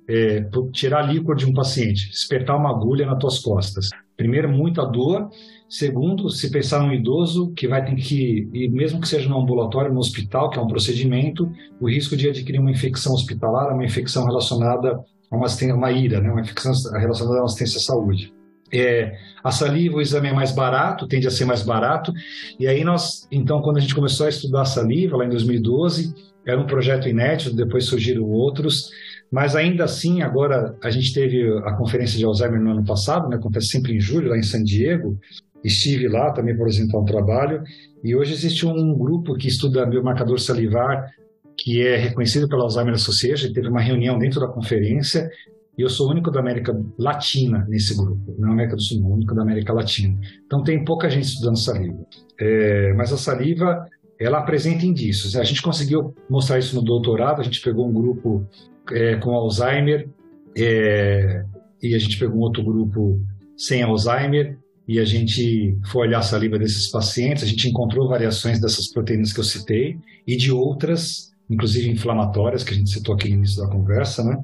é, 0.08 0.46
tirar 0.72 1.02
líquor 1.02 1.34
de 1.34 1.46
um 1.46 1.52
paciente, 1.52 2.10
espetar 2.10 2.56
uma 2.56 2.70
agulha 2.70 3.06
nas 3.06 3.18
tuas 3.18 3.38
costas. 3.40 3.90
Primeiro, 4.16 4.48
muita 4.48 4.84
dor. 4.84 5.30
Segundo, 5.72 6.28
se 6.28 6.50
pensar 6.50 6.82
num 6.82 6.92
idoso 6.92 7.50
que 7.54 7.66
vai 7.66 7.82
ter 7.82 7.94
que, 7.94 8.46
e 8.52 8.68
mesmo 8.68 9.00
que 9.00 9.08
seja 9.08 9.26
no 9.26 9.40
ambulatório, 9.40 9.90
no 9.90 10.00
hospital, 10.00 10.50
que 10.50 10.58
é 10.58 10.62
um 10.62 10.66
procedimento, 10.66 11.50
o 11.80 11.88
risco 11.88 12.14
de 12.14 12.28
adquirir 12.28 12.58
uma 12.58 12.70
infecção 12.70 13.14
hospitalar, 13.14 13.72
uma 13.72 13.82
infecção 13.82 14.26
relacionada 14.26 15.02
a 15.30 15.34
uma, 15.34 15.46
uma 15.74 15.90
ira, 15.90 16.20
né, 16.20 16.30
uma 16.30 16.42
infecção 16.42 16.74
relacionada 16.92 17.38
a 17.38 17.40
uma 17.40 17.46
assistência 17.46 17.78
à 17.78 17.80
saúde. 17.80 18.34
É, 18.70 19.16
a 19.42 19.50
saliva, 19.50 19.96
o 19.96 20.02
exame 20.02 20.28
é 20.28 20.32
mais 20.34 20.52
barato, 20.52 21.08
tende 21.08 21.26
a 21.26 21.30
ser 21.30 21.46
mais 21.46 21.62
barato. 21.62 22.12
E 22.60 22.66
aí 22.66 22.84
nós, 22.84 23.26
então, 23.32 23.62
quando 23.62 23.78
a 23.78 23.80
gente 23.80 23.94
começou 23.94 24.26
a 24.26 24.28
estudar 24.28 24.60
a 24.60 24.66
saliva, 24.66 25.16
lá 25.16 25.24
em 25.24 25.30
2012, 25.30 26.14
era 26.44 26.60
um 26.60 26.66
projeto 26.66 27.08
inédito, 27.08 27.56
depois 27.56 27.86
surgiram 27.86 28.24
outros, 28.24 28.90
mas 29.30 29.56
ainda 29.56 29.84
assim, 29.84 30.20
agora 30.20 30.76
a 30.82 30.90
gente 30.90 31.14
teve 31.14 31.48
a 31.64 31.72
conferência 31.72 32.18
de 32.18 32.26
Alzheimer 32.26 32.60
no 32.60 32.72
ano 32.72 32.84
passado, 32.84 33.26
né, 33.30 33.36
acontece 33.36 33.68
sempre 33.68 33.96
em 33.96 34.00
julho, 34.00 34.28
lá 34.28 34.36
em 34.36 34.42
San 34.42 34.62
Diego, 34.62 35.18
estive 35.64 36.08
lá 36.08 36.32
também 36.32 36.54
para 36.54 36.64
apresentar 36.64 36.98
um 36.98 37.04
trabalho, 37.04 37.62
e 38.02 38.14
hoje 38.16 38.32
existe 38.32 38.66
um 38.66 38.96
grupo 38.96 39.34
que 39.34 39.48
estuda 39.48 39.86
biomarcador 39.86 40.38
salivar, 40.38 41.10
que 41.56 41.86
é 41.86 41.96
reconhecido 41.96 42.48
pela 42.48 42.64
Alzheimer 42.64 42.94
Association, 42.94 43.52
teve 43.52 43.68
uma 43.68 43.80
reunião 43.80 44.18
dentro 44.18 44.40
da 44.40 44.48
conferência, 44.48 45.28
e 45.76 45.82
eu 45.82 45.88
sou 45.88 46.08
o 46.08 46.10
único 46.10 46.30
da 46.30 46.40
América 46.40 46.78
Latina 46.98 47.64
nesse 47.68 47.96
grupo, 47.96 48.34
não 48.38 48.52
América 48.52 48.76
do 48.76 48.82
Sul, 48.82 49.02
o 49.02 49.14
único 49.14 49.34
da 49.34 49.42
América 49.42 49.72
Latina. 49.72 50.18
Então 50.44 50.62
tem 50.62 50.84
pouca 50.84 51.08
gente 51.08 51.24
estudando 51.24 51.58
saliva. 51.58 51.98
É, 52.38 52.92
mas 52.94 53.12
a 53.12 53.16
saliva, 53.16 53.86
ela 54.20 54.38
apresenta 54.38 54.84
indícios. 54.84 55.34
A 55.34 55.44
gente 55.44 55.62
conseguiu 55.62 56.14
mostrar 56.28 56.58
isso 56.58 56.76
no 56.76 56.82
doutorado, 56.82 57.40
a 57.40 57.44
gente 57.44 57.62
pegou 57.62 57.88
um 57.88 57.92
grupo 57.92 58.46
é, 58.90 59.16
com 59.16 59.30
Alzheimer 59.30 60.08
é, 60.56 61.42
e 61.82 61.94
a 61.94 61.98
gente 61.98 62.18
pegou 62.18 62.36
um 62.36 62.42
outro 62.42 62.62
grupo 62.62 63.18
sem 63.56 63.82
Alzheimer 63.82 64.58
e 64.86 64.98
a 64.98 65.04
gente 65.04 65.76
foi 65.90 66.08
olhar 66.08 66.18
a 66.18 66.22
saliva 66.22 66.58
desses 66.58 66.90
pacientes, 66.90 67.44
a 67.44 67.46
gente 67.46 67.68
encontrou 67.68 68.08
variações 68.08 68.60
dessas 68.60 68.90
proteínas 68.90 69.32
que 69.32 69.40
eu 69.40 69.44
citei 69.44 69.96
e 70.26 70.36
de 70.36 70.50
outras, 70.50 71.30
inclusive 71.48 71.88
inflamatórias, 71.90 72.64
que 72.64 72.72
a 72.72 72.76
gente 72.76 72.90
citou 72.90 73.14
aqui 73.14 73.28
no 73.28 73.36
início 73.36 73.62
da 73.62 73.68
conversa, 73.68 74.24
né? 74.24 74.38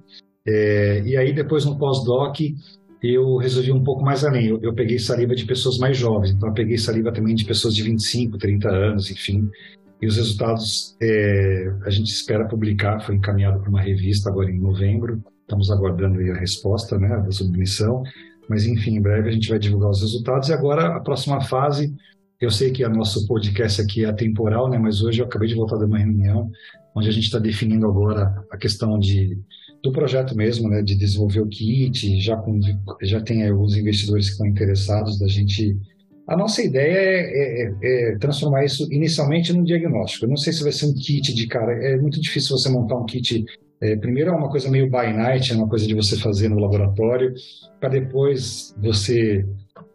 É, 0.47 1.03
e 1.05 1.17
aí, 1.17 1.33
depois, 1.33 1.65
no 1.65 1.77
pós-doc, 1.77 2.39
eu 3.03 3.37
resolvi 3.37 3.71
um 3.71 3.83
pouco 3.83 4.03
mais 4.03 4.25
além. 4.25 4.47
Eu, 4.47 4.61
eu, 4.63 4.75
peguei 4.75 4.99
saliva 4.99 5.35
de 5.35 5.45
pessoas 5.45 5.79
mais 5.79 5.97
jovens, 5.97 6.31
então 6.31 6.49
eu 6.49 6.55
peguei 6.55 6.79
saliva 6.79 7.13
também 7.13 7.35
de 7.35 7.45
pessoas 7.45 7.75
de 7.75 7.83
25, 7.83 8.39
30 8.39 8.69
anos, 8.69 9.11
enfim. 9.11 9.49
E 10.01 10.07
os 10.07 10.17
resultados 10.17 10.97
é, 11.03 11.73
a 11.85 11.91
gente 11.91 12.09
espera 12.09 12.47
publicar, 12.47 13.01
foi 13.01 13.17
encaminhado 13.17 13.61
para 13.61 13.69
uma 13.69 13.81
revista 13.81 14.31
agora 14.31 14.51
em 14.51 14.59
novembro. 14.59 15.23
Estamos 15.43 15.71
aguardando 15.71 16.21
a 16.21 16.39
resposta 16.39 16.99
né, 16.99 17.09
da 17.09 17.31
submissão. 17.31 18.03
Mas, 18.49 18.67
enfim, 18.67 18.97
em 18.97 19.03
breve 19.03 19.29
a 19.29 19.33
gente 19.33 19.49
vai 19.49 19.59
divulgar 19.59 19.91
os 19.91 20.01
resultados. 20.01 20.49
E 20.49 20.53
agora, 20.53 20.97
a 20.97 21.01
próxima 21.01 21.41
fase, 21.41 21.95
eu 22.41 22.51
sei 22.51 22.71
que 22.71 22.85
o 22.85 22.91
nosso 22.91 23.27
podcast 23.27 23.81
aqui 23.81 24.05
é 24.05 24.09
atemporal, 24.09 24.71
né, 24.71 24.79
mas 24.79 25.03
hoje 25.03 25.21
eu 25.21 25.27
acabei 25.27 25.49
de 25.49 25.55
voltar 25.55 25.77
de 25.77 25.85
uma 25.85 25.99
reunião 25.99 26.51
onde 26.95 27.09
a 27.09 27.13
gente 27.13 27.25
está 27.25 27.39
definindo 27.39 27.87
agora 27.87 28.45
a 28.51 28.57
questão 28.57 28.99
de 28.99 29.39
do 29.83 29.93
projeto 29.93 30.37
mesmo, 30.37 30.69
né, 30.69 30.83
de 30.83 30.97
desenvolver 30.97 31.41
o 31.41 31.49
kit, 31.49 32.21
já, 32.21 32.37
com, 32.37 32.59
já 33.03 33.21
tem 33.21 33.47
alguns 33.47 33.77
investidores 33.77 34.27
que 34.27 34.33
estão 34.33 34.47
interessados 34.47 35.19
da 35.19 35.29
gente. 35.29 35.77
A 36.27 36.37
nossa 36.37 36.63
ideia 36.63 36.99
é, 36.99 37.21
é, 37.21 37.75
é, 37.83 38.13
é, 38.13 38.19
transformar 38.19 38.65
isso 38.65 38.93
inicialmente 38.93 39.53
num 39.53 39.63
diagnóstico. 39.63 40.25
Eu 40.25 40.31
não 40.31 40.37
sei 40.37 40.53
se 40.53 40.63
vai 40.63 40.73
ser 40.73 40.87
um 40.87 40.95
kit 40.95 41.33
de 41.33 41.47
cara, 41.47 41.73
é 41.73 41.97
muito 41.97 42.21
difícil 42.21 42.57
você 42.57 42.69
montar 42.69 42.97
um 42.97 43.07
kit. 43.07 43.45
É, 43.81 43.97
primeiro 43.97 44.31
é 44.31 44.35
uma 44.35 44.51
coisa 44.51 44.69
meio 44.71 44.87
by 44.87 45.13
night, 45.13 45.53
é 45.53 45.57
uma 45.57 45.69
coisa 45.69 45.87
de 45.87 45.95
você 45.95 46.17
fazer 46.19 46.49
no 46.49 46.59
laboratório, 46.59 47.33
para 47.79 47.91
depois 47.91 48.75
você 48.77 49.47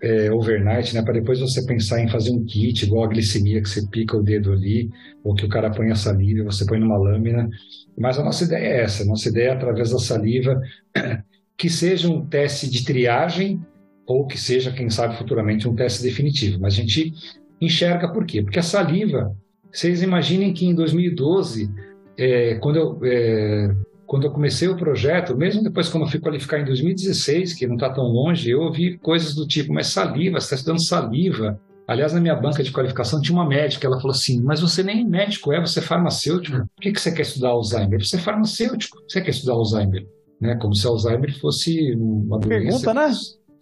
é, 0.01 0.31
overnight, 0.31 0.93
né? 0.93 1.01
Para 1.01 1.13
depois 1.13 1.39
você 1.39 1.65
pensar 1.65 2.01
em 2.01 2.09
fazer 2.09 2.31
um 2.31 2.45
kit, 2.45 2.86
igual 2.86 3.05
a 3.05 3.07
glicemia, 3.07 3.61
que 3.61 3.69
você 3.69 3.86
pica 3.88 4.17
o 4.17 4.23
dedo 4.23 4.51
ali, 4.51 4.89
ou 5.23 5.34
que 5.34 5.45
o 5.45 5.49
cara 5.49 5.71
põe 5.71 5.91
a 5.91 5.95
saliva, 5.95 6.43
você 6.43 6.65
põe 6.65 6.79
numa 6.79 6.97
lâmina. 6.97 7.49
Mas 7.97 8.17
a 8.17 8.23
nossa 8.23 8.43
ideia 8.43 8.65
é 8.65 8.81
essa: 8.84 9.03
a 9.03 9.05
nossa 9.05 9.29
ideia 9.29 9.49
é, 9.49 9.51
através 9.53 9.91
da 9.91 9.99
saliva, 9.99 10.61
que 11.57 11.69
seja 11.69 12.09
um 12.09 12.25
teste 12.25 12.69
de 12.69 12.84
triagem, 12.86 13.61
ou 14.05 14.27
que 14.27 14.38
seja, 14.38 14.71
quem 14.71 14.89
sabe, 14.89 15.17
futuramente 15.17 15.67
um 15.67 15.75
teste 15.75 16.03
definitivo. 16.03 16.59
Mas 16.59 16.73
a 16.73 16.77
gente 16.77 17.13
enxerga 17.61 18.11
por 18.11 18.25
quê? 18.25 18.41
Porque 18.41 18.59
a 18.59 18.63
saliva, 18.63 19.36
vocês 19.71 20.01
imaginem 20.03 20.53
que 20.53 20.65
em 20.65 20.75
2012, 20.75 21.69
é, 22.18 22.55
quando 22.55 22.76
eu. 22.78 22.99
É, 23.03 23.76
quando 24.05 24.26
eu 24.26 24.32
comecei 24.32 24.68
o 24.68 24.78
projeto, 24.78 25.36
mesmo 25.36 25.64
depois 25.64 25.89
quando 25.89 26.03
eu 26.03 26.09
fui 26.09 26.20
qualificar 26.20 26.59
em 26.59 26.66
2016, 26.66 27.53
que 27.53 27.66
não 27.66 27.76
está 27.76 27.89
tão 27.89 28.03
longe, 28.03 28.47
eu 28.47 28.61
ouvi 28.61 28.95
coisas 28.99 29.34
do 29.34 29.47
tipo, 29.47 29.74
mas 29.74 29.88
saliva, 29.88 30.39
você 30.39 30.53
está 30.53 30.55
estudando 30.55 30.86
saliva. 30.86 31.59
Aliás, 31.88 32.14
na 32.14 32.22
minha 32.22 32.36
banca 32.36 32.61
de 32.61 32.72
qualificação 32.72 33.20
tinha 33.20 33.36
uma 33.36 33.47
médica, 33.47 33.88
ela 33.88 33.97
falou 33.97 34.11
assim, 34.11 34.41
mas 34.41 34.61
você 34.61 34.84
nem 34.84 35.03
médico 35.03 35.51
é, 35.51 35.59
você 35.59 35.80
é 35.80 35.82
farmacêutico. 35.82 36.57
Por 36.57 36.82
que, 36.82 36.91
que 36.91 37.01
você 37.01 37.11
quer 37.11 37.24
estudar 37.24 37.49
Alzheimer? 37.49 38.05
Você 38.05 38.16
é 38.16 38.20
farmacêutico, 38.20 38.97
você 39.07 39.20
quer 39.20 39.32
estudar 39.32 39.53
Alzheimer. 39.53 40.05
Né? 40.39 40.55
Como 40.61 40.76
se 40.76 40.86
Alzheimer 40.86 41.38
fosse 41.39 41.93
uma 41.95 42.39
doença. 42.39 42.64
Pergunta, 42.64 42.93
né? 42.93 43.11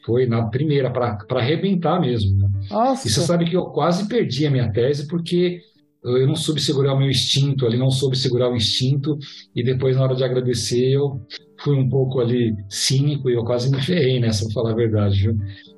Foi 0.05 0.25
na 0.25 0.47
primeira, 0.47 0.91
para 0.91 1.17
arrebentar 1.31 1.99
mesmo. 1.99 2.37
Né? 2.37 2.49
Nossa. 2.69 3.07
E 3.07 3.11
você 3.11 3.21
sabe 3.21 3.45
que 3.45 3.55
eu 3.55 3.65
quase 3.65 4.07
perdi 4.07 4.45
a 4.45 4.51
minha 4.51 4.71
tese 4.71 5.07
porque 5.07 5.61
eu 6.03 6.27
não 6.27 6.35
soube 6.35 6.59
segurar 6.59 6.93
o 6.93 6.97
meu 6.97 7.09
instinto 7.09 7.65
ali, 7.65 7.77
não 7.77 7.91
soube 7.91 8.17
segurar 8.17 8.49
o 8.49 8.55
instinto, 8.55 9.17
e 9.55 9.63
depois, 9.63 9.95
na 9.95 10.03
hora 10.03 10.15
de 10.15 10.23
agradecer, 10.23 10.91
eu 10.91 11.21
fui 11.59 11.75
um 11.75 11.87
pouco 11.87 12.19
ali 12.19 12.55
cínico 12.69 13.29
e 13.29 13.33
eu 13.33 13.43
quase 13.43 13.69
me 13.69 13.81
ferrei 13.81 14.19
nessa, 14.19 14.45
pra 14.45 14.53
falar 14.53 14.71
a 14.71 14.75
verdade, 14.75 15.21
viu? 15.21 15.37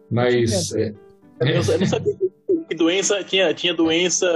Mas. 0.10 0.74
É, 0.76 0.94
eu, 1.42 1.46
não, 1.46 1.74
eu 1.74 1.80
não 1.80 1.86
sabia 1.86 2.16
que 2.70 2.76
doença 2.76 3.24
tinha, 3.24 3.54
tinha 3.54 3.74
doença 3.74 4.28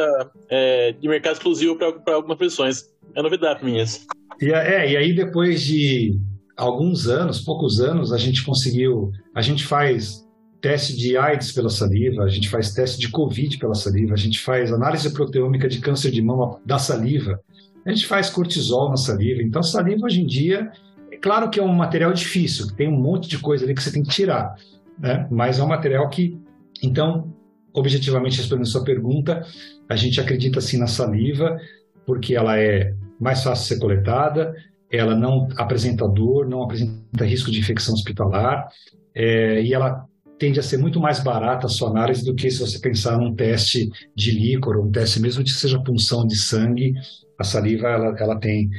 é, 0.50 0.92
de 0.92 1.08
mercado 1.08 1.34
exclusivo 1.34 1.78
para 1.78 2.16
algumas 2.16 2.38
profissões. 2.38 2.84
É 3.16 3.22
novidade 3.22 3.60
para 3.60 3.70
mim 3.70 3.80
isso. 3.80 4.06
E, 4.42 4.52
é, 4.52 4.92
e 4.92 4.98
aí, 4.98 5.14
depois 5.14 5.62
de 5.62 6.20
alguns 6.58 7.08
anos, 7.08 7.40
poucos 7.40 7.80
anos, 7.80 8.12
a 8.12 8.18
gente 8.18 8.44
conseguiu. 8.44 9.12
A 9.34 9.42
gente 9.42 9.66
faz 9.66 10.27
teste 10.68 10.98
de 10.98 11.16
AIDS 11.16 11.54
pela 11.54 11.70
saliva, 11.70 12.24
a 12.24 12.28
gente 12.28 12.50
faz 12.50 12.74
teste 12.74 13.00
de 13.00 13.10
Covid 13.10 13.58
pela 13.58 13.74
saliva, 13.74 14.14
a 14.14 14.18
gente 14.18 14.38
faz 14.38 14.74
análise 14.74 15.14
proteômica 15.14 15.66
de 15.66 15.80
câncer 15.80 16.12
de 16.12 16.22
mama 16.22 16.60
da 16.66 16.78
saliva, 16.78 17.40
a 17.86 17.90
gente 17.90 18.06
faz 18.06 18.30
cortisol 18.30 18.90
na 18.90 18.98
saliva. 18.98 19.42
Então, 19.42 19.64
saliva 19.64 20.06
hoje 20.06 20.22
em 20.22 20.26
dia, 20.26 20.70
é 21.10 21.16
claro 21.16 21.50
que 21.50 21.58
é 21.58 21.64
um 21.64 21.74
material 21.74 22.12
difícil, 22.12 22.68
tem 22.76 22.90
um 22.90 23.00
monte 23.00 23.30
de 23.30 23.40
coisa 23.40 23.64
ali 23.64 23.74
que 23.74 23.82
você 23.82 23.94
tem 23.94 24.04
que 24.04 24.10
tirar, 24.10 24.56
né? 25.00 25.26
mas 25.32 25.58
é 25.58 25.64
um 25.64 25.68
material 25.68 26.10
que, 26.10 26.38
então, 26.84 27.34
objetivamente 27.74 28.36
respondendo 28.36 28.68
a 28.68 28.70
sua 28.70 28.84
pergunta, 28.84 29.46
a 29.88 29.96
gente 29.96 30.20
acredita 30.20 30.60
sim 30.60 30.78
na 30.78 30.88
saliva, 30.88 31.58
porque 32.06 32.36
ela 32.36 32.60
é 32.60 32.94
mais 33.18 33.42
fácil 33.42 33.64
de 33.64 33.68
ser 33.70 33.80
coletada, 33.80 34.54
ela 34.92 35.16
não 35.16 35.48
apresenta 35.56 36.06
dor, 36.10 36.46
não 36.46 36.62
apresenta 36.62 37.24
risco 37.24 37.52
de 37.52 37.58
infecção 37.58 37.94
hospitalar, 37.94 38.68
é, 39.16 39.62
e 39.62 39.74
ela 39.74 40.06
tende 40.38 40.60
a 40.60 40.64
ser 40.64 40.78
muito 40.78 41.00
mais 41.00 41.20
barata 41.20 41.68
a 41.68 41.70
sua 41.70 41.90
análise 41.90 42.24
do 42.24 42.36
que 42.36 42.50
se 42.50 42.60
você 42.60 42.80
pensar 42.80 43.18
num 43.18 43.36
teste 43.36 43.90
de 44.16 44.32
líquor, 44.32 44.78
ou 44.78 44.86
um 44.86 44.92
teste 44.92 45.20
mesmo 45.20 45.44
que 45.44 45.50
seja 45.50 45.82
punção 45.84 46.26
de 46.26 46.36
sangue. 46.36 46.94
A 47.38 47.44
saliva, 47.44 47.88
ela, 47.88 48.16
ela 48.18 48.40
tem. 48.40 48.70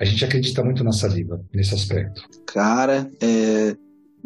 A 0.00 0.04
gente 0.04 0.24
acredita 0.24 0.62
muito 0.62 0.84
na 0.84 0.92
saliva, 0.92 1.42
nesse 1.52 1.74
aspecto. 1.74 2.22
Cara, 2.46 3.10
é, 3.20 3.76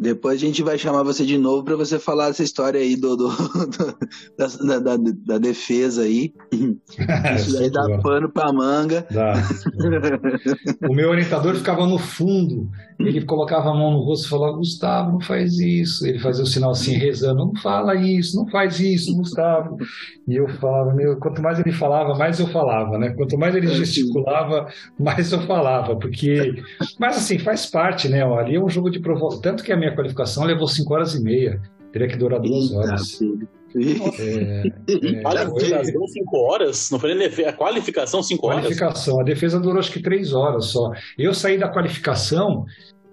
depois 0.01 0.41
a 0.41 0.45
gente 0.45 0.63
vai 0.63 0.79
chamar 0.79 1.03
você 1.03 1.23
de 1.23 1.37
novo 1.37 1.63
para 1.63 1.75
você 1.75 1.99
falar 1.99 2.29
essa 2.29 2.41
história 2.41 2.81
aí 2.81 2.95
do, 2.95 3.15
do, 3.15 3.27
do 3.29 4.65
da, 4.65 4.79
da, 4.79 4.97
da, 4.97 5.37
defesa 5.37 6.01
aí. 6.01 6.33
Isso 7.35 7.59
aí 7.59 7.69
dá 7.69 7.99
pano 8.01 8.27
pra 8.27 8.51
manga. 8.51 9.05
Dá. 9.11 9.33
o 10.89 10.95
meu 10.95 11.09
orientador 11.11 11.53
ficava 11.53 11.85
no 11.85 11.99
fundo, 11.99 12.67
ele 12.99 13.23
colocava 13.25 13.69
a 13.69 13.73
mão 13.75 13.91
no 13.91 13.99
rosto 13.99 14.25
e 14.25 14.29
falava, 14.29 14.57
Gustavo, 14.57 15.11
não 15.11 15.21
faz 15.21 15.59
isso. 15.59 16.07
Ele 16.07 16.17
fazia 16.17 16.43
o 16.43 16.47
sinal 16.47 16.71
assim, 16.71 16.93
rezando, 16.93 17.45
não 17.45 17.55
fala 17.61 17.93
isso, 17.95 18.35
não 18.37 18.47
faz 18.49 18.79
isso, 18.79 19.15
Gustavo. 19.15 19.77
E 20.27 20.35
eu 20.35 20.47
falava, 20.59 20.93
meu, 20.95 21.17
quanto 21.17 21.43
mais 21.43 21.59
ele 21.59 21.71
falava, 21.71 22.17
mais 22.17 22.39
eu 22.39 22.47
falava, 22.47 22.97
né? 22.97 23.11
Quanto 23.11 23.37
mais 23.37 23.55
ele 23.55 23.67
é, 23.67 23.75
gesticulava, 23.75 24.67
mais 24.99 25.31
eu 25.31 25.41
falava, 25.41 25.95
porque... 25.95 26.55
Mas 26.99 27.17
assim, 27.17 27.37
faz 27.37 27.67
parte, 27.67 28.09
né? 28.09 28.23
Ali 28.23 28.55
é 28.55 28.59
um 28.59 28.69
jogo 28.69 28.89
de 28.89 28.99
provocação. 28.99 29.41
Tanto 29.41 29.63
que 29.63 29.71
a 29.71 29.77
minha 29.77 29.90
qualificação 29.95 30.43
levou 30.43 30.67
5 30.67 30.93
horas 30.93 31.15
e 31.15 31.23
meia. 31.23 31.61
Teria 31.91 32.07
que 32.07 32.17
durar 32.17 32.39
duas 32.39 32.71
horas. 32.73 33.19
É, 33.75 34.67
é, 34.87 35.21
qualificação 35.21 36.07
5 36.07 36.37
horas? 36.37 36.91
Não 36.91 36.99
foi 36.99 37.13
nem 37.15 37.27
a 37.45 37.53
qualificação 37.53 38.23
5 38.23 38.47
horas? 38.47 38.61
Qualificação. 38.61 39.19
A 39.19 39.23
defesa 39.23 39.59
durou 39.59 39.79
acho 39.79 39.91
que 39.91 40.01
3 40.01 40.33
horas 40.33 40.65
só. 40.65 40.91
Eu 41.17 41.33
saí 41.33 41.57
da 41.57 41.69
qualificação, 41.69 42.65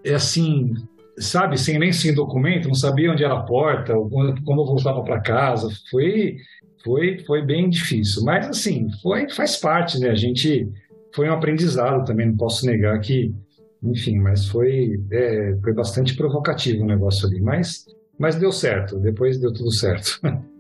é 0.05 0.15
assim, 0.15 0.75
sabe, 1.19 1.59
sem 1.59 1.79
nem 1.79 1.93
sem 1.93 2.15
documento, 2.15 2.69
não 2.69 2.75
sabia 2.75 3.11
onde 3.11 3.25
era 3.25 3.35
a 3.35 3.43
porta, 3.43 3.95
como 3.95 4.61
eu 4.61 4.67
voltava 4.67 5.03
para 5.03 5.21
casa. 5.21 5.69
Foi, 5.91 6.37
foi, 6.85 7.19
foi 7.27 7.43
bem 7.43 7.69
difícil. 7.69 8.23
Mas 8.25 8.49
assim, 8.49 8.89
foi, 9.03 9.29
faz 9.31 9.57
parte, 9.57 9.99
né? 9.99 10.11
A 10.11 10.17
gente 10.17 10.69
foi 11.15 11.29
um 11.29 11.33
aprendizado 11.33 12.05
também, 12.05 12.29
não 12.29 12.37
posso 12.37 12.67
negar 12.67 12.99
que, 13.01 13.33
enfim, 13.83 14.19
mas 14.19 14.47
foi, 14.47 15.01
é, 15.11 15.57
foi 15.63 15.73
bastante 15.73 16.17
provocativo 16.17 16.83
o 16.83 16.87
negócio 16.87 17.27
ali. 17.27 17.41
Mas, 17.41 17.85
mas 18.19 18.37
deu 18.37 18.53
certo, 18.53 18.99
depois 18.99 19.39
deu 19.39 19.53
tudo 19.53 19.73
certo. 19.73 20.21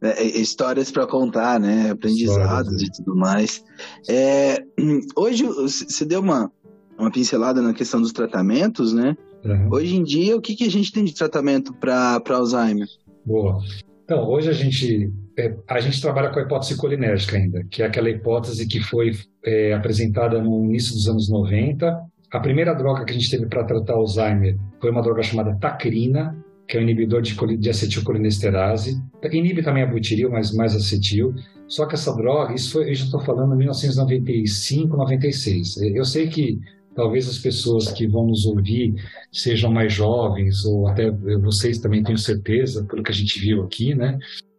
É, 0.00 0.22
é 0.22 0.26
histórias 0.38 0.92
para 0.92 1.08
contar, 1.08 1.58
né? 1.58 1.90
Aprendizados 1.90 2.72
Histórias, 2.72 2.82
e 2.82 3.02
tudo 3.02 3.16
mais. 3.16 3.64
É, 4.08 4.62
hoje 5.16 5.44
você 5.44 6.04
deu 6.04 6.20
uma, 6.20 6.52
uma 6.96 7.10
pincelada 7.10 7.60
na 7.60 7.74
questão 7.74 8.00
dos 8.00 8.12
tratamentos, 8.12 8.92
né? 8.92 9.16
Uhum. 9.44 9.68
Hoje 9.72 9.96
em 9.96 10.02
dia, 10.02 10.36
o 10.36 10.40
que, 10.40 10.54
que 10.54 10.64
a 10.64 10.70
gente 10.70 10.92
tem 10.92 11.04
de 11.04 11.14
tratamento 11.14 11.72
para 11.74 12.22
Alzheimer? 12.30 12.86
Boa. 13.24 13.60
Então, 14.04 14.26
hoje 14.26 14.48
a 14.48 14.52
gente, 14.52 15.12
é, 15.38 15.54
a 15.68 15.80
gente 15.80 16.00
trabalha 16.00 16.30
com 16.30 16.40
a 16.40 16.42
hipótese 16.42 16.76
colinérgica 16.76 17.36
ainda, 17.36 17.62
que 17.70 17.82
é 17.82 17.86
aquela 17.86 18.08
hipótese 18.08 18.66
que 18.66 18.80
foi 18.80 19.12
é, 19.44 19.74
apresentada 19.74 20.42
no 20.42 20.64
início 20.64 20.94
dos 20.94 21.08
anos 21.08 21.28
90. 21.28 21.94
A 22.30 22.40
primeira 22.40 22.74
droga 22.74 23.04
que 23.04 23.12
a 23.12 23.14
gente 23.14 23.30
teve 23.30 23.46
para 23.46 23.64
tratar 23.64 23.94
Alzheimer 23.94 24.58
foi 24.80 24.90
uma 24.90 25.02
droga 25.02 25.22
chamada 25.22 25.56
tacrina, 25.56 26.36
que 26.66 26.76
é 26.76 26.80
um 26.80 26.82
inibidor 26.82 27.22
de, 27.22 27.34
de 27.56 27.70
acetilcolinesterase. 27.70 29.02
Inibe 29.32 29.62
também 29.62 29.82
a 29.82 29.86
butiril, 29.86 30.30
mas 30.30 30.54
mais 30.54 30.76
acetil. 30.76 31.34
Só 31.66 31.86
que 31.86 31.94
essa 31.94 32.14
droga, 32.14 32.54
isso 32.54 32.72
foi, 32.72 32.90
eu 32.90 32.94
já 32.94 33.04
estou 33.04 33.20
falando 33.20 33.54
em 33.54 33.58
1995, 33.58 34.94
96. 34.94 35.76
Eu 35.94 36.04
sei 36.04 36.28
que 36.28 36.58
talvez 36.94 37.26
as 37.28 37.38
pessoas 37.38 37.90
que 37.92 38.06
vão 38.06 38.26
nos 38.26 38.44
ouvir 38.44 38.94
sejam 39.32 39.70
mais 39.70 39.92
jovens, 39.92 40.66
ou 40.66 40.86
até 40.86 41.10
vocês 41.40 41.78
também 41.78 42.02
tenho 42.02 42.18
certeza, 42.18 42.84
pelo 42.84 43.02
que 43.02 43.10
a 43.10 43.14
gente 43.14 43.38
viu 43.40 43.62
aqui, 43.62 43.94
né? 43.94 44.18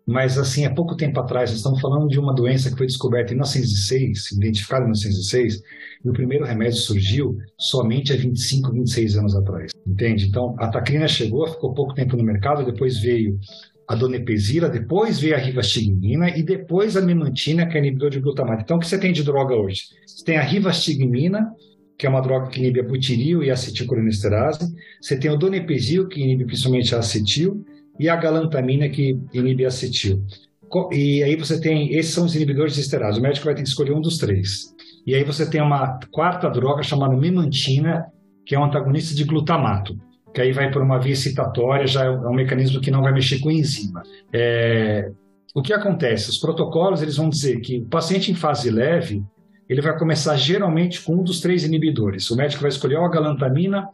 Mas, 0.10 0.40
assim, 0.40 0.66
há 0.66 0.74
pouco 0.74 0.96
tempo 0.96 1.20
atrás, 1.20 1.52
nós 1.52 1.60
estamos 1.60 1.80
falando 1.80 2.08
de 2.08 2.20
uma 2.20 2.34
doença 2.34 2.72
que 2.72 2.78
foi 2.78 2.88
descoberta 2.88 3.32
em 3.32 3.36
1906, 3.36 4.32
identificada 4.32 4.82
em 4.82 4.88
1906, 4.88 5.62
e 6.04 6.10
o 6.10 6.14
primeiro 6.14 6.46
remédio 6.46 6.80
surgiu 6.80 7.38
somente 7.56 8.12
há 8.12 8.16
25, 8.16 8.72
26 8.72 9.18
anos 9.18 9.36
atrás, 9.36 9.72
entende? 9.86 10.26
Então, 10.26 10.56
a 10.58 10.68
tacrina 10.68 11.08
chegou, 11.08 11.48
ficou 11.48 11.76
pouco 11.76 11.94
tempo 11.94 12.18
no 12.18 12.24
mercado, 12.24 12.66
depois 12.66 12.98
veio 12.98 13.38
a 13.88 13.94
donepezila, 13.94 14.68
depois 14.68 15.20
veio 15.20 15.36
a 15.36 15.38
rivastigmina 15.38 16.36
e 16.36 16.42
depois 16.42 16.98
a 16.98 17.02
memantina, 17.02 17.68
que 17.68 17.78
é 17.78 17.80
inibidor 17.80 18.10
de 18.10 18.20
glutamato. 18.20 18.64
Então, 18.64 18.78
o 18.78 18.80
que 18.80 18.88
você 18.88 18.98
tem 18.98 19.14
de 19.14 19.24
droga 19.24 19.56
hoje? 19.56 19.90
Você 20.08 20.26
tem 20.26 20.38
a 20.38 20.42
rivastigmina, 20.42 21.52
que 21.96 22.08
é 22.08 22.10
uma 22.10 22.22
droga 22.22 22.48
que 22.48 22.60
inibe 22.60 22.80
a 22.80 22.84
butiril 22.84 23.44
e 23.44 23.52
a 23.52 23.54
acetilcolinesterase. 23.54 24.74
Você 25.00 25.20
tem 25.20 25.30
o 25.30 25.38
donepezil, 25.38 26.08
que 26.08 26.20
inibe 26.20 26.46
principalmente 26.46 26.96
a 26.96 26.98
acetil, 26.98 27.64
e 28.00 28.08
a 28.08 28.16
galantamina, 28.16 28.88
que 28.90 29.20
inibe 29.34 29.66
acetil. 29.66 30.24
E 30.92 31.24
aí 31.24 31.36
você 31.36 31.60
tem, 31.60 31.94
esses 31.94 32.14
são 32.14 32.26
os 32.26 32.36
inibidores 32.36 32.76
de 32.76 32.82
esterase. 32.82 33.20
O 33.20 33.22
médico 33.22 33.46
vai 33.46 33.56
ter 33.56 33.64
que 33.64 33.68
escolher 33.68 33.92
um 33.92 34.02
dos 34.02 34.18
três. 34.18 34.74
E 35.06 35.16
aí 35.16 35.24
você 35.24 35.50
tem 35.50 35.62
uma 35.62 36.00
quarta 36.12 36.50
droga 36.50 36.84
chamada 36.84 37.16
memantina, 37.16 38.06
que 38.46 38.56
é 38.56 38.60
um 38.60 38.66
antagonista 38.66 39.16
de 39.16 39.24
glutamato, 39.24 39.98
que 40.34 40.42
aí 40.42 40.52
vai 40.52 40.72
por 40.72 40.82
uma 40.82 41.00
via 41.00 41.14
excitatória, 41.14 41.88
já 41.88 42.06
é 42.06 42.10
um 42.10 42.34
mecanismo 42.34 42.80
que 42.80 42.92
não 42.92 43.02
vai 43.02 43.12
mexer 43.12 43.40
com 43.40 43.52
enzima. 43.52 44.04
É... 44.32 45.12
O 45.54 45.62
que 45.62 45.74
acontece? 45.74 46.30
Os 46.30 46.38
protocolos 46.38 47.02
eles 47.02 47.18
vão 47.18 47.28
dizer 47.28 47.60
que 47.60 47.80
o 47.80 47.86
paciente 47.86 48.32
em 48.32 48.36
fase 48.36 48.70
leve, 48.70 49.24
ele 49.68 49.82
vai 49.82 49.98
começar 49.98 50.36
geralmente 50.36 51.02
com 51.02 51.16
um 51.16 51.24
dos 51.24 51.42
três 51.42 51.64
inibidores. 51.64 52.30
O 52.30 52.36
médico 52.36 52.62
vai 52.62 52.70
escolher 52.70 52.98
ou 52.98 53.06
a 53.06 53.10
galantamina, 53.10 53.88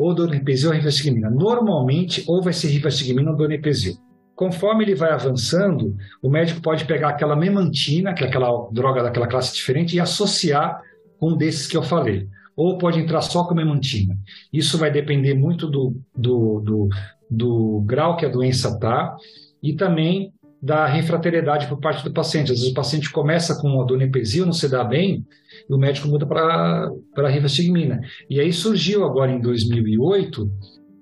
ou 0.00 0.14
donepezil 0.14 0.70
ou 0.70 0.74
rivastigmina. 0.74 1.28
Normalmente, 1.28 2.24
ou 2.26 2.42
vai 2.42 2.54
ser 2.54 2.68
rivastigmina 2.68 3.30
ou 3.30 3.36
donepezil. 3.36 3.98
Conforme 4.34 4.82
ele 4.82 4.94
vai 4.94 5.12
avançando, 5.12 5.94
o 6.22 6.30
médico 6.30 6.62
pode 6.62 6.86
pegar 6.86 7.10
aquela 7.10 7.36
memantina, 7.36 8.14
que 8.14 8.24
é 8.24 8.26
aquela 8.26 8.48
droga 8.72 9.02
daquela 9.02 9.26
classe 9.26 9.54
diferente, 9.54 9.94
e 9.94 10.00
associar 10.00 10.80
com 11.18 11.32
um 11.32 11.36
desses 11.36 11.66
que 11.66 11.76
eu 11.76 11.82
falei. 11.82 12.26
Ou 12.56 12.78
pode 12.78 12.98
entrar 12.98 13.20
só 13.20 13.44
com 13.44 13.54
memantina. 13.54 14.16
Isso 14.50 14.78
vai 14.78 14.90
depender 14.90 15.34
muito 15.34 15.66
do, 15.66 15.94
do, 16.16 16.60
do, 16.60 16.88
do 17.30 17.84
grau 17.84 18.16
que 18.16 18.24
a 18.24 18.30
doença 18.30 18.68
está 18.68 19.14
e 19.62 19.74
também 19.74 20.32
da 20.62 20.86
refratariedade 20.86 21.66
por 21.66 21.78
parte 21.78 22.02
do 22.02 22.10
paciente. 22.10 22.52
Às 22.52 22.58
vezes 22.58 22.72
o 22.72 22.74
paciente 22.74 23.10
começa 23.10 23.60
com 23.60 23.80
a 23.80 23.84
donepezil, 23.84 24.46
não 24.46 24.52
se 24.54 24.66
dá 24.66 24.82
bem, 24.82 25.26
e 25.70 25.72
o 25.72 25.78
médico 25.78 26.08
muda 26.08 26.26
para 26.26 26.90
a 27.16 27.28
rivastigmina. 27.28 28.00
E 28.28 28.40
aí 28.40 28.52
surgiu 28.52 29.04
agora 29.04 29.30
em 29.30 29.40
2008 29.40 30.50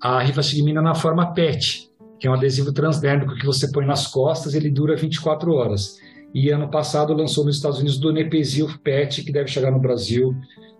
a 0.00 0.20
rivastigmina 0.20 0.82
na 0.82 0.94
forma 0.94 1.32
PET, 1.32 1.88
que 2.20 2.26
é 2.26 2.30
um 2.30 2.34
adesivo 2.34 2.72
transdérmico 2.72 3.34
que 3.34 3.46
você 3.46 3.72
põe 3.72 3.86
nas 3.86 4.06
costas, 4.06 4.54
ele 4.54 4.70
dura 4.70 4.94
24 4.94 5.50
horas. 5.52 5.96
E 6.34 6.50
ano 6.50 6.70
passado 6.70 7.14
lançou 7.14 7.46
nos 7.46 7.56
Estados 7.56 7.78
Unidos 7.78 7.96
o 7.96 8.02
donepezil 8.02 8.68
PET, 8.84 9.24
que 9.24 9.32
deve 9.32 9.48
chegar 9.48 9.70
no 9.70 9.80
Brasil, 9.80 10.34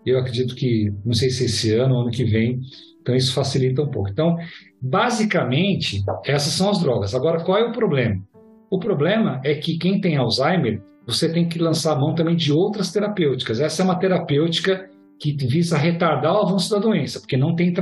eu 0.05 0.19
acredito 0.19 0.55
que, 0.55 0.93
não 1.05 1.15
sei 1.15 1.31
se 1.31 1.47
esse 1.47 1.75
ano 1.75 1.95
ou 1.95 2.03
ano 2.03 2.11
que 2.11 2.25
vem, 2.25 2.61
então 3.01 3.15
isso 3.15 3.33
facilita 3.33 3.83
um 3.83 3.91
pouco. 3.91 4.11
Então, 4.11 4.37
basicamente, 4.81 6.05
essas 6.27 6.53
são 6.53 6.69
as 6.69 6.79
drogas. 6.79 7.15
Agora, 7.15 7.43
qual 7.43 7.57
é 7.57 7.65
o 7.65 7.73
problema? 7.73 8.23
O 8.71 8.79
problema 8.79 9.41
é 9.45 9.55
que 9.55 9.79
quem 9.79 9.99
tem 9.99 10.17
Alzheimer, 10.17 10.83
você 11.09 11.33
tem 11.33 11.49
que 11.49 11.59
lançar 11.59 11.95
a 11.95 11.99
mão 11.99 12.15
também 12.15 12.37
de 12.37 12.53
outras 12.53 12.93
terapêuticas. 12.93 13.61
Essa 13.61 13.81
é 13.81 13.85
uma 13.85 13.99
terapêutica 13.99 14.91
que 15.19 15.33
visa 15.33 15.79
retardar 15.79 16.35
o 16.35 16.43
avanço 16.47 16.71
da 16.71 16.79
doença, 16.79 17.19
porque 17.19 17.37
não 17.37 17.57
tem, 17.57 17.73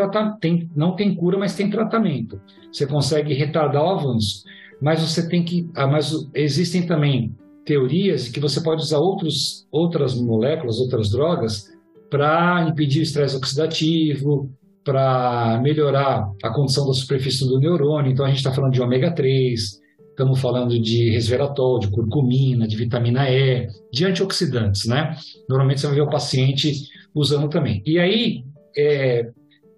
tem, 0.41 0.71
não 0.77 0.95
tem 0.95 1.13
cura, 1.13 1.37
mas 1.37 1.57
tem 1.57 1.69
tratamento. 1.69 2.41
Você 2.73 2.87
consegue 2.87 3.35
retardar 3.35 3.83
o 3.83 3.99
avanço. 3.99 4.45
Mas 4.81 5.01
você 5.01 5.29
tem 5.29 5.43
que. 5.45 5.69
Ah, 5.75 5.89
mas 5.89 6.13
existem 6.35 6.87
também 6.87 7.35
teorias 7.65 8.29
que 8.29 8.39
você 8.39 8.63
pode 8.63 8.83
usar 8.83 8.99
outros, 8.99 9.67
outras 9.73 10.15
moléculas, 10.15 10.79
outras 10.79 11.11
drogas, 11.11 11.65
para 12.09 12.65
impedir 12.69 13.01
o 13.01 13.03
estresse 13.03 13.37
oxidativo, 13.37 14.49
para 14.85 15.59
melhorar 15.63 16.31
a 16.45 16.51
condição 16.51 16.87
da 16.87 16.93
superfície 16.93 17.45
do 17.45 17.59
neurônio. 17.59 18.13
Então 18.13 18.25
a 18.25 18.29
gente 18.29 18.39
está 18.39 18.53
falando 18.53 18.73
de 18.73 18.81
ômega 18.81 19.11
3, 19.11 19.81
Estamos 20.17 20.41
falando 20.41 20.81
de 20.81 21.11
resveratrol, 21.11 21.79
de 21.79 21.91
curcumina, 21.91 22.67
de 22.67 22.75
vitamina 22.75 23.31
E, 23.31 23.69
de 23.93 24.07
antioxidantes, 24.07 24.87
né? 24.87 25.15
Normalmente 25.47 25.79
você 25.83 25.89
vai 25.89 25.97
ver 25.97 26.01
o 26.01 26.09
paciente 26.09 26.73
usando 27.15 27.51
também. 27.51 27.83
E 27.85 27.99
aí, 27.99 28.43
é, 28.75 29.29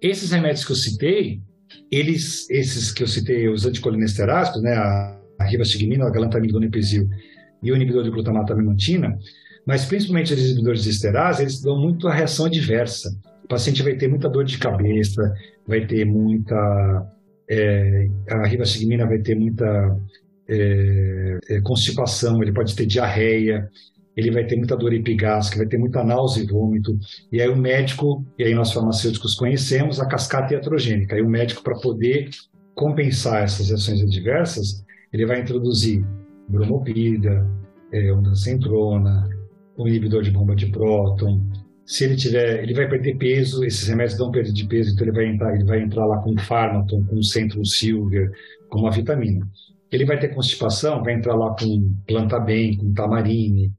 esses 0.01 0.31
remédios 0.31 0.63
que 0.63 0.71
eu 0.71 0.77
citei, 0.77 1.41
eles, 1.91 2.49
esses 2.49 2.89
que 2.89 3.03
eu 3.03 3.07
citei, 3.07 3.49
os 3.49 3.65
anticolinesteráticos, 3.65 4.61
né? 4.61 4.75
A, 4.75 5.19
a 5.41 5.43
rivastigmina, 5.43 6.07
a 6.07 6.09
galantamina, 6.09 6.53
donepezil 6.53 7.09
e 7.61 7.69
o 7.69 7.75
inibidor 7.75 8.05
de 8.05 8.09
glutamato 8.09 8.53
aminontina, 8.53 9.19
mas 9.67 9.83
principalmente 9.83 10.33
os 10.33 10.39
inibidores 10.39 10.83
de 10.83 10.91
esterase, 10.91 11.43
eles 11.43 11.61
dão 11.61 11.77
muito 11.77 12.07
a 12.07 12.13
reação 12.13 12.45
adversa. 12.45 13.13
O 13.43 13.47
paciente 13.49 13.83
vai 13.83 13.95
ter 13.95 14.07
muita 14.07 14.29
dor 14.29 14.45
de 14.45 14.57
cabeça, 14.57 15.33
vai 15.67 15.85
ter 15.85 16.05
muita 16.05 17.05
é, 17.49 18.07
a 18.29 18.45
rivastigmina 18.45 19.05
vai 19.05 19.17
ter 19.17 19.35
muita 19.35 19.65
é, 20.49 21.39
é, 21.49 21.61
constipação, 21.61 22.41
ele 22.41 22.51
pode 22.51 22.75
ter 22.75 22.85
diarreia, 22.85 23.69
ele 24.17 24.31
vai 24.31 24.45
ter 24.45 24.55
muita 24.55 24.75
dor 24.75 24.93
epigástrica, 24.93 25.59
vai 25.59 25.67
ter 25.67 25.77
muita 25.77 26.03
náusea 26.03 26.43
e 26.43 26.47
vômito. 26.47 26.97
E 27.31 27.39
aí 27.41 27.47
o 27.47 27.55
médico, 27.55 28.25
e 28.37 28.43
aí 28.43 28.53
nós 28.53 28.73
farmacêuticos 28.73 29.35
conhecemos 29.35 29.99
a 29.99 30.07
cascata 30.07 30.53
iatrogênica. 30.53 31.15
Aí 31.15 31.21
o 31.21 31.29
médico, 31.29 31.63
para 31.63 31.75
poder 31.79 32.29
compensar 32.75 33.43
essas 33.43 33.69
reações 33.69 34.01
adversas, 34.01 34.83
ele 35.13 35.25
vai 35.25 35.39
introduzir 35.39 36.03
bromopida, 36.47 37.47
é, 37.93 38.11
ondancentrona, 38.11 39.29
o 39.77 39.87
inibidor 39.87 40.23
de 40.23 40.31
bomba 40.31 40.55
de 40.55 40.67
próton. 40.67 41.41
Se 41.85 42.03
ele 42.03 42.15
tiver, 42.15 42.61
ele 42.63 42.73
vai 42.73 42.87
perder 42.89 43.17
peso, 43.17 43.63
esses 43.63 43.87
remédios 43.87 44.17
dão 44.17 44.31
perda 44.31 44.51
de 44.51 44.67
peso, 44.67 44.93
então 44.93 45.07
ele 45.07 45.15
vai 45.15 45.27
entrar, 45.27 45.55
ele 45.55 45.63
vai 45.63 45.81
entrar 45.81 46.05
lá 46.05 46.17
com 46.17 46.37
fármaco, 46.37 47.03
com 47.05 47.21
centro 47.23 47.63
silver, 47.65 48.31
com 48.69 48.79
uma 48.79 48.91
vitamina. 48.91 49.47
Ele 49.91 50.05
vai 50.05 50.19
ter 50.19 50.33
constipação, 50.33 51.03
vai 51.03 51.13
entrar 51.13 51.35
lá 51.35 51.55
com 51.55 51.95
planta 52.07 52.39
bem, 52.39 52.77
com 52.77 52.93
tamarine, 52.93 53.71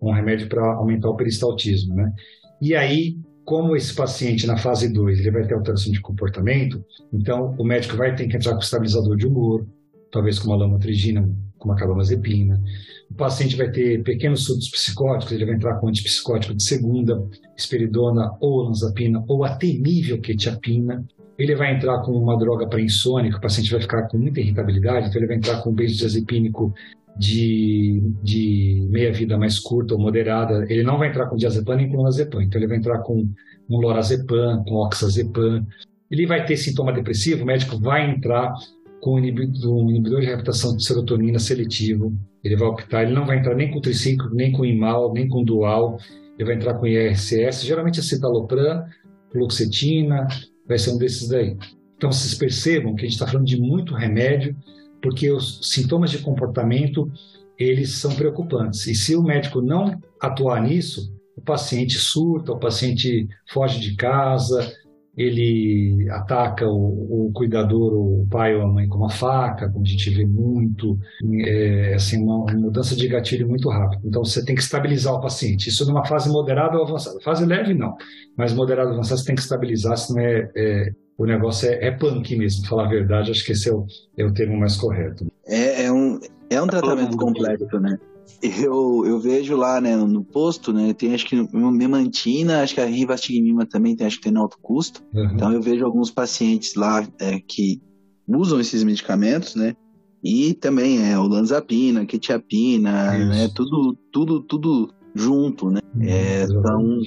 um 0.00 0.12
remédio 0.12 0.48
para 0.48 0.74
aumentar 0.74 1.10
o 1.10 1.16
peristaltismo, 1.16 1.94
né? 1.94 2.12
E 2.60 2.74
aí, 2.74 3.16
como 3.44 3.76
esse 3.76 3.94
paciente 3.94 4.46
na 4.46 4.56
fase 4.56 4.92
2 4.92 5.20
ele 5.20 5.30
vai 5.30 5.46
ter 5.46 5.54
alteração 5.54 5.92
de 5.92 6.00
comportamento, 6.00 6.84
então 7.12 7.54
o 7.58 7.64
médico 7.64 7.96
vai 7.96 8.14
ter 8.14 8.26
que 8.26 8.36
entrar 8.36 8.52
com 8.52 8.60
estabilizador 8.60 9.16
de 9.16 9.26
humor, 9.26 9.66
talvez 10.10 10.38
com 10.38 10.48
uma 10.48 10.56
lamotrigina, 10.56 11.28
com 11.58 11.68
uma 11.68 11.76
carbamazepina. 11.76 12.62
O 13.10 13.14
paciente 13.14 13.56
vai 13.56 13.70
ter 13.70 14.02
pequenos 14.02 14.44
surtos 14.44 14.68
psicóticos, 14.70 15.32
ele 15.32 15.46
vai 15.46 15.54
entrar 15.54 15.76
com 15.78 15.88
antipsicótico 15.88 16.54
de 16.54 16.62
segunda, 16.62 17.26
esperidona 17.56 18.30
ou 18.40 18.62
lanzapina 18.62 19.24
ou 19.26 19.44
a 19.44 19.56
temível 19.56 20.20
quetiapina. 20.20 21.04
Ele 21.38 21.54
vai 21.54 21.74
entrar 21.74 22.00
com 22.02 22.12
uma 22.12 22.36
droga 22.36 22.66
para 22.66 22.80
insônia, 22.80 23.30
que 23.30 23.38
o 23.38 23.40
paciente 23.40 23.70
vai 23.70 23.80
ficar 23.80 24.08
com 24.08 24.18
muita 24.18 24.40
irritabilidade, 24.40 25.06
então 25.06 25.20
ele 25.20 25.28
vai 25.28 25.36
entrar 25.36 25.62
com 25.62 25.70
um 25.70 25.74
benzodiazepínico 25.74 26.74
de, 27.16 28.02
de 28.22 28.86
meia-vida 28.90 29.38
mais 29.38 29.58
curta 29.58 29.94
ou 29.94 30.00
moderada, 30.00 30.66
ele 30.68 30.82
não 30.82 30.98
vai 30.98 31.08
entrar 31.08 31.26
com 31.26 31.36
diazepam 31.36 31.76
nem 31.76 31.88
com 31.88 31.96
lorazepam, 31.96 32.42
então 32.42 32.60
ele 32.60 32.66
vai 32.66 32.76
entrar 32.76 32.98
com 32.98 33.28
um 33.70 33.76
lorazepam, 33.76 34.64
com 34.64 34.74
oxazepam, 34.74 35.64
ele 36.10 36.26
vai 36.26 36.44
ter 36.44 36.56
sintoma 36.56 36.92
depressivo, 36.92 37.44
o 37.44 37.46
médico 37.46 37.78
vai 37.78 38.10
entrar 38.10 38.52
com 39.00 39.14
um 39.14 39.18
inibidor, 39.18 40.20
de 40.20 40.26
reabilitação 40.26 40.76
de 40.76 40.84
serotonina 40.84 41.38
seletivo, 41.38 42.12
ele 42.42 42.56
vai 42.56 42.68
optar, 42.68 43.02
ele 43.04 43.14
não 43.14 43.26
vai 43.26 43.38
entrar 43.38 43.54
nem 43.54 43.70
com 43.70 43.80
triciclo, 43.80 44.34
nem 44.34 44.50
com 44.50 44.64
imal, 44.64 45.12
nem 45.12 45.28
com 45.28 45.44
dual, 45.44 45.98
ele 46.36 46.46
vai 46.46 46.56
entrar 46.56 46.74
com 46.74 46.86
IRCS, 46.86 47.64
geralmente 47.64 48.00
é 48.00 48.02
citalopram, 48.02 48.84
fluoxetina, 49.30 50.26
vai 50.68 50.78
ser 50.78 50.90
um 50.90 50.98
desses 50.98 51.28
daí. 51.28 51.56
Então 51.96 52.12
vocês 52.12 52.34
percebam 52.34 52.94
que 52.94 53.02
a 53.02 53.04
gente 53.04 53.14
está 53.14 53.26
falando 53.26 53.46
de 53.46 53.60
muito 53.60 53.94
remédio, 53.94 54.56
porque 55.02 55.30
os 55.30 55.60
sintomas 55.62 56.10
de 56.10 56.18
comportamento 56.18 57.10
eles 57.58 57.92
são 57.96 58.14
preocupantes. 58.14 58.86
E 58.86 58.94
se 58.94 59.16
o 59.16 59.22
médico 59.22 59.60
não 59.60 60.00
atuar 60.20 60.62
nisso, 60.62 61.12
o 61.36 61.40
paciente 61.40 61.98
surta, 61.98 62.52
o 62.52 62.58
paciente 62.58 63.26
foge 63.50 63.80
de 63.80 63.96
casa, 63.96 64.72
ele 65.18 66.08
ataca 66.10 66.64
o, 66.64 67.26
o, 67.26 67.32
cuidador, 67.32 67.92
o 67.92 68.26
pai 68.30 68.54
ou 68.54 68.62
a 68.62 68.68
mãe 68.68 68.86
com 68.86 68.98
uma 68.98 69.10
faca, 69.10 69.68
como 69.68 69.84
a 69.84 69.88
gente 69.88 70.08
vê 70.10 70.24
muito, 70.24 70.96
é, 71.44 71.94
assim, 71.94 72.22
uma, 72.22 72.36
uma, 72.36 72.52
mudança 72.52 72.94
de 72.94 73.08
gatilho 73.08 73.48
muito 73.48 73.68
rápido. 73.68 74.02
Então 74.06 74.24
você 74.24 74.44
tem 74.44 74.54
que 74.54 74.62
estabilizar 74.62 75.12
o 75.12 75.20
paciente. 75.20 75.68
Isso 75.68 75.84
numa 75.86 76.06
fase 76.06 76.30
moderada 76.30 76.76
ou 76.78 76.84
avançada. 76.84 77.18
Fase 77.20 77.44
leve 77.44 77.74
não, 77.74 77.96
mas 78.36 78.52
moderada 78.52 78.90
ou 78.90 78.94
avançada 78.94 79.20
você 79.20 79.26
tem 79.26 79.34
que 79.34 79.42
estabilizar, 79.42 79.96
senão 79.96 80.22
é, 80.22 80.50
é 80.54 80.90
o 81.18 81.26
negócio 81.26 81.68
é, 81.68 81.88
é 81.88 81.90
punk 81.90 82.36
mesmo, 82.36 82.64
falar 82.68 82.86
a 82.86 82.88
verdade, 82.88 83.32
acho 83.32 83.44
que 83.44 83.50
esse 83.50 83.68
é 83.68 83.72
o, 83.74 83.84
é 84.16 84.24
o 84.24 84.32
termo 84.32 84.56
mais 84.56 84.76
correto. 84.76 85.26
É, 85.44 85.86
é 85.86 85.92
um, 85.92 86.20
é 86.48 86.62
um 86.62 86.66
tratamento 86.68 87.16
complexo, 87.16 87.80
né? 87.80 87.98
Eu, 88.42 89.04
eu 89.04 89.18
vejo 89.18 89.56
lá, 89.56 89.80
né, 89.80 89.96
no 89.96 90.22
posto, 90.22 90.72
né, 90.72 90.92
tem 90.92 91.14
acho 91.14 91.26
que 91.26 91.34
memantina, 91.52 92.62
acho 92.62 92.74
que 92.74 92.80
a 92.80 92.86
rivastigmina 92.86 93.66
também 93.66 93.96
tem, 93.96 94.06
acho 94.06 94.16
que 94.16 94.24
tem 94.24 94.32
no 94.32 94.42
alto 94.42 94.58
custo. 94.62 95.02
Uhum. 95.12 95.30
Então 95.32 95.52
eu 95.52 95.60
vejo 95.60 95.84
alguns 95.84 96.10
pacientes 96.10 96.74
lá 96.74 97.06
é, 97.20 97.40
que 97.40 97.80
usam 98.28 98.60
esses 98.60 98.84
medicamentos, 98.84 99.54
né, 99.54 99.74
e 100.22 100.54
também 100.54 101.10
é 101.10 101.18
olanzapina, 101.18 102.06
quetiapina, 102.06 103.18
né, 103.18 103.48
tudo, 103.54 103.96
tudo, 104.12 104.40
tudo 104.42 104.92
junto, 105.14 105.70
né. 105.70 105.80
Uhum, 105.94 106.02
é, 106.04 106.46
são, 106.46 107.00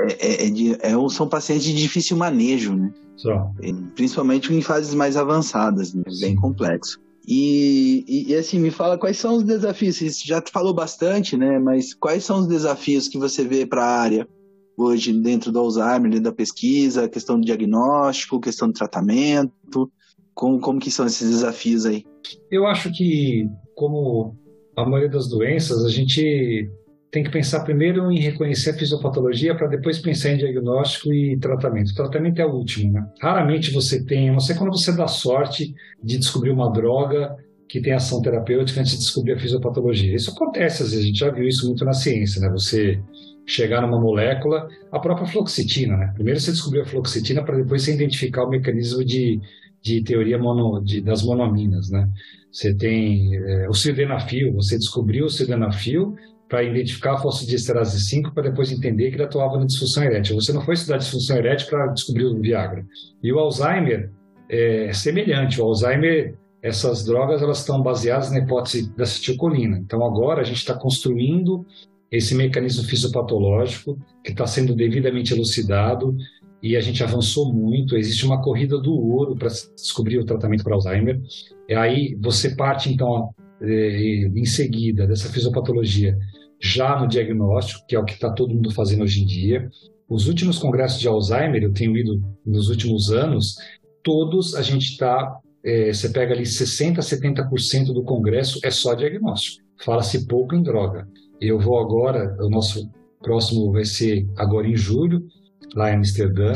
é, 0.00 0.44
é, 0.44 0.48
é 0.48 0.92
é, 0.92 1.08
são 1.08 1.28
pacientes 1.28 1.64
de 1.64 1.74
difícil 1.74 2.16
manejo, 2.16 2.74
né. 2.74 2.92
Só. 3.16 3.50
Principalmente 3.94 4.52
em 4.52 4.60
fases 4.60 4.94
mais 4.94 5.16
avançadas, 5.16 5.94
né, 5.94 6.02
bem 6.20 6.36
complexo. 6.36 7.00
E, 7.26 8.04
e, 8.06 8.32
e, 8.32 8.34
assim, 8.36 8.60
me 8.60 8.70
fala 8.70 8.96
quais 8.96 9.18
são 9.18 9.34
os 9.34 9.42
desafios. 9.42 9.96
Você 9.96 10.08
já 10.08 10.42
falou 10.52 10.72
bastante, 10.72 11.36
né? 11.36 11.58
Mas 11.58 11.92
quais 11.92 12.24
são 12.24 12.38
os 12.38 12.46
desafios 12.46 13.08
que 13.08 13.18
você 13.18 13.44
vê 13.44 13.66
para 13.66 13.84
a 13.84 14.00
área 14.00 14.28
hoje 14.76 15.12
dentro 15.12 15.50
do 15.50 15.58
Alzheimer, 15.58 16.10
dentro 16.10 16.24
da 16.24 16.32
pesquisa, 16.32 17.08
questão 17.08 17.40
do 17.40 17.46
diagnóstico, 17.46 18.40
questão 18.40 18.68
do 18.68 18.74
tratamento? 18.74 19.90
Como, 20.34 20.60
como 20.60 20.78
que 20.78 20.90
são 20.90 21.06
esses 21.06 21.28
desafios 21.28 21.84
aí? 21.84 22.04
Eu 22.50 22.66
acho 22.66 22.92
que, 22.92 23.48
como 23.74 24.36
a 24.76 24.84
maioria 24.84 25.10
das 25.10 25.28
doenças, 25.28 25.84
a 25.84 25.88
gente 25.88 26.70
tem 27.16 27.24
que 27.24 27.30
pensar 27.30 27.64
primeiro 27.64 28.12
em 28.12 28.18
reconhecer 28.18 28.70
a 28.70 28.74
fisiopatologia 28.74 29.54
para 29.54 29.68
depois 29.68 29.98
pensar 29.98 30.32
em 30.32 30.36
diagnóstico 30.36 31.10
e 31.14 31.38
tratamento. 31.38 31.88
O 31.88 31.94
tratamento 31.94 32.42
é 32.42 32.44
o 32.44 32.52
último, 32.52 32.92
né? 32.92 33.06
Raramente 33.22 33.70
você 33.70 34.04
tem, 34.04 34.30
não 34.30 34.38
sei 34.38 34.54
quando 34.54 34.70
você 34.70 34.94
dá 34.94 35.08
sorte 35.08 35.74
de 36.04 36.18
descobrir 36.18 36.50
uma 36.50 36.70
droga 36.70 37.34
que 37.66 37.80
tem 37.80 37.94
ação 37.94 38.20
terapêutica 38.20 38.80
antes 38.80 38.92
de 38.92 38.98
descobrir 38.98 39.32
a 39.32 39.38
fisiopatologia. 39.38 40.14
Isso 40.14 40.30
acontece 40.30 40.82
às 40.82 40.90
vezes, 40.90 41.04
a 41.04 41.08
gente 41.08 41.18
já 41.18 41.30
viu 41.30 41.48
isso 41.48 41.66
muito 41.66 41.86
na 41.86 41.94
ciência, 41.94 42.38
né? 42.38 42.50
Você 42.50 43.00
chegar 43.46 43.80
numa 43.80 43.98
molécula, 43.98 44.68
a 44.92 44.98
própria 44.98 45.26
fluoxetina, 45.26 45.96
né? 45.96 46.12
Primeiro 46.14 46.38
você 46.38 46.50
descobriu 46.50 46.82
a 46.82 46.86
fluoxetina 46.86 47.42
para 47.42 47.56
depois 47.56 47.82
você 47.82 47.94
identificar 47.94 48.44
o 48.44 48.50
mecanismo 48.50 49.02
de, 49.02 49.40
de 49.80 50.02
teoria 50.02 50.36
mono, 50.36 50.84
de, 50.84 51.00
das 51.00 51.22
monoaminas, 51.22 51.88
né? 51.90 52.06
Você 52.52 52.74
tem 52.74 53.34
é, 53.36 53.70
o 53.70 53.72
sildenafil, 53.72 54.52
você 54.52 54.76
descobriu 54.76 55.24
o 55.24 55.30
sildenafil 55.30 56.14
para 56.48 56.62
identificar 56.62 57.14
a 57.14 57.18
fosfodiesterase 57.18 58.00
5 58.00 58.32
para 58.32 58.44
depois 58.44 58.70
entender 58.70 59.10
que 59.10 59.16
ele 59.16 59.24
atuava 59.24 59.58
na 59.58 59.66
disfunção 59.66 60.04
erétil. 60.04 60.36
Você 60.36 60.52
não 60.52 60.62
foi 60.62 60.74
estudar 60.74 60.98
disfunção 60.98 61.36
erétil 61.36 61.68
para 61.68 61.88
descobrir 61.88 62.24
o 62.24 62.40
Viagra. 62.40 62.86
E 63.22 63.32
o 63.32 63.38
Alzheimer 63.38 64.10
é 64.48 64.92
semelhante. 64.92 65.60
O 65.60 65.64
Alzheimer, 65.64 66.36
essas 66.62 67.04
drogas 67.04 67.42
elas 67.42 67.58
estão 67.60 67.82
baseadas 67.82 68.30
na 68.30 68.38
hipótese 68.38 68.94
da 68.96 69.02
acetilcolina. 69.02 69.78
Então 69.78 70.04
agora 70.04 70.40
a 70.40 70.44
gente 70.44 70.58
está 70.58 70.74
construindo 70.74 71.66
esse 72.10 72.34
mecanismo 72.34 72.84
fisiopatológico 72.84 73.98
que 74.22 74.30
está 74.30 74.46
sendo 74.46 74.74
devidamente 74.74 75.32
elucidado 75.32 76.16
e 76.62 76.76
a 76.76 76.80
gente 76.80 77.02
avançou 77.02 77.52
muito. 77.52 77.96
Existe 77.96 78.24
uma 78.24 78.40
corrida 78.40 78.78
do 78.78 78.94
ouro 78.94 79.34
para 79.36 79.48
descobrir 79.48 80.18
o 80.18 80.24
tratamento 80.24 80.62
para 80.62 80.74
Alzheimer. 80.74 81.20
E 81.68 81.74
aí 81.74 82.16
você 82.20 82.54
parte 82.54 82.92
então 82.92 83.30
em 83.60 84.44
seguida 84.44 85.06
dessa 85.06 85.28
fisiopatologia 85.30 86.16
já 86.60 86.98
no 86.98 87.06
diagnóstico, 87.06 87.86
que 87.86 87.94
é 87.94 87.98
o 87.98 88.04
que 88.04 88.14
está 88.14 88.30
todo 88.30 88.54
mundo 88.54 88.70
fazendo 88.70 89.02
hoje 89.02 89.22
em 89.22 89.26
dia. 89.26 89.68
Os 90.08 90.28
últimos 90.28 90.58
congressos 90.58 91.00
de 91.00 91.08
Alzheimer, 91.08 91.62
eu 91.62 91.72
tenho 91.72 91.96
ido 91.96 92.22
nos 92.44 92.68
últimos 92.68 93.10
anos, 93.10 93.56
todos 94.02 94.54
a 94.54 94.62
gente 94.62 94.92
está, 94.92 95.38
é, 95.64 95.92
você 95.92 96.08
pega 96.08 96.32
ali 96.32 96.44
60%, 96.44 96.98
70% 96.98 97.92
do 97.92 98.04
congresso 98.04 98.60
é 98.62 98.70
só 98.70 98.94
diagnóstico. 98.94 99.64
Fala-se 99.84 100.26
pouco 100.26 100.54
em 100.54 100.62
droga. 100.62 101.06
Eu 101.40 101.58
vou 101.58 101.78
agora, 101.78 102.36
o 102.40 102.48
nosso 102.48 102.88
próximo 103.20 103.72
vai 103.72 103.84
ser 103.84 104.26
agora 104.36 104.66
em 104.66 104.76
julho, 104.76 105.26
lá 105.74 105.90
em 105.90 105.96
Amsterdã, 105.96 106.52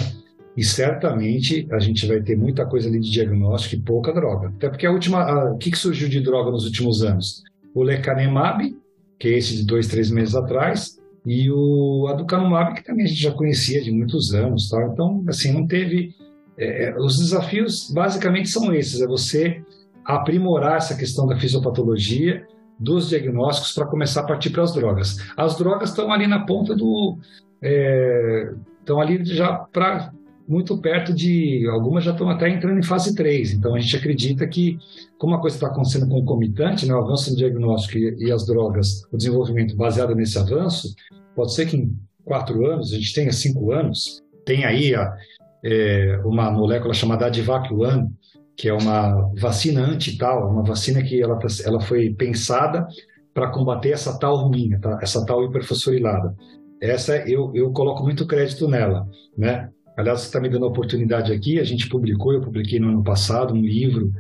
e 0.61 0.63
certamente 0.63 1.67
a 1.73 1.79
gente 1.79 2.07
vai 2.07 2.21
ter 2.21 2.37
muita 2.37 2.67
coisa 2.67 2.87
ali 2.87 3.01
de 3.01 3.11
diagnóstico 3.11 3.77
e 3.77 3.81
pouca 3.81 4.13
droga. 4.13 4.49
Até 4.49 4.69
porque 4.69 4.87
a 4.87 4.91
última, 4.91 5.23
a, 5.23 5.53
o 5.53 5.57
que, 5.57 5.71
que 5.71 5.79
surgiu 5.79 6.07
de 6.07 6.21
droga 6.21 6.51
nos 6.51 6.67
últimos 6.67 7.03
anos? 7.03 7.43
O 7.75 7.83
lecanemab, 7.83 8.77
que 9.19 9.29
é 9.29 9.39
esse 9.39 9.57
de 9.57 9.65
dois, 9.65 9.87
três 9.87 10.11
meses 10.11 10.35
atrás, 10.35 11.01
e 11.25 11.51
o 11.51 12.09
aducanumab, 12.09 12.75
que 12.75 12.85
também 12.85 13.07
a 13.07 13.09
gente 13.09 13.23
já 13.23 13.33
conhecia 13.33 13.83
de 13.83 13.91
muitos 13.91 14.35
anos. 14.35 14.69
Tá? 14.69 14.87
Então, 14.93 15.25
assim, 15.27 15.51
não 15.51 15.67
teve... 15.67 16.15
É, 16.59 16.89
é, 16.89 16.99
os 16.99 17.17
desafios 17.17 17.91
basicamente 17.91 18.51
são 18.51 18.75
esses, 18.75 19.01
é 19.01 19.07
você 19.07 19.63
aprimorar 20.05 20.77
essa 20.77 20.95
questão 20.95 21.27
da 21.27 21.39
fisiopatologia, 21.39 22.47
dos 22.79 23.09
diagnósticos 23.09 23.73
para 23.73 23.87
começar 23.87 24.21
a 24.21 24.27
partir 24.27 24.51
para 24.51 24.63
as 24.63 24.75
drogas. 24.75 25.17
As 25.39 25.57
drogas 25.57 25.89
estão 25.89 26.13
ali 26.13 26.27
na 26.27 26.41
ponta 26.45 26.77
do... 26.77 27.17
É, 27.63 28.53
estão 28.79 29.01
ali 29.01 29.25
já 29.25 29.55
para 29.55 30.13
muito 30.51 30.77
perto 30.79 31.15
de. 31.15 31.65
Algumas 31.69 32.03
já 32.03 32.11
estão 32.11 32.29
até 32.29 32.51
entrando 32.51 32.81
em 32.81 32.83
fase 32.83 33.15
3. 33.15 33.53
Então 33.53 33.77
a 33.77 33.79
gente 33.79 33.97
acredita 33.97 34.47
que, 34.49 34.77
como 35.17 35.37
a 35.37 35.41
coisa 35.41 35.57
está 35.57 35.69
acontecendo 35.69 36.09
concomitante, 36.09 36.87
né, 36.87 36.93
o 36.93 36.99
avanço 36.99 37.31
no 37.31 37.37
diagnóstico 37.37 37.97
e, 37.97 38.27
e, 38.27 38.33
as 38.33 38.45
drogas, 38.45 39.05
o 39.13 39.17
desenvolvimento 39.17 39.77
baseado 39.77 40.13
nesse 40.13 40.37
avanço, 40.37 40.93
pode 41.37 41.55
ser 41.55 41.67
que 41.67 41.77
em 41.77 41.97
quatro 42.25 42.67
anos, 42.67 42.93
a 42.93 42.97
gente 42.97 43.15
tenha 43.15 43.33
cinco 43.33 43.71
anos, 43.71 44.21
tem 44.45 44.65
aí 44.65 44.93
a, 44.93 45.15
é, 45.65 46.21
uma 46.25 46.51
molécula 46.51 46.93
chamada 46.93 47.27
Advac-1, 47.27 48.09
que 48.57 48.69
é 48.69 48.75
uma 48.75 49.33
vacina 49.39 49.83
anti-tal, 49.83 50.51
uma 50.51 50.65
vacina 50.65 51.01
que 51.01 51.23
ela, 51.23 51.37
tá, 51.37 51.47
ela 51.65 51.81
foi 51.81 52.11
pensada 52.11 52.89
para 53.33 53.51
combater 53.51 53.93
essa 53.93 54.19
tal 54.19 54.49
ruína, 54.49 54.81
tá? 54.81 54.99
essa 55.01 55.25
tal 55.25 55.45
hiperfosforilada. 55.45 56.35
Essa 56.81 57.19
eu, 57.29 57.53
eu 57.55 57.71
coloco 57.73 58.03
muito 58.03 58.27
crédito 58.27 58.67
nela, 58.67 59.07
né? 59.39 59.71
Aliás, 59.97 60.21
você 60.21 60.27
está 60.27 60.41
me 60.41 60.49
dando 60.49 60.65
a 60.65 60.69
oportunidade 60.69 61.33
aqui. 61.33 61.59
A 61.59 61.65
gente 61.65 61.89
publicou, 61.89 62.33
eu 62.33 62.41
publiquei 62.41 62.79
no 62.79 62.89
ano 62.89 63.03
passado, 63.03 63.55
um 63.55 63.61
livro 63.61 64.13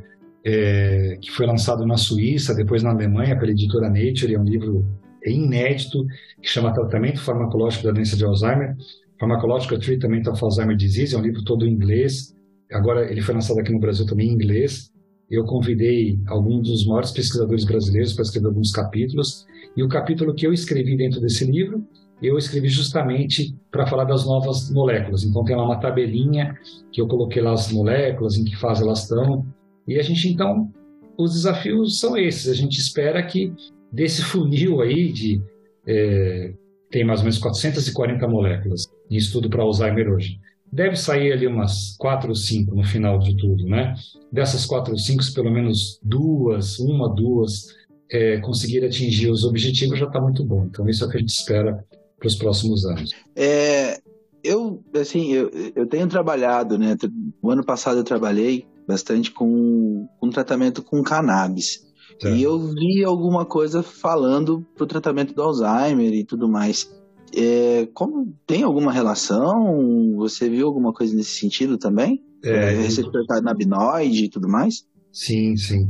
é, 0.44 1.18
que 1.20 1.30
foi 1.30 1.46
lançado 1.46 1.86
na 1.86 1.96
Suíça, 1.96 2.54
depois 2.54 2.82
na 2.82 2.90
Alemanha, 2.90 3.38
pela 3.38 3.50
editora 3.50 3.88
Nature. 3.88 4.34
É 4.34 4.38
um 4.38 4.44
livro 4.44 4.84
inédito 5.24 6.06
que 6.42 6.48
chama 6.48 6.72
Tratamento 6.72 7.20
Farmacológico 7.20 7.84
da 7.84 7.92
Doença 7.92 8.16
de 8.16 8.24
Alzheimer. 8.24 8.76
Pharmacological 9.18 9.78
Treatment 9.78 10.22
of 10.30 10.42
Alzheimer 10.42 10.76
Disease. 10.76 11.14
É 11.14 11.18
um 11.18 11.22
livro 11.22 11.44
todo 11.44 11.66
em 11.66 11.72
inglês. 11.72 12.34
Agora, 12.72 13.10
ele 13.10 13.20
foi 13.20 13.34
lançado 13.34 13.60
aqui 13.60 13.72
no 13.72 13.80
Brasil 13.80 14.06
também 14.06 14.28
em 14.28 14.32
inglês. 14.32 14.90
Eu 15.30 15.44
convidei 15.44 16.18
alguns 16.26 16.68
dos 16.68 16.86
maiores 16.86 17.10
pesquisadores 17.10 17.64
brasileiros 17.64 18.14
para 18.14 18.22
escrever 18.22 18.48
alguns 18.48 18.72
capítulos. 18.72 19.46
E 19.76 19.82
o 19.82 19.88
capítulo 19.88 20.34
que 20.34 20.46
eu 20.46 20.52
escrevi 20.52 20.96
dentro 20.96 21.20
desse 21.20 21.44
livro 21.44 21.86
eu 22.22 22.36
escrevi 22.36 22.68
justamente 22.68 23.54
para 23.70 23.86
falar 23.86 24.04
das 24.04 24.26
novas 24.26 24.70
moléculas. 24.70 25.24
Então 25.24 25.44
tem 25.44 25.56
lá 25.56 25.64
uma 25.64 25.80
tabelinha 25.80 26.58
que 26.92 27.00
eu 27.00 27.06
coloquei 27.06 27.42
lá 27.42 27.52
as 27.52 27.72
moléculas, 27.72 28.36
em 28.36 28.44
que 28.44 28.56
fase 28.56 28.82
elas 28.82 29.02
estão. 29.02 29.46
E 29.86 29.98
a 29.98 30.02
gente 30.02 30.28
então, 30.28 30.70
os 31.16 31.32
desafios 31.32 31.98
são 31.98 32.16
esses. 32.16 32.48
A 32.48 32.54
gente 32.54 32.78
espera 32.78 33.22
que 33.22 33.52
desse 33.90 34.22
funil 34.22 34.80
aí 34.80 35.12
de 35.12 35.42
é, 35.86 36.52
tem 36.90 37.04
mais 37.04 37.20
ou 37.20 37.24
menos 37.24 37.38
440 37.38 38.28
moléculas 38.28 38.86
em 39.10 39.16
estudo 39.16 39.48
para 39.48 39.62
Alzheimer 39.62 40.12
hoje. 40.12 40.38
deve 40.72 40.96
sair 40.96 41.32
ali 41.32 41.46
umas 41.46 41.96
quatro 41.96 42.28
ou 42.28 42.34
cinco 42.34 42.74
no 42.74 42.84
final 42.84 43.18
de 43.18 43.36
tudo, 43.36 43.64
né? 43.64 43.94
Dessas 44.30 44.66
quatro 44.66 44.92
ou 44.92 44.98
cinco, 44.98 45.22
pelo 45.34 45.50
menos 45.50 45.98
duas, 46.02 46.78
uma, 46.78 47.08
duas, 47.12 47.66
é, 48.10 48.38
conseguir 48.38 48.84
atingir 48.84 49.30
os 49.30 49.44
objetivos 49.44 49.98
já 49.98 50.06
está 50.06 50.20
muito 50.20 50.44
bom. 50.44 50.64
Então, 50.66 50.88
isso 50.88 51.02
é 51.02 51.06
o 51.06 51.10
que 51.10 51.16
a 51.16 51.20
gente 51.20 51.30
espera 51.30 51.84
para 52.20 52.28
os 52.28 52.36
próximos 52.36 52.84
anos. 52.84 53.12
É, 53.34 53.98
eu, 54.44 54.84
assim, 54.94 55.32
eu, 55.32 55.50
eu 55.74 55.86
tenho 55.86 56.06
trabalhado, 56.06 56.78
né? 56.78 56.96
O 57.42 57.50
ano 57.50 57.64
passado 57.64 57.98
eu 57.98 58.04
trabalhei 58.04 58.66
bastante 58.86 59.32
com, 59.32 60.06
com 60.18 60.30
tratamento 60.30 60.82
com 60.82 61.02
cannabis. 61.02 61.88
E 62.22 62.42
eu 62.42 62.58
vi 62.58 63.02
alguma 63.02 63.46
coisa 63.46 63.82
falando 63.82 64.64
pro 64.76 64.86
tratamento 64.86 65.32
do 65.32 65.42
Alzheimer 65.42 66.12
e 66.12 66.22
tudo 66.22 66.46
mais. 66.46 66.90
É, 67.34 67.88
como 67.94 68.36
tem 68.46 68.62
alguma 68.62 68.92
relação? 68.92 70.14
Você 70.16 70.48
viu 70.50 70.66
alguma 70.66 70.92
coisa 70.92 71.16
nesse 71.16 71.38
sentido 71.38 71.78
também? 71.78 72.22
É, 72.44 72.70
receptor 72.72 73.26
canabinoide 73.26 74.24
e 74.24 74.28
tudo 74.28 74.48
mais? 74.48 74.84
Sim, 75.10 75.56
sim. 75.56 75.88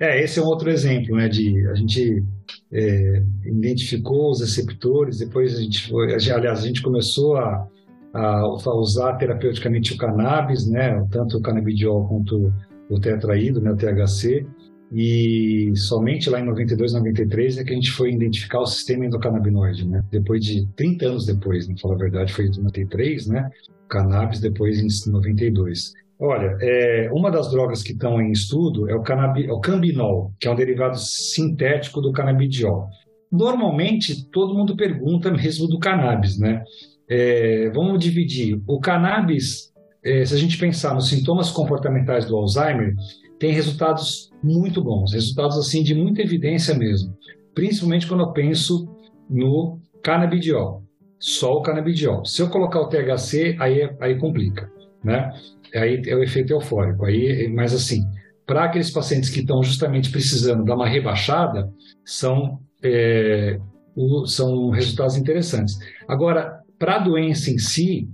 É, 0.00 0.22
esse 0.22 0.38
é 0.38 0.42
um 0.42 0.46
outro 0.46 0.70
exemplo, 0.70 1.14
né? 1.16 1.28
De 1.28 1.66
a 1.68 1.74
gente 1.74 2.24
é, 2.72 3.22
identificou 3.44 4.30
os 4.30 4.40
receptores, 4.40 5.18
depois 5.18 5.56
a 5.56 5.60
gente 5.60 5.88
foi, 5.88 6.14
aliás, 6.14 6.60
a 6.60 6.66
gente 6.66 6.82
começou 6.82 7.36
a, 7.36 7.66
a 8.12 8.74
usar 8.74 9.14
terapeuticamente 9.14 9.94
o 9.94 9.98
cannabis, 9.98 10.66
né? 10.66 11.06
Tanto 11.10 11.38
o 11.38 11.42
canabidiol 11.42 12.06
quanto 12.08 12.52
o 12.88 12.98
tetraído, 12.98 13.60
né? 13.60 13.70
O 13.70 13.76
THC. 13.76 14.46
E 14.92 15.72
somente 15.74 16.30
lá 16.30 16.40
em 16.40 16.44
92, 16.44 16.92
93 16.92 17.58
é 17.58 17.64
que 17.64 17.72
a 17.72 17.74
gente 17.74 17.90
foi 17.90 18.12
identificar 18.12 18.60
o 18.60 18.66
sistema 18.66 19.04
endocannabinoide, 19.04 19.86
né? 19.86 20.02
Depois 20.10 20.44
de 20.44 20.66
30 20.76 21.06
anos 21.06 21.26
depois, 21.26 21.68
não 21.68 21.76
falar 21.76 21.94
a 21.94 21.98
verdade, 21.98 22.32
foi 22.32 22.46
em 22.46 22.56
93, 22.56 23.26
né? 23.26 23.50
Cannabis 23.88 24.40
depois 24.40 24.78
em 24.78 25.10
92. 25.10 25.92
Olha, 26.18 26.56
é, 26.60 27.10
uma 27.12 27.30
das 27.30 27.50
drogas 27.50 27.82
que 27.82 27.92
estão 27.92 28.20
em 28.20 28.32
estudo 28.32 28.88
é 28.88 28.94
o, 28.94 29.02
canabi, 29.02 29.46
é 29.46 29.52
o 29.52 29.60
cambinol, 29.60 30.32
que 30.40 30.48
é 30.48 30.50
um 30.50 30.54
derivado 30.54 30.98
sintético 30.98 32.00
do 32.00 32.12
canabidiol. 32.12 32.88
Normalmente, 33.30 34.28
todo 34.30 34.54
mundo 34.54 34.76
pergunta 34.76 35.30
mesmo 35.30 35.68
do 35.68 35.78
cannabis, 35.78 36.38
né? 36.38 36.62
É, 37.08 37.70
vamos 37.70 37.98
dividir. 37.98 38.60
O 38.66 38.80
cannabis, 38.80 39.72
é, 40.02 40.24
se 40.24 40.34
a 40.34 40.38
gente 40.38 40.56
pensar 40.58 40.94
nos 40.94 41.08
sintomas 41.08 41.50
comportamentais 41.50 42.24
do 42.24 42.36
Alzheimer, 42.36 42.94
tem 43.38 43.52
resultados 43.52 44.30
muito 44.42 44.82
bons, 44.82 45.12
resultados 45.12 45.58
assim 45.58 45.82
de 45.82 45.94
muita 45.94 46.22
evidência 46.22 46.74
mesmo, 46.74 47.14
principalmente 47.54 48.06
quando 48.06 48.20
eu 48.20 48.32
penso 48.32 48.88
no 49.28 49.78
canabidiol, 50.02 50.82
só 51.18 51.54
o 51.54 51.62
canabidiol. 51.62 52.24
Se 52.24 52.40
eu 52.40 52.48
colocar 52.48 52.80
o 52.80 52.88
THC, 52.88 53.56
aí, 53.58 53.82
é, 53.82 53.96
aí 54.00 54.18
complica, 54.18 54.70
né? 55.04 55.32
Aí 55.74 56.02
é 56.06 56.14
o 56.14 56.22
efeito 56.22 56.52
eufórico. 56.52 57.04
Aí, 57.04 57.48
mas 57.52 57.74
assim, 57.74 58.02
para 58.46 58.64
aqueles 58.64 58.90
pacientes 58.90 59.28
que 59.28 59.40
estão 59.40 59.62
justamente 59.62 60.10
precisando 60.10 60.64
dar 60.64 60.76
uma 60.76 60.88
rebaixada, 60.88 61.68
são, 62.04 62.60
é, 62.82 63.58
o, 63.94 64.26
são 64.26 64.70
resultados 64.70 65.16
interessantes. 65.16 65.76
Agora, 66.06 66.60
para 66.78 66.96
a 66.96 66.98
doença 67.00 67.50
em 67.50 67.58
si, 67.58 68.08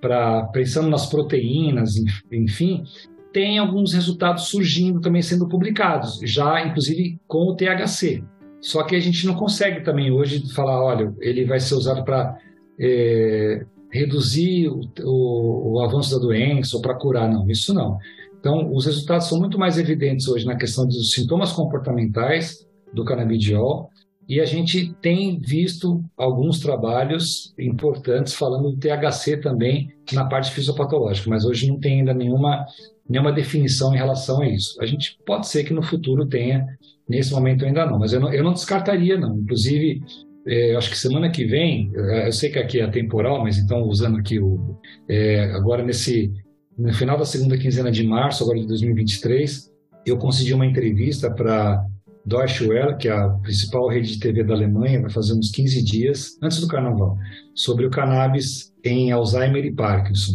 para 0.00 0.46
pensando 0.48 0.88
nas 0.88 1.06
proteínas, 1.06 1.94
enfim, 2.30 2.82
tem 3.32 3.58
alguns 3.58 3.92
resultados 3.92 4.48
surgindo 4.48 5.00
também 5.00 5.22
sendo 5.22 5.48
publicados, 5.48 6.18
já 6.22 6.64
inclusive 6.64 7.18
com 7.26 7.50
o 7.50 7.56
THC. 7.56 8.22
Só 8.60 8.82
que 8.82 8.96
a 8.96 9.00
gente 9.00 9.26
não 9.26 9.34
consegue 9.34 9.82
também 9.82 10.10
hoje 10.10 10.42
falar, 10.52 10.82
olha, 10.82 11.14
ele 11.20 11.44
vai 11.44 11.60
ser 11.60 11.74
usado 11.74 12.04
para 12.04 12.36
é, 12.78 13.64
reduzir 13.90 14.68
o, 14.68 14.80
o, 15.02 15.72
o, 15.74 15.80
avanço 15.80 16.10
da 16.14 16.20
doença 16.20 16.76
ou 16.76 16.82
para 16.82 16.94
curar, 16.94 17.30
não, 17.30 17.48
isso 17.50 17.72
não. 17.72 17.98
Então, 18.38 18.72
os 18.72 18.86
resultados 18.86 19.28
são 19.28 19.38
muito 19.38 19.58
mais 19.58 19.78
evidentes 19.78 20.28
hoje 20.28 20.46
na 20.46 20.56
questão 20.56 20.86
dos 20.86 21.12
sintomas 21.12 21.52
comportamentais 21.52 22.66
do 22.92 23.04
canabidiol 23.04 23.90
e 24.28 24.40
a 24.40 24.44
gente 24.44 24.94
tem 25.00 25.38
visto 25.38 26.04
alguns 26.16 26.60
trabalhos 26.60 27.54
importantes 27.58 28.34
falando 28.34 28.70
do 28.70 28.76
THC 28.76 29.38
também 29.38 29.88
na 30.12 30.26
parte 30.26 30.50
fisiopatológica, 30.50 31.30
mas 31.30 31.46
hoje 31.46 31.66
não 31.66 31.80
tem 31.80 32.00
ainda 32.00 32.12
nenhuma 32.12 32.66
nenhuma 33.08 33.32
definição 33.32 33.94
em 33.94 33.96
relação 33.96 34.42
a 34.42 34.48
isso. 34.48 34.80
A 34.82 34.86
gente 34.86 35.18
pode 35.24 35.48
ser 35.48 35.64
que 35.64 35.72
no 35.72 35.82
futuro 35.82 36.26
tenha, 36.26 36.66
nesse 37.08 37.32
momento 37.32 37.64
ainda 37.64 37.86
não, 37.86 37.98
mas 37.98 38.12
eu 38.12 38.20
não, 38.20 38.30
eu 38.30 38.44
não 38.44 38.52
descartaria 38.52 39.18
não. 39.18 39.38
Inclusive, 39.38 40.02
é, 40.46 40.74
acho 40.76 40.90
que 40.90 40.98
semana 40.98 41.30
que 41.30 41.44
vem, 41.44 41.90
é, 41.94 42.28
eu 42.28 42.32
sei 42.32 42.50
que 42.50 42.58
aqui 42.58 42.80
é 42.80 42.86
temporal, 42.88 43.42
mas 43.42 43.58
então 43.58 43.82
usando 43.82 44.18
aqui 44.18 44.38
o 44.38 44.78
é, 45.08 45.44
agora 45.52 45.82
nesse 45.82 46.32
no 46.78 46.94
final 46.94 47.18
da 47.18 47.24
segunda 47.24 47.58
quinzena 47.58 47.90
de 47.90 48.04
março 48.04 48.44
agora 48.44 48.60
de 48.60 48.66
2023, 48.68 49.68
eu 50.06 50.16
consegui 50.16 50.54
uma 50.54 50.64
entrevista 50.64 51.28
para 51.28 51.84
Deutsche 52.24 52.64
Welle, 52.66 52.96
que 52.96 53.08
é 53.08 53.12
a 53.12 53.28
principal 53.30 53.88
rede 53.88 54.12
de 54.12 54.20
TV 54.20 54.44
da 54.44 54.54
Alemanha, 54.54 55.00
vai 55.00 55.10
fazer 55.10 55.32
uns 55.32 55.50
15 55.50 55.82
dias 55.82 56.38
antes 56.42 56.60
do 56.60 56.68
carnaval, 56.68 57.16
sobre 57.54 57.84
o 57.84 57.90
cannabis 57.90 58.72
em 58.84 59.10
Alzheimer 59.10 59.64
e 59.64 59.74
Parkinson. 59.74 60.34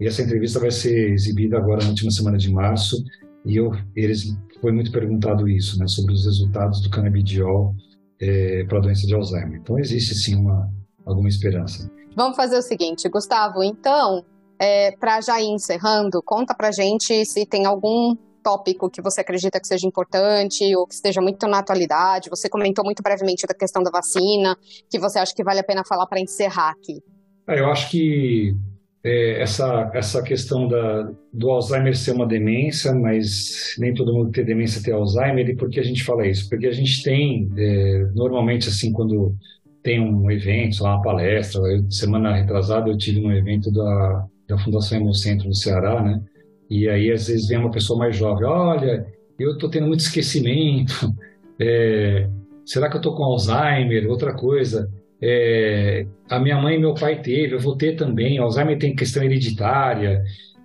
E 0.00 0.06
essa 0.06 0.22
entrevista 0.22 0.60
vai 0.60 0.70
ser 0.70 1.12
exibida 1.12 1.56
agora 1.56 1.82
na 1.82 1.90
última 1.90 2.10
semana 2.10 2.36
de 2.36 2.52
março. 2.52 3.02
E 3.46 3.56
eu, 3.56 3.72
eles 3.96 4.36
foi 4.60 4.72
muito 4.72 4.90
perguntado 4.90 5.48
isso, 5.48 5.78
né, 5.78 5.86
sobre 5.86 6.12
os 6.12 6.24
resultados 6.24 6.82
do 6.82 6.90
canabidiol 6.90 7.74
é, 8.20 8.64
para 8.64 8.78
a 8.78 8.80
doença 8.80 9.06
de 9.06 9.14
Alzheimer. 9.14 9.60
Então 9.60 9.78
existe 9.78 10.14
sim 10.14 10.36
uma 10.36 10.70
alguma 11.06 11.28
esperança. 11.28 11.90
Vamos 12.14 12.36
fazer 12.36 12.58
o 12.58 12.62
seguinte, 12.62 13.08
Gustavo. 13.08 13.62
Então, 13.62 14.24
é, 14.58 14.92
para 14.92 15.20
já 15.20 15.40
ir 15.40 15.46
encerrando, 15.46 16.22
conta 16.22 16.54
para 16.54 16.70
gente 16.70 17.24
se 17.24 17.46
tem 17.46 17.64
algum 17.64 18.14
tópico 18.42 18.90
que 18.90 19.02
você 19.02 19.20
acredita 19.20 19.60
que 19.60 19.66
seja 19.66 19.86
importante 19.86 20.74
ou 20.76 20.86
que 20.86 20.94
esteja 20.94 21.20
muito 21.20 21.46
na 21.46 21.58
atualidade. 21.58 22.30
Você 22.30 22.48
comentou 22.48 22.84
muito 22.84 23.02
brevemente 23.02 23.46
da 23.46 23.54
questão 23.54 23.82
da 23.82 23.90
vacina, 23.90 24.56
que 24.90 24.98
você 24.98 25.18
acha 25.18 25.34
que 25.34 25.44
vale 25.44 25.60
a 25.60 25.64
pena 25.64 25.82
falar 25.84 26.06
para 26.06 26.20
encerrar 26.20 26.70
aqui. 26.70 27.02
É, 27.48 27.60
eu 27.60 27.70
acho 27.70 27.90
que 27.90 28.54
é, 29.08 29.40
essa, 29.40 29.90
essa 29.94 30.22
questão 30.22 30.68
da, 30.68 31.10
do 31.32 31.50
Alzheimer 31.50 31.96
ser 31.96 32.12
uma 32.12 32.26
demência, 32.26 32.94
mas 32.94 33.74
nem 33.78 33.94
todo 33.94 34.12
mundo 34.12 34.30
tem 34.30 34.44
demência 34.44 34.82
ter 34.82 34.92
Alzheimer, 34.92 35.48
e 35.48 35.56
por 35.56 35.70
que 35.70 35.80
a 35.80 35.82
gente 35.82 36.04
fala 36.04 36.26
isso? 36.26 36.46
Porque 36.50 36.66
a 36.66 36.72
gente 36.72 37.02
tem, 37.02 37.50
é, 37.56 38.06
normalmente, 38.14 38.68
assim, 38.68 38.92
quando 38.92 39.34
tem 39.82 39.98
um 39.98 40.30
evento, 40.30 40.84
uma 40.84 41.00
palestra, 41.00 41.62
eu, 41.62 41.90
semana 41.90 42.36
retrasada 42.36 42.90
eu 42.90 42.98
tive 42.98 43.24
um 43.24 43.32
evento 43.32 43.72
da, 43.72 44.26
da 44.46 44.58
Fundação 44.58 44.98
Hemocentro 44.98 45.48
no 45.48 45.54
Ceará, 45.54 46.02
né? 46.02 46.20
E 46.68 46.86
aí, 46.86 47.10
às 47.10 47.28
vezes, 47.28 47.48
vem 47.48 47.56
uma 47.56 47.70
pessoa 47.70 47.98
mais 47.98 48.14
jovem, 48.14 48.44
olha, 48.44 49.06
eu 49.38 49.52
estou 49.52 49.70
tendo 49.70 49.86
muito 49.86 50.00
esquecimento, 50.00 51.14
é, 51.58 52.28
será 52.66 52.90
que 52.90 52.96
eu 52.96 53.00
estou 53.00 53.16
com 53.16 53.24
Alzheimer? 53.24 54.06
Outra 54.10 54.34
coisa, 54.34 54.90
é, 55.20 56.06
a 56.28 56.38
minha 56.38 56.60
mãe 56.60 56.76
e 56.76 56.78
meu 56.78 56.94
pai 56.94 57.20
teve, 57.20 57.54
eu 57.54 57.60
vou 57.60 57.76
ter 57.76 57.96
também. 57.96 58.38
Alzheimer 58.38 58.78
tem 58.78 58.94
questão 58.94 59.22
hereditária. 59.22 60.22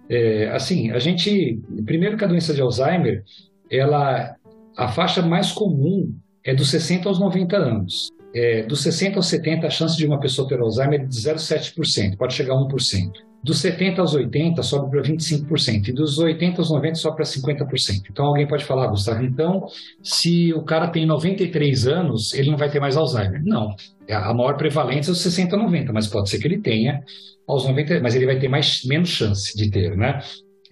É, 0.09 0.47
assim, 0.49 0.91
a 0.91 0.99
gente, 0.99 1.59
primeiro 1.85 2.17
que 2.17 2.23
a 2.23 2.27
doença 2.27 2.53
de 2.53 2.61
Alzheimer, 2.61 3.23
ela, 3.69 4.35
a 4.77 4.87
faixa 4.87 5.21
mais 5.21 5.51
comum 5.51 6.13
é 6.43 6.53
dos 6.53 6.69
60 6.69 7.07
aos 7.07 7.19
90 7.19 7.57
anos. 7.57 8.09
É, 8.35 8.63
dos 8.63 8.81
60 8.81 9.17
aos 9.17 9.27
70, 9.27 9.67
a 9.67 9.69
chance 9.69 9.97
de 9.97 10.05
uma 10.05 10.19
pessoa 10.19 10.47
ter 10.47 10.59
Alzheimer 10.59 11.01
é 11.01 11.05
de 11.05 11.15
0,7%, 11.15 12.17
pode 12.17 12.33
chegar 12.33 12.53
a 12.53 12.57
1%. 12.57 13.11
Dos 13.43 13.59
70 13.59 14.01
aos 14.01 14.13
80 14.13 14.63
sobe 14.63 14.89
para 14.89 15.01
25%, 15.01 15.89
e 15.89 15.91
dos 15.91 16.17
80 16.17 16.61
aos 16.61 16.71
90 16.71 16.95
sobe 16.95 17.17
para 17.17 17.25
50%. 17.25 18.03
Então 18.09 18.25
alguém 18.25 18.47
pode 18.47 18.63
falar, 18.63 18.87
Gustavo, 18.87 19.21
então 19.21 19.67
se 20.01 20.53
o 20.53 20.63
cara 20.63 20.87
tem 20.87 21.05
93 21.05 21.87
anos, 21.87 22.33
ele 22.33 22.49
não 22.49 22.57
vai 22.57 22.69
ter 22.69 22.79
mais 22.79 22.95
Alzheimer. 22.95 23.43
Não, 23.43 23.75
a 24.09 24.33
maior 24.33 24.55
prevalência 24.55 25.11
é 25.11 25.13
os 25.13 25.19
60 25.19 25.55
a 25.55 25.59
90, 25.59 25.91
mas 25.91 26.07
pode 26.07 26.29
ser 26.29 26.39
que 26.39 26.47
ele 26.47 26.59
tenha 26.59 27.03
aos 27.45 27.67
90, 27.67 27.99
mas 27.99 28.15
ele 28.15 28.25
vai 28.25 28.39
ter 28.39 28.47
mais, 28.47 28.83
menos 28.85 29.09
chance 29.09 29.55
de 29.57 29.69
ter, 29.69 29.97
né? 29.97 30.21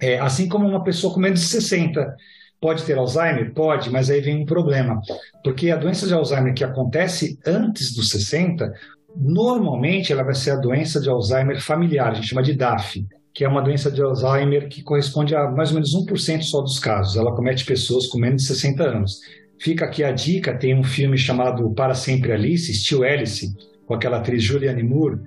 É, 0.01 0.17
assim 0.19 0.47
como 0.47 0.65
uma 0.65 0.83
pessoa 0.83 1.13
com 1.13 1.19
menos 1.19 1.41
de 1.41 1.45
60 1.47 2.15
pode 2.59 2.83
ter 2.83 2.97
Alzheimer? 2.97 3.53
Pode, 3.53 3.89
mas 3.89 4.09
aí 4.09 4.21
vem 4.21 4.43
um 4.43 4.45
problema, 4.45 5.01
porque 5.43 5.71
a 5.71 5.75
doença 5.75 6.07
de 6.07 6.13
Alzheimer 6.13 6.53
que 6.53 6.63
acontece 6.63 7.37
antes 7.45 7.93
dos 7.93 8.09
60, 8.11 8.71
Normalmente, 9.15 10.11
ela 10.11 10.23
vai 10.23 10.35
ser 10.35 10.51
a 10.51 10.55
doença 10.55 10.99
de 10.99 11.09
Alzheimer 11.09 11.61
familiar, 11.61 12.11
a 12.11 12.13
gente 12.13 12.27
chama 12.27 12.43
de 12.43 12.53
DAF, 12.53 13.05
que 13.33 13.43
é 13.43 13.47
uma 13.47 13.61
doença 13.61 13.91
de 13.91 14.01
Alzheimer 14.01 14.67
que 14.67 14.81
corresponde 14.81 15.35
a 15.35 15.49
mais 15.49 15.69
ou 15.69 15.75
menos 15.75 15.95
1% 15.95 16.41
só 16.41 16.61
dos 16.61 16.79
casos. 16.79 17.15
Ela 17.15 17.35
comete 17.35 17.65
pessoas 17.65 18.07
com 18.07 18.19
menos 18.19 18.43
de 18.43 18.47
60 18.49 18.83
anos. 18.83 19.19
Fica 19.59 19.85
aqui 19.85 20.03
a 20.03 20.11
dica: 20.11 20.57
tem 20.57 20.77
um 20.77 20.83
filme 20.83 21.17
chamado 21.17 21.69
Para 21.73 21.93
Sempre 21.93 22.31
Alice, 22.31 22.73
Still 22.73 23.03
Alice, 23.03 23.47
com 23.85 23.93
aquela 23.93 24.17
atriz 24.17 24.43
Julianne 24.43 24.83
Moore. 24.83 25.19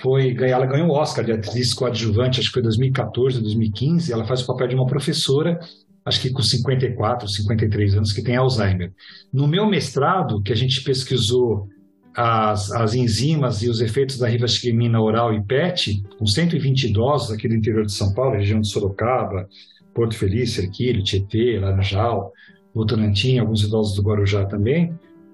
Foi, 0.00 0.34
ela 0.48 0.64
ganhou 0.64 0.88
o 0.88 0.92
Oscar 0.92 1.24
de 1.24 1.32
atriz 1.32 1.74
coadjuvante, 1.74 2.40
acho 2.40 2.48
que 2.48 2.54
foi 2.54 2.62
2014, 2.62 3.40
2015. 3.42 4.12
Ela 4.12 4.24
faz 4.24 4.42
o 4.42 4.46
papel 4.46 4.68
de 4.68 4.74
uma 4.74 4.86
professora, 4.86 5.58
acho 6.04 6.20
que 6.22 6.30
com 6.30 6.42
54, 6.42 7.28
53 7.28 7.96
anos, 7.96 8.12
que 8.12 8.22
tem 8.22 8.36
Alzheimer. 8.36 8.92
No 9.32 9.46
meu 9.46 9.66
mestrado, 9.66 10.40
que 10.42 10.52
a 10.52 10.56
gente 10.56 10.82
pesquisou 10.82 11.68
as, 12.16 12.70
as 12.72 12.94
enzimas 12.94 13.62
e 13.62 13.68
os 13.68 13.80
efeitos 13.80 14.18
da 14.18 14.28
rivastigmina 14.28 15.00
oral 15.00 15.32
e 15.34 15.42
PET, 15.42 16.02
com 16.18 16.26
120 16.26 16.84
idosos 16.84 17.30
aqui 17.32 17.48
do 17.48 17.54
interior 17.54 17.86
de 17.86 17.92
São 17.92 18.12
Paulo, 18.14 18.36
região 18.36 18.60
de 18.60 18.68
Sorocaba, 18.68 19.48
Porto 19.94 20.16
Feliz, 20.16 20.52
Cerquilho, 20.52 21.02
Tietê, 21.02 21.58
Laranjal, 21.58 22.32
Votorantim, 22.74 23.38
alguns 23.38 23.62
idosos 23.62 23.96
do 23.96 24.02
Guarujá 24.02 24.44
também, 24.44 24.92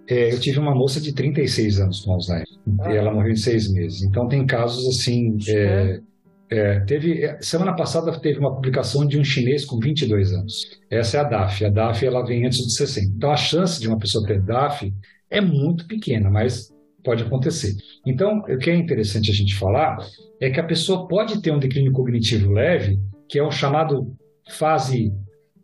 é, 0.09 0.33
eu 0.33 0.39
tive 0.39 0.59
uma 0.59 0.75
moça 0.75 1.01
de 1.01 1.13
36 1.13 1.81
anos 1.81 2.01
com 2.01 2.13
Alzheimer 2.13 2.47
ah. 2.81 2.93
e 2.93 2.97
ela 2.97 3.13
morreu 3.13 3.33
em 3.33 3.37
seis 3.37 3.71
meses. 3.73 4.03
Então 4.03 4.29
tem 4.29 4.47
casos 4.47 4.87
assim. 4.87 5.37
É, 5.49 6.01
é, 6.49 6.81
teve 6.81 7.25
é, 7.25 7.39
semana 7.41 7.75
passada 7.75 8.17
teve 8.21 8.39
uma 8.39 8.55
publicação 8.55 9.05
de 9.05 9.19
um 9.19 9.25
chinês 9.25 9.65
com 9.65 9.81
22 9.81 10.33
anos. 10.33 10.81
Essa 10.89 11.19
é 11.19 11.21
a 11.21 11.25
DAF. 11.25 11.65
A 11.65 11.71
DAF 11.71 12.07
ela 12.07 12.25
vem 12.25 12.47
antes 12.47 12.65
de 12.65 12.73
60. 12.73 13.15
Então 13.17 13.33
a 13.33 13.37
chance 13.37 13.81
de 13.81 13.89
uma 13.89 13.99
pessoa 13.99 14.25
ter 14.25 14.41
DAF 14.41 14.93
é 15.31 15.41
muito 15.41 15.87
pequena, 15.87 16.31
mas 16.31 16.73
pode 17.05 17.23
acontecer. 17.23 17.75
Então 18.05 18.39
o 18.39 18.59
que 18.59 18.71
é 18.71 18.75
interessante 18.75 19.31
a 19.31 19.35
gente 19.35 19.55
falar 19.55 19.99
é 20.41 20.51
que 20.51 20.61
a 20.61 20.65
pessoa 20.65 21.07
pode 21.07 21.41
ter 21.41 21.53
um 21.53 21.59
declínio 21.59 21.93
cognitivo 21.93 22.53
leve, 22.53 22.99
que 23.29 23.39
é 23.39 23.43
o 23.43 23.51
chamado 23.51 24.15
fase 24.51 25.13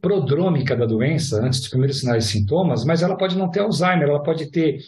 prodrômica 0.00 0.74
da 0.74 0.84
doença, 0.84 1.44
antes 1.44 1.60
dos 1.60 1.68
primeiros 1.68 2.00
sinais 2.00 2.24
e 2.24 2.28
sintomas, 2.28 2.84
mas 2.84 3.02
ela 3.02 3.16
pode 3.16 3.38
não 3.38 3.48
ter 3.48 3.60
Alzheimer, 3.60 4.08
ela 4.08 4.22
pode 4.22 4.50
ter 4.50 4.78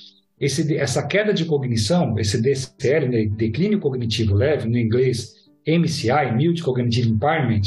esse, 0.40 0.76
essa 0.76 1.06
queda 1.06 1.32
de 1.32 1.44
cognição, 1.44 2.18
esse 2.18 2.40
DCL, 2.42 3.08
né, 3.08 3.26
declínio 3.26 3.78
cognitivo 3.78 4.34
leve, 4.34 4.68
no 4.68 4.76
inglês 4.76 5.32
MCI, 5.66 6.34
Mild 6.36 6.62
Cognitive 6.62 7.08
Impairment, 7.08 7.62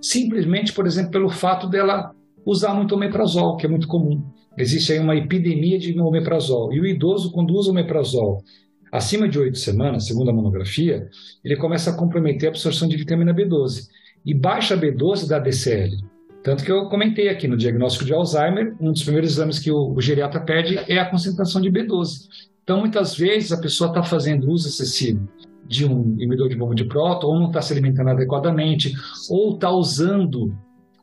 simplesmente, 0.00 0.72
por 0.72 0.86
exemplo, 0.86 1.10
pelo 1.10 1.28
fato 1.28 1.68
dela 1.68 2.12
usar 2.44 2.74
muito 2.74 2.94
omeprazol, 2.94 3.56
que 3.56 3.66
é 3.66 3.68
muito 3.68 3.86
comum. 3.86 4.24
Existe 4.56 4.92
aí 4.92 4.98
uma 4.98 5.16
epidemia 5.16 5.78
de 5.78 5.98
omeprazol. 5.98 6.72
E 6.72 6.80
o 6.80 6.86
idoso, 6.86 7.32
quando 7.32 7.54
usa 7.54 7.70
omeprazol 7.70 8.42
acima 8.90 9.28
de 9.28 9.38
oito 9.38 9.58
semanas, 9.58 10.06
segundo 10.06 10.30
a 10.30 10.32
monografia, 10.32 11.08
ele 11.44 11.56
começa 11.56 11.90
a 11.90 11.96
comprometer 11.96 12.48
a 12.48 12.50
absorção 12.50 12.88
de 12.88 12.96
vitamina 12.96 13.34
B12. 13.34 13.88
E 14.24 14.34
baixa 14.34 14.76
B12 14.76 15.28
dá 15.28 15.38
DCL. 15.38 15.96
Tanto 16.42 16.64
que 16.64 16.70
eu 16.70 16.88
comentei 16.88 17.28
aqui 17.28 17.48
no 17.48 17.56
diagnóstico 17.56 18.04
de 18.04 18.14
Alzheimer, 18.14 18.74
um 18.80 18.92
dos 18.92 19.02
primeiros 19.02 19.32
exames 19.32 19.58
que 19.58 19.70
o, 19.70 19.92
o 19.92 20.00
geriatra 20.00 20.40
pede 20.40 20.78
é 20.88 20.98
a 20.98 21.10
concentração 21.10 21.60
de 21.60 21.70
B12. 21.70 22.28
Então, 22.62 22.80
muitas 22.80 23.16
vezes, 23.16 23.52
a 23.52 23.60
pessoa 23.60 23.88
está 23.88 24.02
fazendo 24.02 24.50
uso 24.50 24.68
excessivo 24.68 25.28
de 25.68 25.84
um 25.84 26.14
inibidor 26.14 26.48
de 26.48 26.56
bomba 26.56 26.74
de 26.74 26.84
próton, 26.84 27.26
ou 27.26 27.38
não 27.40 27.46
está 27.48 27.60
se 27.60 27.72
alimentando 27.72 28.10
adequadamente, 28.10 28.92
ou 29.28 29.54
está 29.54 29.70
usando 29.70 30.56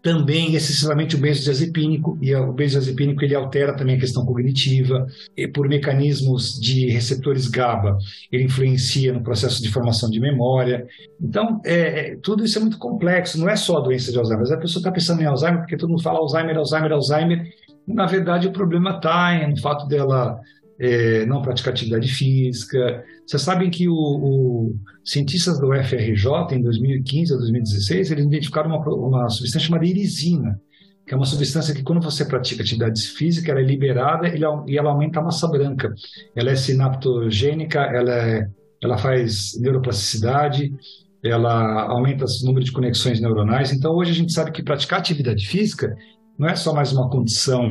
também 0.03 0.53
excessivamente 0.53 1.15
o 1.15 1.17
benzodiazepínico, 1.17 2.17
e 2.21 2.35
o 2.35 2.51
benzodiazepínico 2.51 3.23
ele 3.23 3.33
altera 3.33 3.73
também 3.73 3.95
a 3.95 3.99
questão 3.99 4.25
cognitiva, 4.25 5.07
por 5.53 5.69
mecanismos 5.69 6.59
de 6.59 6.89
receptores 6.89 7.47
GABA, 7.47 7.97
ele 8.29 8.43
influencia 8.43 9.13
no 9.13 9.23
processo 9.23 9.63
de 9.63 9.71
formação 9.71 10.09
de 10.09 10.19
memória. 10.19 10.85
Então, 11.21 11.61
é, 11.65 12.11
é 12.11 12.17
tudo 12.17 12.43
isso 12.43 12.57
é 12.57 12.61
muito 12.61 12.77
complexo, 12.77 13.39
não 13.39 13.47
é 13.47 13.55
só 13.55 13.77
a 13.77 13.81
doença 13.81 14.11
de 14.11 14.19
Alzheimer, 14.19 14.51
a 14.51 14.57
pessoa 14.57 14.81
está 14.81 14.91
pensando 14.91 15.21
em 15.21 15.25
Alzheimer 15.25 15.61
porque 15.61 15.77
todo 15.77 15.89
mundo 15.89 16.03
fala 16.03 16.19
Alzheimer, 16.19 16.57
Alzheimer, 16.57 16.91
Alzheimer, 16.91 17.47
na 17.87 18.05
verdade 18.05 18.47
o 18.47 18.51
problema 18.51 18.97
está 18.97 19.47
no 19.47 19.57
fato 19.61 19.87
dela 19.87 20.37
é, 20.79 21.25
não 21.25 21.41
praticar 21.41 21.73
atividade 21.73 22.09
física. 22.09 23.05
Vocês 23.25 23.41
sabem 23.41 23.69
que 23.69 23.87
o, 23.87 23.93
o, 23.93 24.75
cientistas 25.03 25.59
do 25.59 25.73
FRJ, 25.73 26.55
em 26.55 26.61
2015 26.61 27.33
a 27.33 27.37
2016, 27.37 28.11
eles 28.11 28.25
identificaram 28.25 28.69
uma, 28.69 28.79
uma 28.79 29.29
substância 29.29 29.67
chamada 29.67 29.85
irisina, 29.85 30.59
que 31.07 31.13
é 31.13 31.17
uma 31.17 31.25
substância 31.25 31.73
que, 31.73 31.83
quando 31.83 32.01
você 32.01 32.25
pratica 32.25 32.63
atividade 32.63 33.01
física, 33.01 33.51
ela 33.51 33.61
é 33.61 33.63
liberada 33.63 34.27
e 34.29 34.77
ela 34.77 34.89
aumenta 34.89 35.19
a 35.19 35.23
massa 35.23 35.47
branca. 35.47 35.93
Ela 36.35 36.51
é 36.51 36.55
sinaptogênica, 36.55 37.79
ela, 37.79 38.13
é, 38.13 38.47
ela 38.81 38.97
faz 38.97 39.57
neuroplasticidade, 39.59 40.73
ela 41.23 41.83
aumenta 41.83 42.25
o 42.25 42.45
número 42.45 42.65
de 42.65 42.71
conexões 42.71 43.19
neuronais. 43.19 43.71
Então, 43.71 43.95
hoje 43.95 44.11
a 44.11 44.15
gente 44.15 44.33
sabe 44.33 44.51
que 44.51 44.61
praticar 44.61 44.99
atividade 44.99 45.47
física 45.47 45.95
não 46.37 46.47
é 46.47 46.55
só 46.55 46.73
mais 46.73 46.91
uma 46.91 47.09
condição 47.09 47.69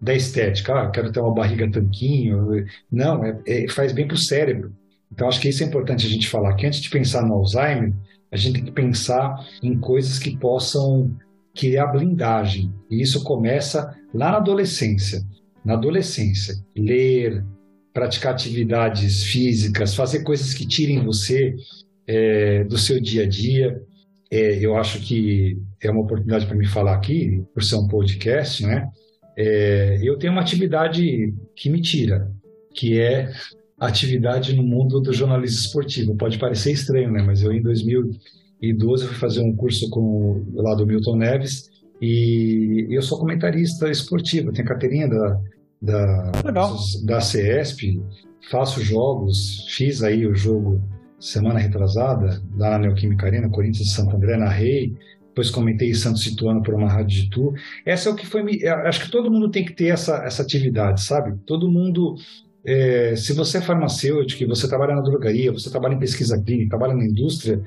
da 0.00 0.14
estética. 0.14 0.74
Ah, 0.74 0.90
quero 0.90 1.12
ter 1.12 1.20
uma 1.20 1.34
barriga 1.34 1.70
tanquinho. 1.70 2.64
Não, 2.90 3.24
é, 3.24 3.38
é 3.46 3.68
faz 3.68 3.92
bem 3.92 4.06
para 4.06 4.14
o 4.14 4.18
cérebro. 4.18 4.72
Então, 5.14 5.28
acho 5.28 5.40
que 5.40 5.48
isso 5.48 5.62
é 5.62 5.66
importante 5.66 6.04
a 6.04 6.10
gente 6.10 6.28
falar, 6.28 6.54
que 6.54 6.66
antes 6.66 6.80
de 6.80 6.90
pensar 6.90 7.22
no 7.22 7.34
Alzheimer, 7.34 7.94
a 8.32 8.36
gente 8.36 8.54
tem 8.54 8.64
que 8.64 8.72
pensar 8.72 9.36
em 9.62 9.78
coisas 9.78 10.18
que 10.18 10.36
possam 10.36 11.16
criar 11.54 11.86
blindagem. 11.86 12.72
E 12.90 13.00
isso 13.00 13.22
começa 13.22 13.96
lá 14.12 14.32
na 14.32 14.38
adolescência. 14.38 15.22
Na 15.64 15.74
adolescência, 15.74 16.56
ler, 16.76 17.44
praticar 17.92 18.34
atividades 18.34 19.22
físicas, 19.22 19.94
fazer 19.94 20.24
coisas 20.24 20.52
que 20.52 20.66
tirem 20.66 21.04
você 21.04 21.54
é, 22.08 22.64
do 22.64 22.76
seu 22.76 23.00
dia 23.00 23.22
a 23.22 23.28
dia. 23.28 23.80
É, 24.32 24.58
eu 24.58 24.76
acho 24.76 24.98
que 24.98 25.56
é 25.80 25.90
uma 25.92 26.02
oportunidade 26.02 26.44
para 26.44 26.56
me 26.56 26.66
falar 26.66 26.94
aqui, 26.94 27.40
por 27.54 27.62
ser 27.62 27.76
um 27.76 27.86
podcast, 27.86 28.66
né? 28.66 28.88
É, 29.38 30.00
eu 30.02 30.18
tenho 30.18 30.32
uma 30.32 30.42
atividade 30.42 31.32
que 31.54 31.70
me 31.70 31.80
tira, 31.80 32.28
que 32.74 32.98
é 33.00 33.30
atividade 33.78 34.54
no 34.54 34.62
mundo 34.62 35.00
do 35.00 35.12
jornalismo 35.12 35.58
esportivo. 35.58 36.16
Pode 36.16 36.38
parecer 36.38 36.72
estranho, 36.72 37.10
né? 37.10 37.22
Mas 37.22 37.42
eu 37.42 37.52
em 37.52 37.62
2012 37.62 39.06
fui 39.06 39.16
fazer 39.16 39.40
um 39.40 39.54
curso 39.54 39.88
com 39.90 40.44
lá 40.54 40.74
do 40.74 40.86
Milton 40.86 41.16
Neves 41.16 41.70
e 42.00 42.86
eu 42.90 43.02
sou 43.02 43.18
comentarista 43.18 43.90
esportivo. 43.90 44.52
Tenho 44.52 44.68
carteirinha 44.68 45.08
da 45.08 45.40
da, 45.84 46.32
da 47.04 47.20
CESP, 47.20 48.02
faço 48.50 48.80
jogos, 48.82 49.66
fiz 49.68 50.02
aí 50.02 50.26
o 50.26 50.34
jogo 50.34 50.80
semana 51.20 51.58
retrasada 51.58 52.42
da 52.56 52.78
Neoquímica 52.78 53.26
Arena, 53.26 53.50
Corinthians 53.50 53.88
e 53.88 53.94
Santo 53.94 54.16
André, 54.16 54.36
na 54.36 54.48
Rei, 54.48 54.94
depois 55.28 55.50
comentei 55.50 55.92
Santos 55.94 56.22
Situano 56.22 56.62
por 56.62 56.74
uma 56.74 56.88
rádio 56.88 57.22
de 57.22 57.30
tu. 57.30 57.52
Essa 57.84 58.08
é 58.08 58.12
o 58.12 58.14
que 58.14 58.26
foi. 58.26 58.62
É, 58.62 58.70
acho 58.86 59.04
que 59.04 59.10
todo 59.10 59.30
mundo 59.30 59.50
tem 59.50 59.64
que 59.64 59.72
ter 59.72 59.88
essa, 59.88 60.18
essa 60.24 60.42
atividade, 60.42 61.02
sabe? 61.02 61.36
Todo 61.44 61.70
mundo. 61.70 62.14
É, 62.66 63.14
se 63.16 63.32
você 63.32 63.58
é 63.58 63.60
farmacêutico, 63.60 64.48
você 64.48 64.68
trabalha 64.68 64.94
na 64.94 65.02
drogaria, 65.02 65.52
você 65.52 65.70
trabalha 65.70 65.94
em 65.94 65.98
pesquisa 65.98 66.40
clínica, 66.42 66.70
trabalha 66.70 66.94
na 66.94 67.04
indústria, 67.04 67.62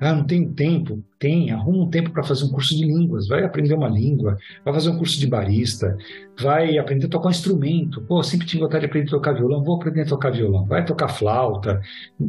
ah, 0.00 0.14
não 0.14 0.24
tem 0.24 0.52
tempo? 0.52 1.00
Tem, 1.16 1.52
arruma 1.52 1.84
um 1.84 1.88
tempo 1.88 2.10
para 2.10 2.24
fazer 2.24 2.44
um 2.44 2.50
curso 2.50 2.76
de 2.76 2.84
línguas, 2.84 3.28
vai 3.28 3.44
aprender 3.44 3.72
uma 3.74 3.88
língua, 3.88 4.36
vai 4.64 4.74
fazer 4.74 4.90
um 4.90 4.98
curso 4.98 5.18
de 5.20 5.28
barista, 5.28 5.96
vai 6.40 6.76
aprender 6.76 7.06
a 7.06 7.08
tocar 7.08 7.28
um 7.28 7.30
instrumento. 7.30 8.02
Pô, 8.02 8.20
sempre 8.20 8.44
tinha 8.44 8.64
vontade 8.64 8.80
de 8.80 8.86
aprender 8.86 9.06
a 9.06 9.10
tocar 9.12 9.32
violão, 9.32 9.62
vou 9.62 9.76
aprender 9.76 10.02
a 10.02 10.06
tocar 10.06 10.30
violão, 10.30 10.66
vai 10.66 10.84
tocar 10.84 11.06
flauta. 11.08 11.80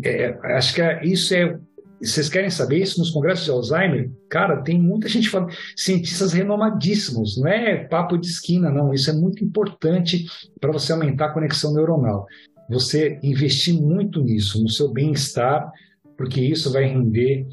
É, 0.04 0.38
acho 0.56 0.76
que 0.76 0.82
é, 0.84 1.04
isso 1.04 1.34
é 1.34 1.58
vocês 2.04 2.30
querem 2.30 2.50
saber 2.50 2.80
isso 2.80 3.00
nos 3.00 3.12
congressos 3.12 3.46
de 3.46 3.52
Alzheimer? 3.52 4.12
Cara, 4.30 4.62
tem 4.62 4.80
muita 4.80 5.08
gente 5.08 5.30
falando, 5.30 5.54
cientistas 5.76 6.34
renomadíssimos, 6.34 7.38
não 7.38 7.48
é 7.48 7.86
papo 7.86 8.18
de 8.18 8.28
esquina, 8.28 8.70
não. 8.70 8.94
Isso 8.94 9.10
é 9.10 9.14
muito 9.14 9.44
importante 9.44 10.26
para 10.60 10.72
você 10.72 10.92
aumentar 10.92 11.28
a 11.28 11.34
conexão 11.34 11.74
neuronal. 11.74 12.26
Você 12.70 13.20
investir 13.24 13.74
muito 13.74 14.22
nisso, 14.22 14.62
no 14.62 14.70
seu 14.70 14.92
bem-estar, 14.92 15.72
porque 16.18 16.42
isso 16.42 16.72
vai 16.72 16.86
render. 16.86 17.46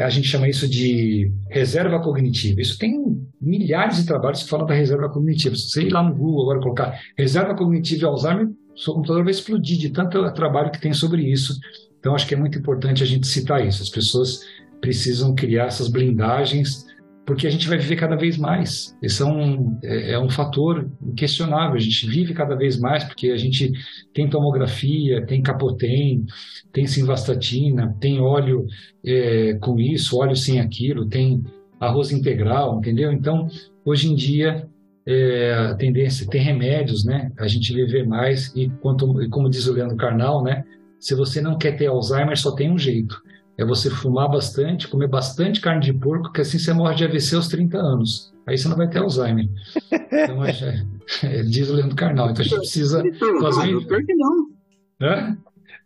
A 0.00 0.08
gente 0.08 0.28
chama 0.28 0.48
isso 0.48 0.68
de 0.68 1.30
reserva 1.50 2.00
cognitiva. 2.00 2.60
Isso 2.60 2.78
tem 2.78 3.18
milhares 3.40 3.96
de 3.96 4.06
trabalhos 4.06 4.42
que 4.42 4.48
falam 4.48 4.66
da 4.66 4.74
reserva 4.74 5.08
cognitiva. 5.08 5.54
Se 5.54 5.70
você 5.70 5.82
ir 5.82 5.92
lá 5.92 6.02
no 6.02 6.14
Google 6.14 6.42
agora 6.44 6.60
colocar 6.60 7.00
reserva 7.16 7.54
cognitiva 7.54 8.02
e 8.02 8.04
Alzheimer, 8.06 8.48
seu 8.74 8.94
computador 8.94 9.24
vai 9.24 9.30
explodir 9.30 9.78
de 9.78 9.90
tanto 9.90 10.30
trabalho 10.32 10.70
que 10.70 10.80
tem 10.80 10.92
sobre 10.92 11.22
isso 11.22 11.58
então, 11.98 12.14
acho 12.14 12.26
que 12.26 12.34
é 12.34 12.38
muito 12.38 12.58
importante 12.58 13.02
a 13.02 13.06
gente 13.06 13.26
citar 13.26 13.66
isso. 13.66 13.82
As 13.82 13.90
pessoas 13.90 14.40
precisam 14.80 15.34
criar 15.34 15.66
essas 15.66 15.88
blindagens, 15.88 16.86
porque 17.26 17.46
a 17.46 17.50
gente 17.50 17.68
vai 17.68 17.76
viver 17.76 17.96
cada 17.96 18.14
vez 18.14 18.38
mais. 18.38 18.96
Isso 19.02 19.24
é 19.24 19.26
um, 19.26 19.78
é, 19.82 20.12
é 20.12 20.18
um 20.18 20.30
fator 20.30 20.88
inquestionável. 21.02 21.74
A 21.74 21.80
gente 21.80 22.06
vive 22.06 22.32
cada 22.32 22.54
vez 22.54 22.78
mais, 22.78 23.02
porque 23.02 23.30
a 23.30 23.36
gente 23.36 23.72
tem 24.14 24.30
tomografia, 24.30 25.26
tem 25.26 25.42
capotem, 25.42 26.24
tem 26.72 26.86
simvastatina, 26.86 27.96
tem 28.00 28.20
óleo 28.20 28.64
é, 29.04 29.54
com 29.54 29.80
isso, 29.80 30.16
óleo 30.16 30.36
sem 30.36 30.60
aquilo, 30.60 31.08
tem 31.08 31.42
arroz 31.80 32.12
integral, 32.12 32.78
entendeu? 32.78 33.12
Então, 33.12 33.48
hoje 33.84 34.08
em 34.08 34.14
dia, 34.14 34.68
é, 35.04 35.52
a 35.54 35.74
tendência, 35.74 36.28
tem 36.28 36.40
remédios, 36.40 37.04
né? 37.04 37.30
A 37.38 37.48
gente 37.48 37.74
viver 37.74 38.06
mais 38.06 38.54
e, 38.54 38.68
quanto, 38.80 39.22
e 39.22 39.28
como 39.28 39.50
diz 39.50 39.66
o 39.66 39.72
Leandro 39.72 39.96
Carnal, 39.96 40.42
né? 40.42 40.64
Se 40.98 41.14
você 41.14 41.40
não 41.40 41.58
quer 41.58 41.76
ter 41.76 41.86
Alzheimer, 41.86 42.36
só 42.38 42.54
tem 42.54 42.70
um 42.70 42.78
jeito. 42.78 43.20
É 43.58 43.64
você 43.64 43.88
fumar 43.88 44.28
bastante, 44.28 44.88
comer 44.88 45.08
bastante 45.08 45.60
carne 45.60 45.80
de 45.80 45.92
porco, 45.92 46.32
que 46.32 46.42
assim 46.42 46.58
você 46.58 46.72
morre 46.72 46.94
de 46.94 47.04
AVC 47.04 47.36
aos 47.36 47.48
30 47.48 47.78
anos. 47.78 48.32
Aí 48.46 48.56
você 48.56 48.68
não 48.68 48.76
vai 48.76 48.88
ter 48.88 48.98
Alzheimer. 48.98 49.48
Então, 50.18 50.44
é, 50.44 50.86
é, 51.24 51.42
diz 51.42 51.68
o 51.68 51.74
Leandro 51.74 51.94
Carnal. 51.94 52.30
Então 52.30 52.40
a 52.40 52.48
gente 52.48 52.58
precisa 52.58 53.02
fazer. 53.40 53.72
Não, 53.72 53.84
pior 53.84 54.02
que 54.02 54.14
não. 54.14 54.48
Hã? 55.02 55.36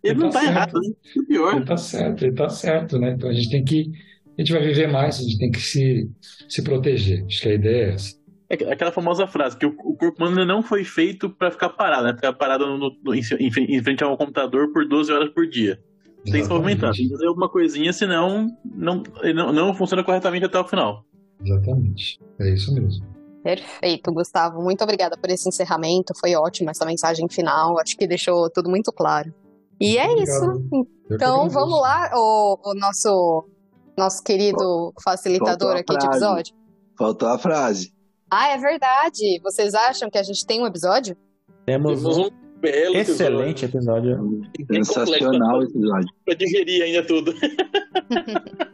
Ele, 0.02 0.12
ele 0.12 0.20
não 0.20 0.28
está 0.28 0.40
tá 0.40 0.46
errado, 0.46 0.80
né? 0.80 0.88
É 1.16 1.26
pior. 1.26 1.52
Ele 1.52 1.60
está 1.62 1.76
certo, 1.76 2.22
ele 2.22 2.30
está 2.30 2.48
certo, 2.48 2.98
né? 2.98 3.10
Então 3.10 3.28
a 3.28 3.32
gente 3.32 3.50
tem 3.50 3.64
que. 3.64 3.90
A 4.38 4.40
gente 4.40 4.52
vai 4.52 4.62
viver 4.62 4.86
mais, 4.86 5.18
a 5.18 5.22
gente 5.22 5.38
tem 5.38 5.50
que 5.50 5.60
se, 5.60 6.08
se 6.48 6.62
proteger. 6.62 7.24
Acho 7.26 7.42
que 7.42 7.48
a 7.48 7.54
ideia 7.54 7.86
é 7.86 7.94
essa. 7.94 8.19
É 8.50 8.72
aquela 8.72 8.90
famosa 8.90 9.28
frase, 9.28 9.56
que 9.56 9.64
o, 9.64 9.70
o 9.84 9.96
corpo 9.96 10.24
humano 10.24 10.44
não 10.44 10.60
foi 10.60 10.82
feito 10.82 11.30
para 11.30 11.52
ficar 11.52 11.68
parado, 11.68 12.04
né? 12.04 12.14
Ficar 12.14 12.32
parado 12.32 12.66
no, 12.66 12.90
no, 13.02 13.14
em, 13.14 13.20
em, 13.20 13.82
frente 13.82 14.02
ao 14.02 14.16
computador 14.16 14.72
por 14.72 14.86
12 14.88 15.12
horas 15.12 15.30
por 15.30 15.46
dia. 15.46 15.80
Tem 16.24 16.40
que 16.40 16.44
se 16.44 16.50
movimentar, 16.50 16.92
tem 16.92 17.06
que 17.06 17.12
fazer 17.12 17.26
alguma 17.26 17.48
coisinha, 17.48 17.92
senão 17.92 18.48
não, 18.64 19.02
não, 19.34 19.52
não 19.52 19.74
funciona 19.74 20.02
corretamente 20.04 20.44
até 20.44 20.58
o 20.58 20.64
final. 20.64 21.04
Exatamente. 21.42 22.20
É 22.40 22.52
isso 22.52 22.74
mesmo. 22.74 23.06
Perfeito, 23.42 24.12
Gustavo. 24.12 24.60
Muito 24.60 24.82
obrigada 24.82 25.16
por 25.16 25.30
esse 25.30 25.48
encerramento. 25.48 26.12
Foi 26.18 26.34
ótimo 26.34 26.70
essa 26.70 26.84
mensagem 26.84 27.26
final. 27.28 27.78
Acho 27.78 27.96
que 27.96 28.06
deixou 28.06 28.50
tudo 28.50 28.68
muito 28.68 28.92
claro. 28.92 29.32
E 29.80 29.96
é 29.96 30.10
Obrigado. 30.10 30.28
isso. 30.28 30.86
Então 31.10 31.48
vamos 31.48 31.80
lá, 31.80 32.10
o, 32.14 32.58
o, 32.62 32.74
nosso 32.74 33.48
nosso 33.96 34.22
querido 34.22 34.92
facilitador 35.02 35.76
aqui 35.76 35.96
de 35.96 36.06
episódio. 36.06 36.54
Faltou 36.98 37.28
a 37.28 37.38
frase. 37.38 37.92
Ah, 38.30 38.52
é 38.52 38.58
verdade. 38.58 39.40
Vocês 39.42 39.74
acham 39.74 40.08
que 40.08 40.18
a 40.18 40.22
gente 40.22 40.46
tem 40.46 40.62
um 40.62 40.66
episódio? 40.66 41.16
Temos, 41.66 42.04
um 42.04 42.30
belo 42.60 42.96
excelente 42.96 43.64
episódio. 43.64 44.42
episódio. 44.58 44.84
Sensacional 44.84 45.62
episódio. 45.62 46.08
Pra 46.24 46.34
digerir 46.34 46.84
ainda 46.84 47.06
tudo. 47.06 47.34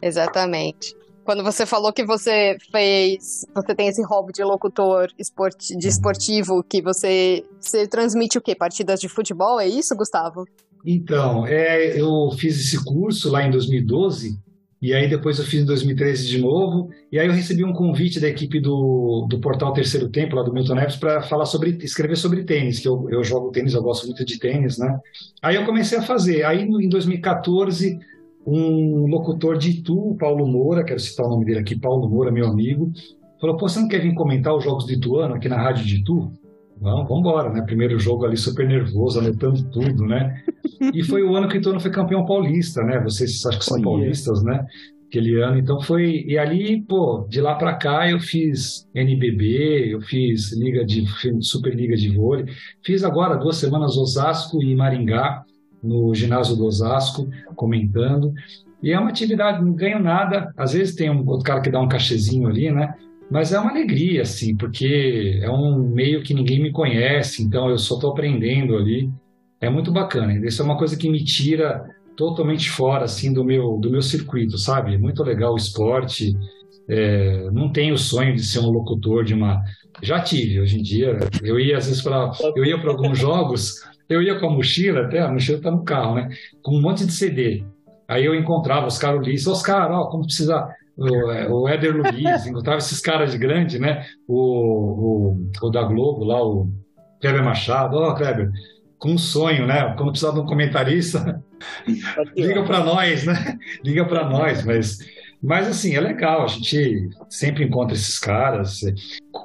Exatamente 0.00 0.96
quando 1.28 1.44
você 1.44 1.66
falou 1.66 1.92
que 1.92 2.06
você 2.06 2.56
fez. 2.72 3.44
Você 3.54 3.74
tem 3.74 3.88
esse 3.88 4.02
hobby 4.02 4.32
de 4.32 4.42
locutor 4.42 5.08
esporti, 5.18 5.76
de 5.76 5.86
esportivo, 5.86 6.62
que 6.62 6.80
você, 6.80 7.44
você 7.60 7.86
transmite 7.86 8.38
o 8.38 8.40
quê? 8.40 8.54
Partidas 8.54 8.98
de 8.98 9.10
futebol? 9.10 9.60
É 9.60 9.68
isso, 9.68 9.94
Gustavo? 9.94 10.46
Então, 10.86 11.46
é, 11.46 12.00
eu 12.00 12.30
fiz 12.38 12.58
esse 12.58 12.82
curso 12.82 13.30
lá 13.30 13.46
em 13.46 13.50
2012. 13.50 14.38
E 14.80 14.94
aí 14.94 15.08
depois 15.08 15.38
eu 15.38 15.44
fiz 15.44 15.62
em 15.62 15.66
2013 15.66 16.28
de 16.28 16.38
novo, 16.40 16.90
e 17.10 17.18
aí 17.18 17.26
eu 17.26 17.32
recebi 17.32 17.64
um 17.64 17.72
convite 17.72 18.20
da 18.20 18.28
equipe 18.28 18.60
do, 18.60 19.26
do 19.28 19.40
portal 19.40 19.72
Terceiro 19.72 20.08
Tempo, 20.08 20.36
lá 20.36 20.42
do 20.42 20.52
Milton 20.52 20.76
Neves, 20.76 20.96
para 20.96 21.20
falar 21.22 21.46
sobre, 21.46 21.76
escrever 21.82 22.16
sobre 22.16 22.44
tênis, 22.44 22.78
que 22.78 22.86
eu, 22.86 23.08
eu 23.10 23.24
jogo 23.24 23.50
tênis, 23.50 23.74
eu 23.74 23.82
gosto 23.82 24.06
muito 24.06 24.24
de 24.24 24.38
tênis, 24.38 24.78
né? 24.78 24.96
Aí 25.42 25.56
eu 25.56 25.66
comecei 25.66 25.98
a 25.98 26.02
fazer. 26.02 26.44
Aí 26.44 26.62
em 26.62 26.88
2014 26.88 27.98
um 28.46 29.06
locutor 29.06 29.58
de 29.58 29.70
Itu, 29.70 30.16
Paulo 30.18 30.46
Moura, 30.46 30.84
quero 30.84 30.98
citar 30.98 31.26
o 31.26 31.28
nome 31.28 31.44
dele 31.44 31.58
aqui, 31.58 31.78
Paulo 31.78 32.08
Moura, 32.08 32.30
meu 32.30 32.46
amigo, 32.46 32.90
falou: 33.40 33.56
Pô, 33.56 33.68
você 33.68 33.80
não 33.80 33.88
quer 33.88 34.00
vir 34.00 34.14
comentar 34.14 34.54
os 34.54 34.64
jogos 34.64 34.86
de 34.86 34.94
Ituano 34.94 35.34
aqui 35.34 35.48
na 35.48 35.60
Rádio 35.60 35.84
de 35.84 35.96
Itu? 35.96 36.30
Vamos, 36.80 37.08
vamos 37.08 37.20
embora, 37.20 37.50
né? 37.50 37.62
Primeiro 37.62 37.98
jogo 37.98 38.24
ali 38.24 38.36
super 38.36 38.66
nervoso, 38.66 39.18
anotando 39.18 39.62
tudo, 39.70 40.06
né? 40.06 40.42
E 40.94 41.02
foi 41.02 41.24
o 41.24 41.34
ano 41.34 41.48
que 41.48 41.56
o 41.56 41.58
Ituano 41.58 41.80
foi 41.80 41.90
campeão 41.90 42.24
paulista, 42.24 42.82
né? 42.84 43.00
Vocês 43.00 43.44
acho 43.44 43.58
que 43.58 43.64
são 43.64 43.82
paulistas, 43.82 44.44
né? 44.44 44.64
Aquele 45.08 45.42
ano, 45.42 45.58
então 45.58 45.80
foi. 45.80 46.24
E 46.24 46.38
ali, 46.38 46.82
pô, 46.82 47.26
de 47.28 47.40
lá 47.40 47.56
para 47.56 47.74
cá 47.74 48.08
eu 48.08 48.20
fiz 48.20 48.86
NBB, 48.94 49.92
eu 49.92 50.00
fiz 50.02 50.52
Liga 50.52 50.84
de 50.84 51.04
Superliga 51.40 51.96
de 51.96 52.14
Vôlei, 52.14 52.44
fiz 52.84 53.02
agora 53.02 53.36
duas 53.36 53.56
semanas 53.56 53.96
Osasco 53.96 54.62
e 54.62 54.72
Maringá 54.76 55.42
no 55.82 56.14
ginásio 56.14 56.54
do 56.54 56.64
Osasco, 56.64 57.28
comentando. 57.56 58.32
E 58.82 58.92
é 58.92 58.98
uma 58.98 59.10
atividade, 59.10 59.64
não 59.64 59.72
ganho 59.72 59.98
nada. 59.98 60.52
Às 60.56 60.74
vezes 60.74 60.94
tem 60.94 61.10
um 61.10 61.26
outro 61.26 61.44
cara 61.44 61.60
que 61.60 61.70
dá 61.70 61.80
um 61.80 61.88
cachezinho 61.88 62.46
ali, 62.46 62.70
né? 62.70 62.94
Mas 63.30 63.52
é 63.52 63.58
uma 63.58 63.70
alegria, 63.70 64.22
assim, 64.22 64.56
porque 64.56 65.38
é 65.42 65.50
um 65.50 65.78
meio 65.78 66.22
que 66.22 66.32
ninguém 66.32 66.62
me 66.62 66.72
conhece, 66.72 67.42
então 67.42 67.68
eu 67.68 67.78
só 67.78 67.94
estou 67.94 68.10
aprendendo 68.10 68.76
ali. 68.76 69.10
É 69.60 69.68
muito 69.68 69.92
bacana. 69.92 70.34
Isso 70.46 70.62
é 70.62 70.64
uma 70.64 70.78
coisa 70.78 70.96
que 70.96 71.10
me 71.10 71.22
tira 71.24 71.84
totalmente 72.16 72.70
fora, 72.70 73.04
assim, 73.04 73.32
do 73.32 73.44
meu, 73.44 73.76
do 73.78 73.90
meu 73.90 74.02
circuito, 74.02 74.56
sabe? 74.56 74.94
É 74.94 74.98
muito 74.98 75.22
legal 75.22 75.52
o 75.52 75.58
esporte. 75.58 76.34
É, 76.88 77.50
não 77.50 77.70
tenho 77.70 77.94
o 77.94 77.98
sonho 77.98 78.34
de 78.34 78.42
ser 78.42 78.60
um 78.60 78.70
locutor 78.70 79.24
de 79.24 79.34
uma. 79.34 79.62
Já 80.02 80.20
tive, 80.20 80.60
hoje 80.60 80.78
em 80.78 80.82
dia. 80.82 81.18
Eu 81.42 81.60
ia, 81.60 81.76
às 81.76 81.86
vezes, 81.86 82.02
para. 82.02 82.30
Eu 82.56 82.64
ia 82.64 82.80
para 82.80 82.90
alguns 82.90 83.18
jogos 83.18 83.82
eu 84.08 84.22
ia 84.22 84.38
com 84.40 84.46
a 84.46 84.50
mochila, 84.50 85.02
até 85.02 85.20
a 85.20 85.30
mochila 85.30 85.60
tá 85.60 85.70
no 85.70 85.84
carro, 85.84 86.14
né? 86.14 86.30
Com 86.62 86.76
um 86.76 86.80
monte 86.80 87.04
de 87.04 87.12
CD. 87.12 87.64
Aí 88.08 88.24
eu 88.24 88.34
encontrava 88.34 88.86
Oscar 88.86 89.14
Ulisses, 89.14 89.46
Oscar, 89.46 89.90
ó, 89.92 90.06
como 90.06 90.24
precisa. 90.24 90.66
O, 90.98 91.30
é, 91.30 91.48
o 91.48 91.68
Éder 91.68 91.96
Luiz, 91.96 92.46
encontrava 92.46 92.78
esses 92.78 93.00
caras 93.00 93.30
de 93.30 93.38
grande, 93.38 93.78
né? 93.78 94.04
O, 94.26 95.32
o, 95.32 95.50
o 95.62 95.70
da 95.70 95.84
Globo 95.84 96.24
lá, 96.24 96.42
o 96.42 96.68
Kleber 97.20 97.44
Machado, 97.44 97.96
ó, 97.96 98.10
oh, 98.10 98.14
Kleber, 98.14 98.50
com 98.98 99.12
um 99.12 99.18
sonho, 99.18 99.64
né? 99.64 99.94
Quando 99.96 100.10
precisar 100.10 100.32
de 100.32 100.40
um 100.40 100.46
comentarista, 100.46 101.42
liga 102.36 102.64
para 102.64 102.82
nós, 102.82 103.24
né? 103.24 103.56
Liga 103.84 104.04
para 104.04 104.28
nós, 104.28 104.64
mas 104.64 104.98
mas 105.40 105.68
assim, 105.68 105.94
é 105.94 106.00
legal, 106.00 106.42
a 106.42 106.48
gente 106.48 107.10
sempre 107.28 107.64
encontra 107.64 107.94
esses 107.94 108.18
caras. 108.18 108.80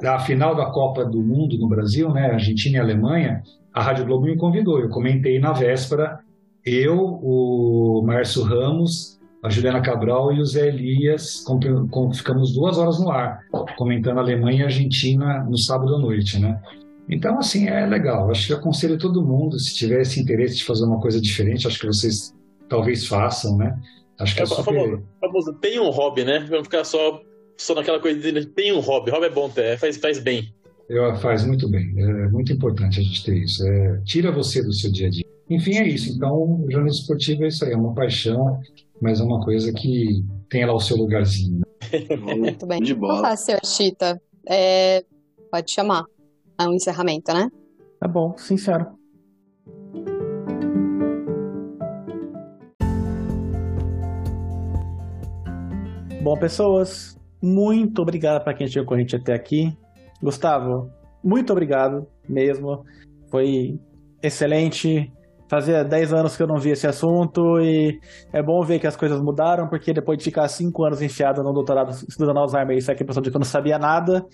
A 0.03 0.19
final 0.19 0.55
da 0.55 0.65
Copa 0.65 1.05
do 1.05 1.21
Mundo 1.21 1.57
no 1.57 1.69
Brasil, 1.69 2.11
né, 2.11 2.31
Argentina 2.31 2.77
e 2.77 2.79
Alemanha, 2.79 3.43
a 3.71 3.81
Rádio 3.81 4.05
Globo 4.05 4.25
me 4.25 4.35
convidou. 4.35 4.79
Eu 4.79 4.89
comentei 4.89 5.39
na 5.39 5.51
véspera, 5.51 6.19
eu, 6.65 6.97
o 6.97 8.01
Márcio 8.03 8.41
Ramos, 8.43 9.12
a 9.43 9.49
Juliana 9.49 9.81
Cabral 9.81 10.31
e 10.31 10.39
o 10.39 10.45
Zé 10.45 10.69
Elias, 10.69 11.41
com, 11.41 11.59
com, 11.89 12.13
ficamos 12.13 12.53
duas 12.53 12.77
horas 12.77 12.97
no 12.97 13.11
ar, 13.11 13.41
comentando 13.77 14.19
Alemanha 14.19 14.61
e 14.61 14.63
Argentina 14.63 15.43
no 15.43 15.57
sábado 15.57 15.95
à 15.95 15.99
noite, 15.99 16.39
né? 16.39 16.61
Então, 17.09 17.37
assim, 17.37 17.67
é 17.67 17.85
legal. 17.85 18.31
Acho 18.31 18.47
que 18.47 18.53
aconselho 18.53 18.97
todo 18.97 19.25
mundo, 19.25 19.59
se 19.59 19.75
tiver 19.75 20.01
esse 20.01 20.21
interesse 20.21 20.55
de 20.55 20.63
fazer 20.63 20.85
uma 20.85 21.01
coisa 21.01 21.19
diferente, 21.19 21.67
acho 21.67 21.77
que 21.77 21.85
vocês 21.85 22.33
talvez 22.69 23.05
façam, 23.05 23.57
né? 23.57 23.77
Acho 24.17 24.33
que 24.33 24.39
é, 24.39 24.43
é 24.43 24.45
super... 24.45 24.63
famoso, 24.63 25.03
famoso, 25.19 25.53
tem 25.55 25.77
um 25.77 25.89
hobby, 25.89 26.23
né? 26.23 26.45
Vamos 26.49 26.67
ficar 26.67 26.85
só, 26.85 27.21
só 27.57 27.75
naquela 27.75 27.99
coisa 27.99 28.19
de 28.19 28.45
tem 28.45 28.71
um 28.71 28.79
hobby. 28.79 29.11
Hobby 29.11 29.25
é 29.25 29.29
bom, 29.29 29.51
é, 29.57 29.75
faz, 29.75 29.97
faz 29.97 30.19
bem. 30.19 30.53
Eu, 30.87 31.15
faz 31.17 31.45
muito 31.45 31.69
bem. 31.69 31.93
É 31.97 32.29
muito 32.29 32.53
importante 32.53 33.01
a 33.01 33.03
gente 33.03 33.25
ter 33.25 33.35
isso. 33.35 33.67
É, 33.67 34.01
tira 34.05 34.31
você 34.31 34.63
do 34.63 34.71
seu 34.71 34.89
dia 34.89 35.07
a 35.07 35.09
dia. 35.09 35.25
Enfim, 35.49 35.75
é 35.75 35.87
isso. 35.87 36.15
Então, 36.15 36.33
o 36.33 36.71
jornalismo 36.71 37.01
esportivo 37.01 37.43
é 37.43 37.47
isso 37.47 37.65
aí. 37.65 37.73
É 37.73 37.77
uma 37.77 37.93
paixão, 37.93 38.59
mas 39.03 39.19
é 39.19 39.23
uma 39.23 39.43
coisa 39.43 39.71
que 39.73 40.23
tem 40.49 40.65
lá 40.65 40.73
o 40.73 40.79
seu 40.79 40.95
lugarzinho. 40.95 41.61
muito 42.39 42.65
bem. 42.65 42.81
De 42.81 42.95
bola. 42.95 43.21
Vamos 43.21 43.39
seu 43.41 43.59
Chita. 43.65 44.19
É, 44.47 45.03
pode 45.51 45.71
chamar. 45.71 46.05
É 46.57 46.65
um 46.65 46.73
encerramento, 46.73 47.33
né? 47.33 47.49
Tá 47.99 48.07
bom, 48.07 48.33
sincero. 48.37 48.85
Bom, 56.21 56.37
pessoas, 56.39 57.17
muito 57.41 58.01
obrigado 58.01 58.41
para 58.41 58.53
quem 58.53 58.67
chegou 58.67 58.87
com 58.87 58.93
a 58.93 58.99
gente 58.99 59.17
até 59.17 59.33
aqui. 59.33 59.77
Gustavo, 60.21 60.89
muito 61.21 61.51
obrigado 61.51 62.07
mesmo. 62.29 62.85
Foi 63.29 63.77
excelente. 64.21 65.11
Fazia 65.53 65.83
10 65.83 66.13
anos 66.13 66.35
que 66.35 66.41
eu 66.41 66.47
não 66.47 66.57
via 66.59 66.73
esse 66.73 66.87
assunto 66.87 67.59
e 67.59 67.99
é 68.33 68.41
bom 68.41 68.59
ver 68.63 68.79
que 68.79 68.87
as 68.87 68.95
coisas 68.95 69.21
mudaram, 69.21 69.67
porque 69.69 69.93
depois 69.93 70.17
de 70.17 70.23
ficar 70.23 70.47
5 70.47 70.83
anos 70.83 70.99
enfiado 70.99 71.43
no 71.43 71.53
doutorado 71.53 71.91
estudando 71.91 72.39
Alzheimer, 72.39 72.75
isso 72.75 72.91
aqui 72.91 73.01
é 73.01 73.03
a 73.03 73.05
impressão 73.05 73.21
de 73.21 73.29
que 73.29 73.37
eu 73.37 73.39
não 73.39 73.45
sabia 73.45 73.77
nada. 73.77 74.25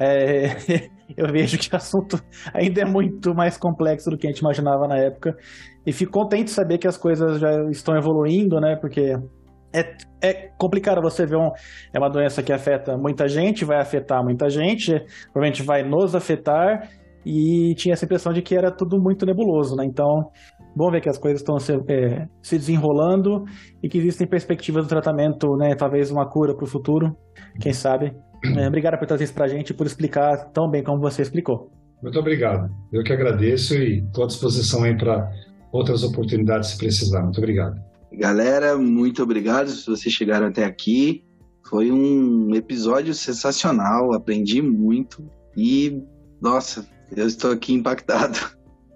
É, 0.00 0.46
eu 1.16 1.30
vejo 1.30 1.58
que 1.58 1.72
o 1.72 1.76
assunto 1.76 2.20
ainda 2.52 2.80
é 2.80 2.84
muito 2.84 3.32
mais 3.36 3.56
complexo 3.56 4.10
do 4.10 4.18
que 4.18 4.26
a 4.26 4.30
gente 4.30 4.40
imaginava 4.40 4.88
na 4.88 4.98
época. 4.98 5.36
E 5.86 5.92
fico 5.92 6.10
contente 6.10 6.46
de 6.46 6.50
saber 6.50 6.78
que 6.78 6.88
as 6.88 6.96
coisas 6.96 7.38
já 7.38 7.52
estão 7.70 7.96
evoluindo, 7.96 8.58
né? 8.58 8.74
Porque 8.74 9.16
é, 9.72 9.96
é 10.20 10.32
complicado 10.58 11.00
você 11.00 11.24
ver 11.24 11.36
um, 11.36 11.52
é 11.92 11.98
uma 12.00 12.10
doença 12.10 12.42
que 12.42 12.52
afeta 12.52 12.98
muita 12.98 13.28
gente, 13.28 13.64
vai 13.64 13.80
afetar 13.80 14.24
muita 14.24 14.48
gente, 14.48 14.90
provavelmente 15.32 15.62
vai 15.62 15.84
nos 15.84 16.16
afetar, 16.16 16.88
e 17.24 17.74
tinha 17.76 17.94
essa 17.94 18.04
impressão 18.04 18.32
de 18.32 18.42
que 18.42 18.54
era 18.54 18.70
tudo 18.70 19.00
muito 19.00 19.24
nebuloso, 19.24 19.74
né? 19.76 19.84
Então, 19.84 20.30
bom 20.74 20.90
ver 20.90 21.00
que 21.00 21.08
as 21.08 21.18
coisas 21.18 21.40
estão 21.40 21.58
se, 21.58 21.72
é, 21.88 22.28
se 22.42 22.58
desenrolando 22.58 23.44
e 23.82 23.88
que 23.88 23.98
existem 23.98 24.26
perspectivas 24.26 24.84
do 24.84 24.88
tratamento, 24.88 25.56
né? 25.56 25.74
Talvez 25.74 26.10
uma 26.10 26.26
cura 26.26 26.54
para 26.54 26.64
o 26.64 26.68
futuro, 26.68 27.16
quem 27.60 27.72
sabe. 27.72 28.14
É, 28.56 28.68
obrigado 28.68 28.98
por 28.98 29.06
trazer 29.06 29.24
isso 29.24 29.34
para 29.34 29.46
a 29.46 29.48
gente 29.48 29.70
e 29.70 29.74
por 29.74 29.86
explicar 29.86 30.50
tão 30.52 30.68
bem 30.68 30.82
como 30.82 31.00
você 31.00 31.22
explicou. 31.22 31.70
Muito 32.02 32.18
obrigado. 32.18 32.70
Eu 32.92 33.02
que 33.02 33.12
agradeço 33.12 33.74
e 33.74 34.00
estou 34.00 34.24
à 34.24 34.26
disposição 34.26 34.84
aí 34.84 34.96
para 34.96 35.30
outras 35.72 36.02
oportunidades 36.02 36.70
se 36.70 36.78
precisar. 36.78 37.22
Muito 37.22 37.38
obrigado. 37.38 37.80
Galera, 38.12 38.76
muito 38.76 39.22
obrigado 39.22 39.70
se 39.70 39.86
vocês 39.86 40.14
chegaram 40.14 40.48
até 40.48 40.64
aqui. 40.64 41.24
Foi 41.68 41.90
um 41.90 42.54
episódio 42.54 43.14
sensacional, 43.14 44.12
aprendi 44.12 44.60
muito 44.60 45.28
e, 45.56 46.02
nossa, 46.40 46.86
eu 47.16 47.26
estou 47.26 47.50
aqui 47.50 47.72
impactado. 47.72 48.38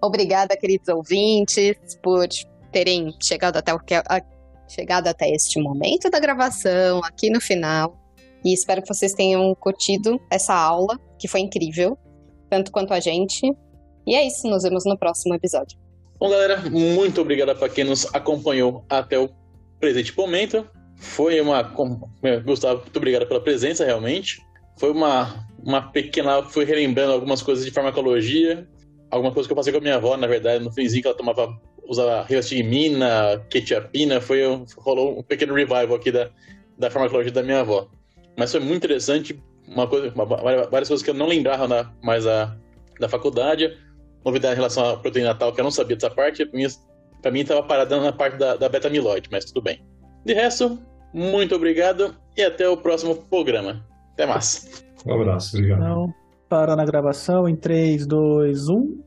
Obrigada, 0.03 0.57
queridos 0.57 0.88
ouvintes, 0.88 1.76
por 2.03 2.26
terem 2.70 3.14
chegado 3.22 3.57
até, 3.57 3.74
o 3.74 3.78
que, 3.78 3.94
a, 3.94 4.22
chegado 4.68 5.09
até 5.09 5.28
este 5.30 5.61
momento 5.61 6.11
da 6.11 6.20
gravação, 6.20 7.01
aqui 7.05 7.30
no 7.30 7.40
final. 7.40 7.96
E 8.44 8.53
espero 8.53 8.82
que 8.82 8.88
vocês 8.88 9.12
tenham 9.12 9.55
curtido 9.57 10.20
essa 10.30 10.55
aula, 10.55 10.99
que 11.18 11.26
foi 11.26 11.40
incrível, 11.40 11.99
tanto 12.49 12.70
quanto 12.70 12.94
a 12.94 13.01
gente. 13.01 13.42
E 14.07 14.14
é 14.14 14.26
isso, 14.26 14.46
nos 14.49 14.62
vemos 14.62 14.84
no 14.84 14.96
próximo 14.96 15.34
episódio. 15.34 15.78
Bom, 16.18 16.30
galera, 16.30 16.61
muito 16.70 17.20
obrigado 17.20 17.57
para 17.57 17.68
quem 17.68 17.84
nos 17.84 18.07
acompanhou 18.14 18.84
até 18.88 19.18
o 19.18 19.28
presente 19.78 20.16
momento. 20.16 20.68
Foi 20.96 21.40
uma. 21.40 21.62
Gustavo, 22.44 22.82
muito 22.82 22.96
obrigado 22.96 23.26
pela 23.26 23.40
presença, 23.40 23.84
realmente. 23.84 24.40
foi 24.78 24.90
uma, 24.90 25.46
uma 25.62 25.80
pequena. 25.92 26.42
Fui 26.42 26.64
relembrando 26.64 27.12
algumas 27.12 27.42
coisas 27.42 27.64
de 27.64 27.70
farmacologia, 27.70 28.68
algumas 29.11 29.34
coisas 29.34 29.46
que 29.46 29.52
eu 29.52 29.56
passei 29.56 29.72
com 29.72 29.78
a 29.78 29.82
minha 29.82 29.96
avó, 29.96 30.16
na 30.16 30.26
verdade, 30.26 30.62
no 30.62 30.72
finzinho 30.72 31.02
que 31.02 31.09
ela 31.09 31.16
tomava, 31.16 31.59
usava 31.86 32.22
riostigmina, 32.22 33.44
quetiapina, 33.50 34.20
foi, 34.20 34.42
rolou 34.76 35.18
um 35.18 35.22
pequeno 35.22 35.54
revival 35.54 35.94
aqui 35.94 36.11
da, 36.11 36.30
da 36.78 36.90
farmacologia 36.90 37.32
da 37.32 37.42
minha 37.42 37.61
avó. 37.61 37.88
Mas 38.36 38.52
foi 38.52 38.61
muito 38.61 38.84
interessante, 38.84 39.42
uma 39.66 39.86
coisa, 39.86 40.12
uma, 40.14 40.24
várias 40.24 40.88
coisas 40.88 41.02
que 41.02 41.11
eu 41.11 41.14
não 41.14 41.26
lembrava 41.26 41.66
na, 41.66 41.92
mais 42.02 42.26
a, 42.26 42.56
da 43.00 43.09
faculdade, 43.09 43.76
novidade 44.24 44.54
em 44.54 44.56
relação 44.56 44.90
à 44.90 44.96
proteína 44.96 45.34
tal, 45.34 45.52
que 45.52 45.61
eu 45.61 45.64
não 45.64 45.70
sabia 45.70 45.96
dessa 45.96 46.11
parte, 46.11 46.44
para 47.22 47.30
mim 47.30 47.40
estava 47.40 47.62
parada 47.62 48.00
na 48.00 48.12
parte 48.12 48.36
da, 48.36 48.56
da 48.56 48.68
beta-amiloide, 48.68 49.28
mas 49.30 49.46
tudo 49.46 49.62
bem. 49.62 49.84
De 50.24 50.34
resto, 50.34 50.78
muito 51.12 51.54
obrigado 51.54 52.14
e 52.36 52.42
até 52.42 52.68
o 52.68 52.76
próximo 52.76 53.16
programa. 53.16 53.84
Até 54.12 54.26
mais. 54.26 54.84
Um 55.06 55.14
abraço, 55.14 55.56
obrigado. 55.56 55.80
Então, 55.80 56.14
Parando 56.49 56.80
a 56.80 56.84
gravação 56.86 57.46
em 57.46 57.55
3, 57.55 58.07
2, 58.07 58.68
1. 58.70 59.03